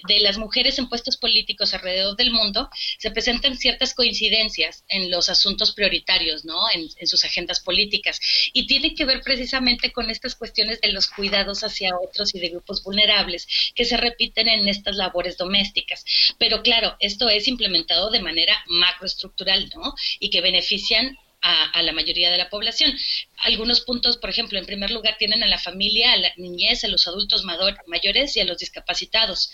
de 0.06 0.20
las 0.20 0.36
mujeres 0.36 0.78
en 0.78 0.88
puestos 0.88 1.16
políticos 1.16 1.72
alrededor 1.72 2.16
del 2.16 2.30
mundo, 2.30 2.68
se 2.98 3.10
presentan 3.10 3.56
ciertas 3.56 3.94
coincidencias 3.94 4.84
en 4.88 5.10
los 5.10 5.28
asuntos 5.28 5.72
prioritarios, 5.72 6.44
¿no? 6.44 6.58
En, 6.74 6.88
en, 6.98 7.06
sus 7.06 7.24
agendas 7.24 7.60
políticas. 7.60 8.20
Y 8.52 8.66
tiene 8.66 8.94
que 8.94 9.04
ver 9.04 9.22
precisamente 9.22 9.92
con 9.92 10.10
estas 10.10 10.34
cuestiones 10.34 10.78
de 10.86 10.92
los 10.92 11.08
cuidados 11.08 11.64
hacia 11.64 11.96
otros 11.96 12.34
y 12.34 12.40
de 12.40 12.48
grupos 12.48 12.82
vulnerables 12.82 13.46
que 13.74 13.84
se 13.84 13.96
repiten 13.96 14.48
en 14.48 14.68
estas 14.68 14.96
labores 14.96 15.36
domésticas. 15.36 16.04
Pero 16.38 16.62
claro, 16.62 16.96
esto 17.00 17.28
es 17.28 17.48
implementado 17.48 18.10
de 18.10 18.20
manera 18.20 18.56
macroestructural, 18.66 19.70
¿no? 19.74 19.94
Y 20.20 20.30
que 20.30 20.40
benefician 20.40 21.18
a, 21.44 21.82
la 21.82 21.92
mayoría 21.92 22.30
de 22.30 22.38
la 22.38 22.48
población. 22.48 22.96
Algunos 23.38 23.82
puntos, 23.82 24.16
por 24.16 24.30
ejemplo, 24.30 24.58
en 24.58 24.64
primer 24.64 24.90
lugar 24.90 25.16
tienen 25.18 25.42
a 25.42 25.46
la 25.46 25.58
familia, 25.58 26.12
a 26.12 26.16
la 26.16 26.32
niñez, 26.38 26.84
a 26.84 26.88
los 26.88 27.06
adultos 27.06 27.44
mayores 27.44 28.36
y 28.36 28.40
a 28.40 28.44
los 28.44 28.56
discapacitados. 28.56 29.50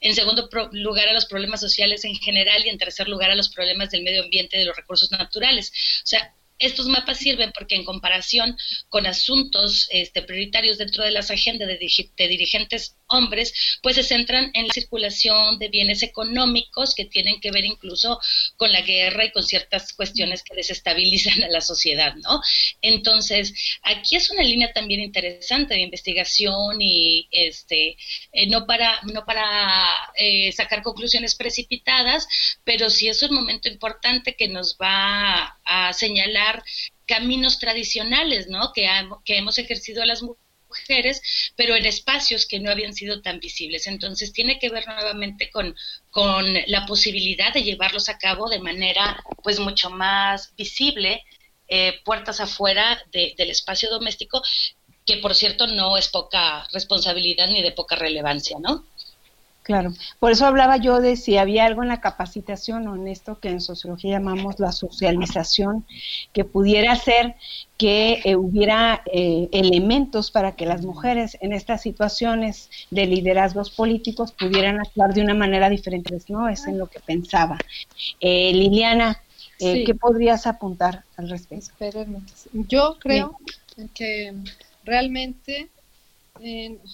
En 0.00 0.14
segundo 0.14 0.50
lugar, 0.72 1.08
a 1.08 1.14
los 1.14 1.24
problemas 1.24 1.60
sociales 1.60 2.04
en 2.04 2.14
general 2.16 2.66
y 2.66 2.68
en 2.68 2.76
tercer 2.76 3.08
lugar, 3.08 3.30
a 3.30 3.34
los 3.34 3.48
problemas 3.48 3.90
del 3.90 4.02
medio 4.02 4.22
ambiente 4.22 4.56
y 4.56 4.60
de 4.60 4.66
los 4.66 4.76
recursos 4.76 5.10
naturales. 5.10 5.72
O 6.04 6.06
sea, 6.06 6.34
estos 6.60 6.86
mapas 6.86 7.18
sirven 7.18 7.52
porque 7.52 7.74
en 7.74 7.84
comparación 7.84 8.56
con 8.88 9.06
asuntos 9.06 9.88
este, 9.90 10.22
prioritarios 10.22 10.78
dentro 10.78 11.02
de 11.02 11.10
las 11.10 11.30
agendas 11.30 11.66
de, 11.68 11.78
de, 12.16 12.28
dirigentes 12.28 12.96
hombres, 13.10 13.78
pues 13.82 13.96
se 13.96 14.02
centran 14.02 14.50
en 14.54 14.66
la 14.68 14.72
circulación 14.72 15.58
de 15.58 15.68
bienes 15.68 16.02
económicos 16.02 16.94
que 16.94 17.04
tienen 17.04 17.40
que 17.40 17.50
ver 17.50 17.64
incluso 17.64 18.20
con 18.56 18.72
la 18.72 18.80
guerra 18.82 19.24
y 19.24 19.32
con 19.32 19.42
ciertas 19.42 19.92
cuestiones 19.92 20.42
que 20.42 20.54
desestabilizan 20.54 21.42
a 21.44 21.48
la 21.48 21.60
sociedad, 21.60 22.14
¿no? 22.16 22.40
Entonces, 22.82 23.52
aquí 23.82 24.16
es 24.16 24.30
una 24.30 24.42
línea 24.42 24.72
también 24.72 25.00
interesante 25.00 25.74
de 25.74 25.80
investigación 25.80 26.80
y 26.80 27.28
este, 27.30 27.96
eh, 28.32 28.46
no 28.48 28.66
para, 28.66 29.00
no 29.02 29.24
para 29.24 29.90
eh, 30.16 30.52
sacar 30.52 30.82
conclusiones 30.82 31.34
precipitadas, 31.34 32.26
pero 32.64 32.90
sí 32.90 33.08
es 33.08 33.22
un 33.22 33.34
momento 33.34 33.68
importante 33.68 34.36
que 34.36 34.48
nos 34.48 34.76
va 34.80 35.58
a 35.64 35.92
señalar 35.92 36.62
caminos 37.06 37.58
tradicionales, 37.58 38.48
¿no? 38.48 38.72
Que, 38.72 38.88
que 39.24 39.36
hemos 39.36 39.58
ejercido 39.58 40.04
las 40.04 40.22
mujeres, 40.22 40.49
pero 41.56 41.76
en 41.76 41.86
espacios 41.86 42.46
que 42.46 42.60
no 42.60 42.70
habían 42.70 42.94
sido 42.94 43.22
tan 43.22 43.40
visibles. 43.40 43.86
Entonces 43.86 44.32
tiene 44.32 44.58
que 44.58 44.70
ver 44.70 44.86
nuevamente 44.86 45.50
con, 45.50 45.74
con 46.10 46.54
la 46.66 46.86
posibilidad 46.86 47.52
de 47.52 47.62
llevarlos 47.62 48.08
a 48.08 48.18
cabo 48.18 48.48
de 48.48 48.60
manera 48.60 49.22
pues 49.42 49.58
mucho 49.58 49.90
más 49.90 50.54
visible, 50.56 51.22
eh, 51.68 52.00
puertas 52.04 52.40
afuera 52.40 53.00
del 53.12 53.50
espacio 53.50 53.90
doméstico, 53.90 54.42
que 55.06 55.18
por 55.18 55.34
cierto 55.34 55.66
no 55.66 55.96
es 55.96 56.08
poca 56.08 56.66
responsabilidad 56.72 57.48
ni 57.48 57.62
de 57.62 57.72
poca 57.72 57.96
relevancia, 57.96 58.58
¿no? 58.60 58.89
Claro, 59.70 59.92
por 60.18 60.32
eso 60.32 60.46
hablaba 60.46 60.78
yo 60.78 61.00
de 61.00 61.14
si 61.14 61.36
había 61.36 61.64
algo 61.64 61.84
en 61.84 61.90
la 61.90 62.00
capacitación 62.00 62.88
o 62.88 62.96
en 62.96 63.06
esto 63.06 63.38
que 63.38 63.50
en 63.50 63.60
sociología 63.60 64.18
llamamos 64.18 64.58
la 64.58 64.72
socialización, 64.72 65.86
que 66.32 66.44
pudiera 66.44 66.90
hacer 66.90 67.36
que 67.78 68.20
eh, 68.24 68.34
hubiera 68.34 69.00
eh, 69.06 69.48
elementos 69.52 70.32
para 70.32 70.56
que 70.56 70.66
las 70.66 70.82
mujeres 70.82 71.38
en 71.40 71.52
estas 71.52 71.82
situaciones 71.82 72.68
de 72.90 73.06
liderazgos 73.06 73.70
políticos 73.70 74.32
pudieran 74.32 74.80
actuar 74.80 75.14
de 75.14 75.22
una 75.22 75.34
manera 75.34 75.70
diferente, 75.70 76.18
¿no? 76.26 76.48
Es 76.48 76.66
en 76.66 76.76
lo 76.76 76.88
que 76.88 76.98
pensaba. 76.98 77.56
Eh, 78.18 78.50
Liliana, 78.52 79.22
¿qué 79.56 79.94
podrías 79.94 80.48
apuntar 80.48 81.04
al 81.16 81.28
respecto? 81.30 81.66
Espérenme. 81.66 82.22
Yo 82.52 82.96
creo 82.98 83.36
que 83.94 84.34
realmente 84.84 85.70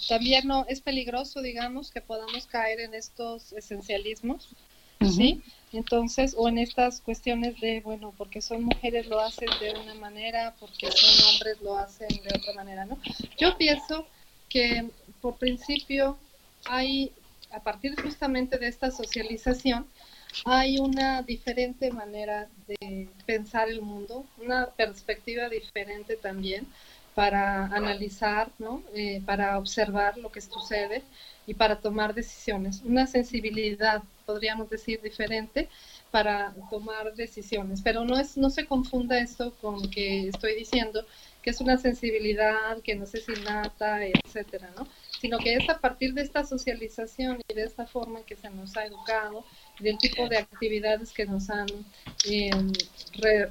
también 0.08 0.46
no 0.46 0.66
es 0.68 0.80
peligroso, 0.80 1.40
digamos, 1.40 1.90
que 1.90 2.00
podamos 2.00 2.46
caer 2.46 2.80
en 2.80 2.94
estos 2.94 3.52
esencialismos, 3.52 4.48
¿sí? 5.00 5.42
Entonces, 5.72 6.34
o 6.36 6.48
en 6.48 6.58
estas 6.58 7.00
cuestiones 7.00 7.60
de, 7.60 7.80
bueno, 7.80 8.14
porque 8.16 8.40
son 8.40 8.64
mujeres 8.64 9.06
lo 9.06 9.20
hacen 9.20 9.48
de 9.60 9.78
una 9.78 9.94
manera, 9.94 10.54
porque 10.58 10.90
son 10.90 11.28
hombres 11.28 11.60
lo 11.60 11.76
hacen 11.76 12.08
de 12.08 12.38
otra 12.38 12.54
manera, 12.54 12.84
¿no? 12.84 12.98
Yo 13.38 13.56
pienso 13.56 14.06
que 14.48 14.88
por 15.20 15.36
principio 15.36 16.18
hay, 16.64 17.12
a 17.50 17.60
partir 17.60 18.00
justamente 18.00 18.58
de 18.58 18.68
esta 18.68 18.90
socialización, 18.90 19.86
hay 20.44 20.78
una 20.78 21.22
diferente 21.22 21.90
manera 21.90 22.48
de 22.66 23.08
pensar 23.24 23.68
el 23.68 23.80
mundo, 23.80 24.26
una 24.38 24.66
perspectiva 24.70 25.48
diferente 25.48 26.16
también 26.16 26.66
para 27.16 27.64
analizar, 27.74 28.50
¿no? 28.58 28.82
Eh, 28.94 29.22
para 29.24 29.56
observar 29.56 30.18
lo 30.18 30.30
que 30.30 30.42
sucede 30.42 31.02
y 31.46 31.54
para 31.54 31.80
tomar 31.80 32.12
decisiones. 32.12 32.82
Una 32.84 33.06
sensibilidad, 33.06 34.02
podríamos 34.26 34.68
decir, 34.68 35.00
diferente 35.00 35.70
para 36.10 36.54
tomar 36.68 37.14
decisiones. 37.14 37.80
Pero 37.80 38.04
no, 38.04 38.20
es, 38.20 38.36
no 38.36 38.50
se 38.50 38.66
confunda 38.66 39.18
esto 39.18 39.54
con 39.62 39.90
que 39.90 40.28
estoy 40.28 40.56
diciendo 40.56 41.06
que 41.40 41.48
es 41.48 41.60
una 41.62 41.78
sensibilidad 41.78 42.82
que 42.84 42.94
no 42.94 43.06
sé 43.06 43.22
si 43.22 43.32
nata, 43.44 44.04
etcétera, 44.04 44.68
¿no? 44.76 44.86
Sino 45.18 45.38
que 45.38 45.54
es 45.54 45.66
a 45.70 45.78
partir 45.78 46.12
de 46.12 46.20
esta 46.20 46.44
socialización 46.44 47.38
y 47.48 47.54
de 47.54 47.62
esta 47.62 47.86
forma 47.86 48.20
que 48.26 48.36
se 48.36 48.50
nos 48.50 48.76
ha 48.76 48.84
educado, 48.84 49.42
del 49.80 49.96
tipo 49.96 50.28
de 50.28 50.36
actividades 50.36 51.12
que 51.12 51.24
nos 51.24 51.48
han 51.48 51.66
eh, 52.28 52.50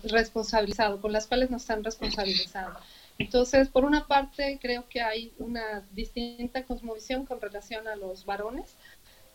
responsabilizado, 0.04 1.02
con 1.02 1.12
las 1.12 1.26
cuales 1.26 1.50
nos 1.50 1.68
han 1.72 1.84
responsabilizado. 1.84 2.78
Entonces, 3.18 3.70
por 3.70 3.86
una 3.86 4.08
parte, 4.08 4.60
creo 4.62 4.88
que 4.90 5.02
hay 5.02 5.34
una 5.40 5.84
distinta 5.92 6.64
cosmovisión 6.64 7.26
con 7.26 7.40
relación 7.40 7.88
a 7.88 7.96
los 7.96 8.26
varones 8.26 8.76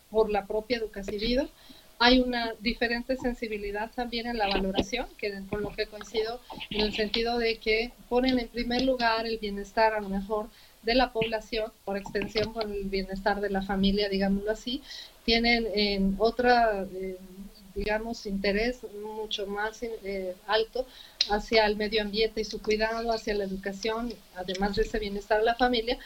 por 0.09 0.29
la 0.29 0.45
propia 0.45 0.77
educación. 0.77 1.49
Hay 1.97 2.19
una 2.19 2.53
diferente 2.59 3.15
sensibilidad 3.17 3.91
también 3.91 4.27
en 4.27 4.37
la 4.37 4.47
valoración, 4.47 5.07
que 5.17 5.31
con 5.49 5.61
lo 5.61 5.71
que 5.71 5.85
coincido 5.85 6.39
en 6.69 6.81
el 6.81 6.93
sentido 6.93 7.37
de 7.37 7.57
que 7.57 7.91
ponen 8.09 8.39
en 8.39 8.47
primer 8.47 8.81
lugar 8.83 9.25
el 9.25 9.37
bienestar 9.37 9.93
a 9.93 10.01
lo 10.01 10.09
mejor 10.09 10.49
de 10.81 10.95
la 10.95 11.13
población, 11.13 11.71
por 11.85 11.97
extensión 11.97 12.53
con 12.53 12.71
el 12.71 12.85
bienestar 12.85 13.39
de 13.39 13.51
la 13.51 13.61
familia, 13.61 14.09
digámoslo 14.09 14.51
así, 14.51 14.81
tienen 15.25 15.67
en 15.75 16.15
otra 16.17 16.87
eh, 16.91 17.17
digamos, 17.75 18.25
interés 18.25 18.79
mucho 19.01 19.47
más 19.47 19.81
eh, 19.83 20.35
alto 20.47 20.85
hacia 21.29 21.65
el 21.65 21.75
medio 21.75 22.01
ambiente 22.01 22.41
y 22.41 22.45
su 22.45 22.61
cuidado, 22.61 23.11
hacia 23.11 23.35
la 23.35 23.43
educación, 23.43 24.13
además 24.35 24.75
de 24.75 24.83
ese 24.83 24.99
bienestar 24.99 25.39
de 25.39 25.45
la 25.45 25.55
familia, 25.55 25.97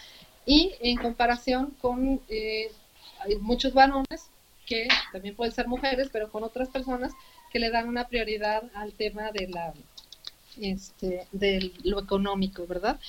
y 0.45 0.74
en 0.80 0.97
comparación 0.97 1.72
con 1.82 2.22
eh, 2.30 2.72
hay 3.20 3.36
muchos 3.38 3.74
varones 3.74 4.30
que 4.66 4.88
también 5.11 5.36
pueden 5.36 5.53
ser 5.53 5.68
mujeres, 5.68 6.09
pero 6.11 6.32
con 6.32 6.43
otras 6.43 6.70
personas 6.70 7.13
que 7.51 7.59
le 7.59 7.70
dan 7.70 7.88
una 7.88 8.07
prioridad 8.07 8.63
al 8.74 8.93
tema 8.93 9.32
de 9.32 9.47
la 9.47 9.74
este, 10.61 11.28
de 11.32 11.72
lo 11.84 11.99
económico, 11.99 12.66
¿verdad? 12.66 12.99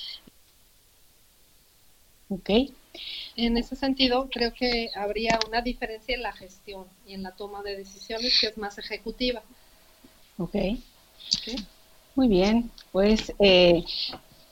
Ok. 2.29 2.49
En 3.35 3.57
ese 3.57 3.75
sentido, 3.75 4.29
creo 4.31 4.53
que 4.53 4.89
habría 4.95 5.39
una 5.47 5.61
diferencia 5.61 6.15
en 6.15 6.23
la 6.23 6.33
gestión 6.33 6.85
y 7.05 7.13
en 7.13 7.23
la 7.23 7.31
toma 7.31 7.61
de 7.61 7.77
decisiones 7.77 8.39
que 8.39 8.47
es 8.47 8.57
más 8.57 8.77
ejecutiva. 8.77 9.43
Ok. 10.37 10.55
Muy 12.15 12.27
bien, 12.27 12.71
pues 12.91 13.33
eh, 13.39 13.83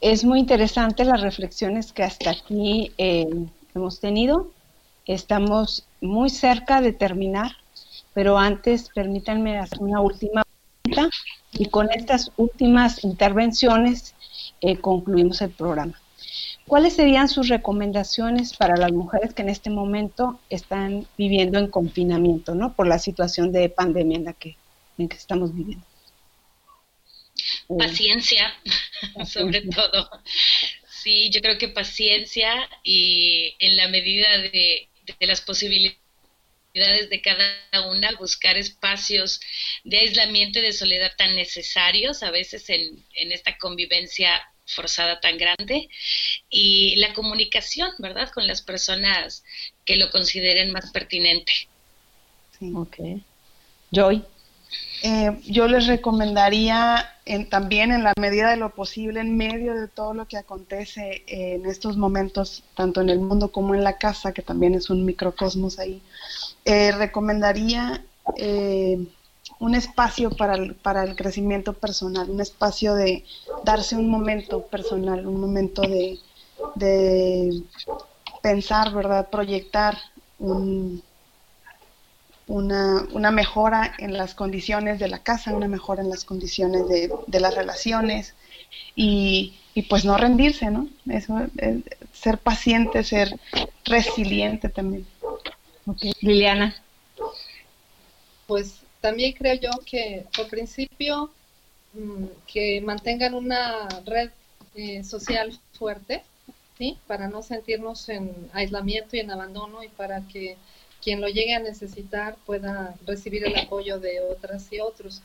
es 0.02 0.24
muy 0.24 0.40
interesante 0.40 1.04
las 1.04 1.22
reflexiones 1.22 1.92
que 1.92 2.04
hasta 2.04 2.30
aquí 2.32 2.92
eh, 2.98 3.28
hemos 3.74 4.00
tenido. 4.00 4.52
Estamos 5.08 5.86
muy 6.02 6.30
cerca 6.30 6.82
de 6.82 6.94
terminar, 6.94 7.52
pero 8.14 8.38
antes 8.38 8.90
permítanme 8.94 9.58
hacer 9.58 9.80
una 9.82 10.02
última 10.02 10.44
pregunta 10.84 11.16
y 11.54 11.66
con 11.70 11.90
estas 11.92 12.32
últimas 12.38 13.04
intervenciones 13.04 14.14
eh, 14.62 14.78
concluimos 14.78 15.42
el 15.42 15.52
programa. 15.52 16.00
¿Cuáles 16.68 16.95
serían 16.95 17.30
sus 17.30 17.47
recomendaciones 17.47 18.55
para 18.55 18.76
las 18.76 18.91
mujeres 18.91 19.34
que 19.34 19.43
en 19.43 19.49
este 19.49 19.70
momento 19.70 20.39
están 20.49 21.07
viviendo 21.16 21.59
en 21.59 21.68
confinamiento, 21.68 22.55
¿no? 22.55 22.74
Por 22.76 22.88
la 22.88 22.97
situación 22.97 23.51
de 23.51 23.70
pandemia 23.70 24.18
en 24.18 24.26
la 24.26 24.34
que, 24.34 24.57
en 24.97 25.07
que 25.07 25.16
estamos 25.18 25.53
viviendo. 25.53 25.86
Eh, 27.70 27.76
paciencia, 27.78 28.51
sobre 29.26 29.61
todo. 29.61 30.09
Sí, 30.89 31.30
yo 31.30 31.41
creo 31.41 31.59
que 31.59 31.68
paciencia 31.68 32.68
y 32.84 33.55
en 33.59 33.78
la 33.78 33.88
medida 33.88 34.39
de, 34.39 34.88
de 35.20 35.28
las 35.28 35.41
posibilidades 35.41 35.99
de 36.74 37.22
cada 37.22 37.88
una, 37.89 38.11
buscar 38.18 38.57
espacios 38.57 39.39
de 39.84 39.99
aislamiento 39.99 40.59
y 40.59 40.63
de 40.63 40.74
soledad 40.74 41.11
tan 41.16 41.36
necesarios 41.36 42.24
a 42.24 42.32
veces 42.32 42.70
en, 42.70 43.05
en 43.13 43.32
esta 43.32 43.55
convivencia 43.57 44.41
forzada 44.66 45.20
tan 45.20 45.38
grande 45.38 45.89
y 46.49 46.95
la 46.97 47.13
comunicación, 47.13 47.89
¿verdad? 47.99 48.30
Con 48.32 48.47
las 48.47 48.61
personas 48.61 49.43
que 49.86 49.97
lo 49.97 50.09
consideren 50.11 50.72
más 50.72 50.91
pertinente. 50.91 51.51
Sí. 52.59 52.72
Ok. 52.76 52.97
Joy. 53.91 54.24
Eh, 55.03 55.39
yo 55.45 55.68
les 55.68 55.88
recomendaría 55.88 57.11
también 57.49 57.91
en 57.91 58.03
la 58.03 58.13
medida 58.20 58.49
de 58.49 58.57
lo 58.57 58.74
posible, 58.74 59.20
en 59.20 59.38
medio 59.38 59.74
de 59.74 59.88
todo 59.88 60.13
lo 60.13 60.28
que 60.28 60.38
acontece 60.38 61.24
en 61.28 61.66
estos 61.66 61.97
momentos, 61.97 62.63
tanto 62.76 63.01
en 63.01 63.09
el 63.09 63.20
mundo 63.20 63.51
como 63.51 63.76
en 63.76 63.84
la 63.84 63.97
casa, 63.97 64.34
que 64.34 64.41
también 64.41 64.74
es 64.74 64.89
un 64.89 65.05
microcosmos 65.05 65.80
ahí, 65.80 66.01
eh, 66.66 66.91
recomendaría 66.91 68.03
eh, 68.38 68.97
un 69.60 69.76
espacio 69.76 70.30
para 70.32 70.56
el, 70.56 70.76
para 70.76 71.03
el 71.03 71.16
crecimiento 71.16 71.74
personal, 71.74 72.30
un 72.30 72.41
espacio 72.41 72.95
de 72.95 73.24
darse 73.64 73.95
un 73.95 74.10
momento 74.10 74.62
personal, 74.64 75.26
un 75.26 75.39
momento 75.39 75.82
de, 75.82 76.20
de 76.76 77.62
pensar, 78.41 78.93
¿verdad? 78.93 79.30
Proyectar 79.30 79.97
un, 80.39 81.01
una, 82.47 83.08
una, 83.14 83.32
mejora 83.32 83.93
en 83.97 84.18
las 84.18 84.36
condiciones 84.36 84.99
de 84.99 85.08
la 85.08 85.20
casa, 85.20 85.53
una 85.53 85.68
mejora 85.68 86.03
en 86.03 86.10
las 86.10 86.26
condiciones 86.26 86.88
de, 86.88 87.12
de 87.26 87.39
las 87.39 87.56
relaciones 87.56 88.36
y, 88.95 89.56
y, 89.74 89.84
pues 89.84 90.03
no 90.06 90.18
rendirse, 90.18 90.70
¿no? 90.70 90.88
Eso, 91.10 91.39
es, 91.58 91.78
ser 92.14 92.38
paciente, 92.38 93.03
ser 93.03 93.39
resiliente 93.86 94.70
también. 94.70 95.08
Okay. 95.88 96.14
Liliana. 96.22 96.76
Pues 98.47 98.85
también 99.06 99.34
creo 99.34 99.53
yo 99.53 99.70
que 99.86 100.26
por 100.36 100.47
principio 100.47 101.30
mm, 101.93 102.26
que 102.51 102.82
mantengan 102.82 103.36
una 103.36 103.88
red 104.03 104.32
eh, 104.74 105.03
social 105.03 105.56
fuerte, 105.74 106.24
¿sí? 106.80 106.97
Para 107.06 107.28
no 107.28 107.43
sentirnos 107.43 108.10
en 108.10 108.34
aislamiento 108.51 109.16
y 109.16 109.20
en 109.20 109.30
abandono 109.30 109.84
y 109.84 109.89
para 109.89 110.28
que 110.28 110.58
quien 111.03 111.22
lo 111.22 111.28
llegue 111.28 111.53
a 111.53 111.60
necesitar 111.60 112.36
pueda 112.47 112.95
recibir 113.06 113.45
el 113.45 113.56
apoyo 113.56 113.99
de 113.99 114.22
otras 114.22 114.74
y 114.74 114.80
otros. 114.80 115.22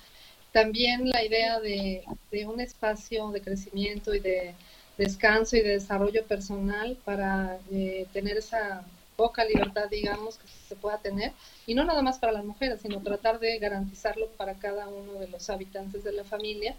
También 0.53 1.09
la 1.09 1.25
idea 1.25 1.59
de, 1.59 2.05
un 2.47 2.61
espacio 2.61 3.31
de 3.31 3.41
crecimiento 3.41 4.15
y 4.15 4.21
de 4.21 4.55
descanso 4.99 5.57
y 5.57 5.63
de 5.63 5.81
desarrollo 5.81 6.23
personal 6.27 6.99
para 7.03 7.57
eh, 7.73 8.07
tener 8.13 8.37
esa 8.37 8.85
poca 9.21 9.45
libertad, 9.45 9.91
digamos, 9.91 10.39
que 10.39 10.49
se 10.67 10.77
pueda 10.77 10.97
tener, 10.97 11.33
y 11.67 11.75
no 11.75 11.85
nada 11.85 12.01
más 12.01 12.19
para 12.19 12.33
las 12.33 12.43
mujeres, 12.43 12.81
sino 12.81 13.03
tratar 13.03 13.39
de 13.39 13.59
garantizarlo 13.59 14.29
para 14.39 14.55
cada 14.55 14.89
uno 14.89 15.13
de 15.21 15.29
los 15.29 15.51
habitantes 15.51 16.05
de 16.05 16.13
la 16.13 16.25
familia, 16.25 16.75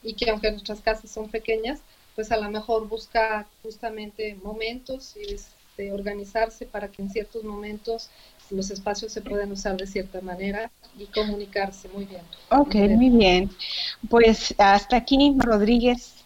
y 0.00 0.14
que 0.14 0.30
aunque 0.30 0.52
nuestras 0.52 0.80
casas 0.82 1.10
son 1.10 1.28
pequeñas, 1.28 1.80
pues 2.14 2.30
a 2.30 2.36
lo 2.36 2.48
mejor 2.48 2.86
busca 2.86 3.44
justamente 3.64 4.36
momentos 4.40 5.16
y 5.16 5.34
este, 5.34 5.90
organizarse 5.90 6.64
para 6.64 6.86
que 6.92 7.02
en 7.02 7.10
ciertos 7.10 7.42
momentos 7.42 8.08
los 8.50 8.70
espacios 8.70 9.12
se 9.12 9.20
pueden 9.20 9.50
usar 9.50 9.76
de 9.76 9.88
cierta 9.88 10.20
manera 10.20 10.70
y 10.96 11.06
comunicarse 11.06 11.88
muy 11.88 12.04
bien. 12.04 12.22
Ok, 12.50 12.76
muy 13.00 13.10
bien. 13.10 13.50
Pues 14.08 14.54
hasta 14.58 14.96
aquí, 14.96 15.34
Rodríguez. 15.38 16.24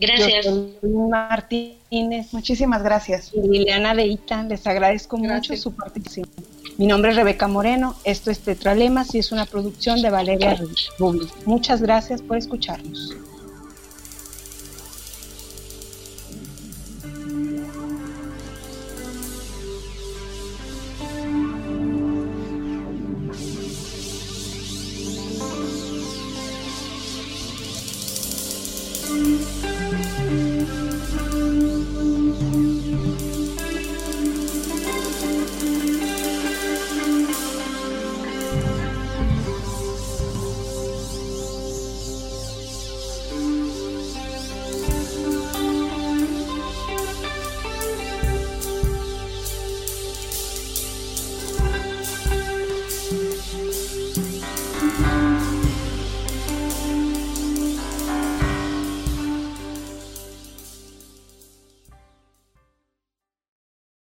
Gracias. 0.00 0.46
Martínez. 0.82 2.32
Muchísimas 2.32 2.82
gracias. 2.82 3.30
Y 3.34 3.40
Liliana 3.46 3.94
Deita, 3.94 4.42
les 4.44 4.66
agradezco 4.66 5.18
mucho 5.18 5.54
su 5.56 5.72
participación. 5.72 6.28
Mi 6.78 6.86
nombre 6.86 7.10
es 7.10 7.16
Rebeca 7.16 7.46
Moreno, 7.46 7.94
esto 8.04 8.30
es 8.30 8.40
Tetralemas 8.40 9.14
y 9.14 9.18
es 9.18 9.32
una 9.32 9.44
producción 9.44 10.00
de 10.00 10.08
Valeria 10.08 10.58
Rubio. 10.98 11.28
Muchas 11.44 11.82
gracias 11.82 12.22
por 12.22 12.38
escucharnos. 12.38 13.14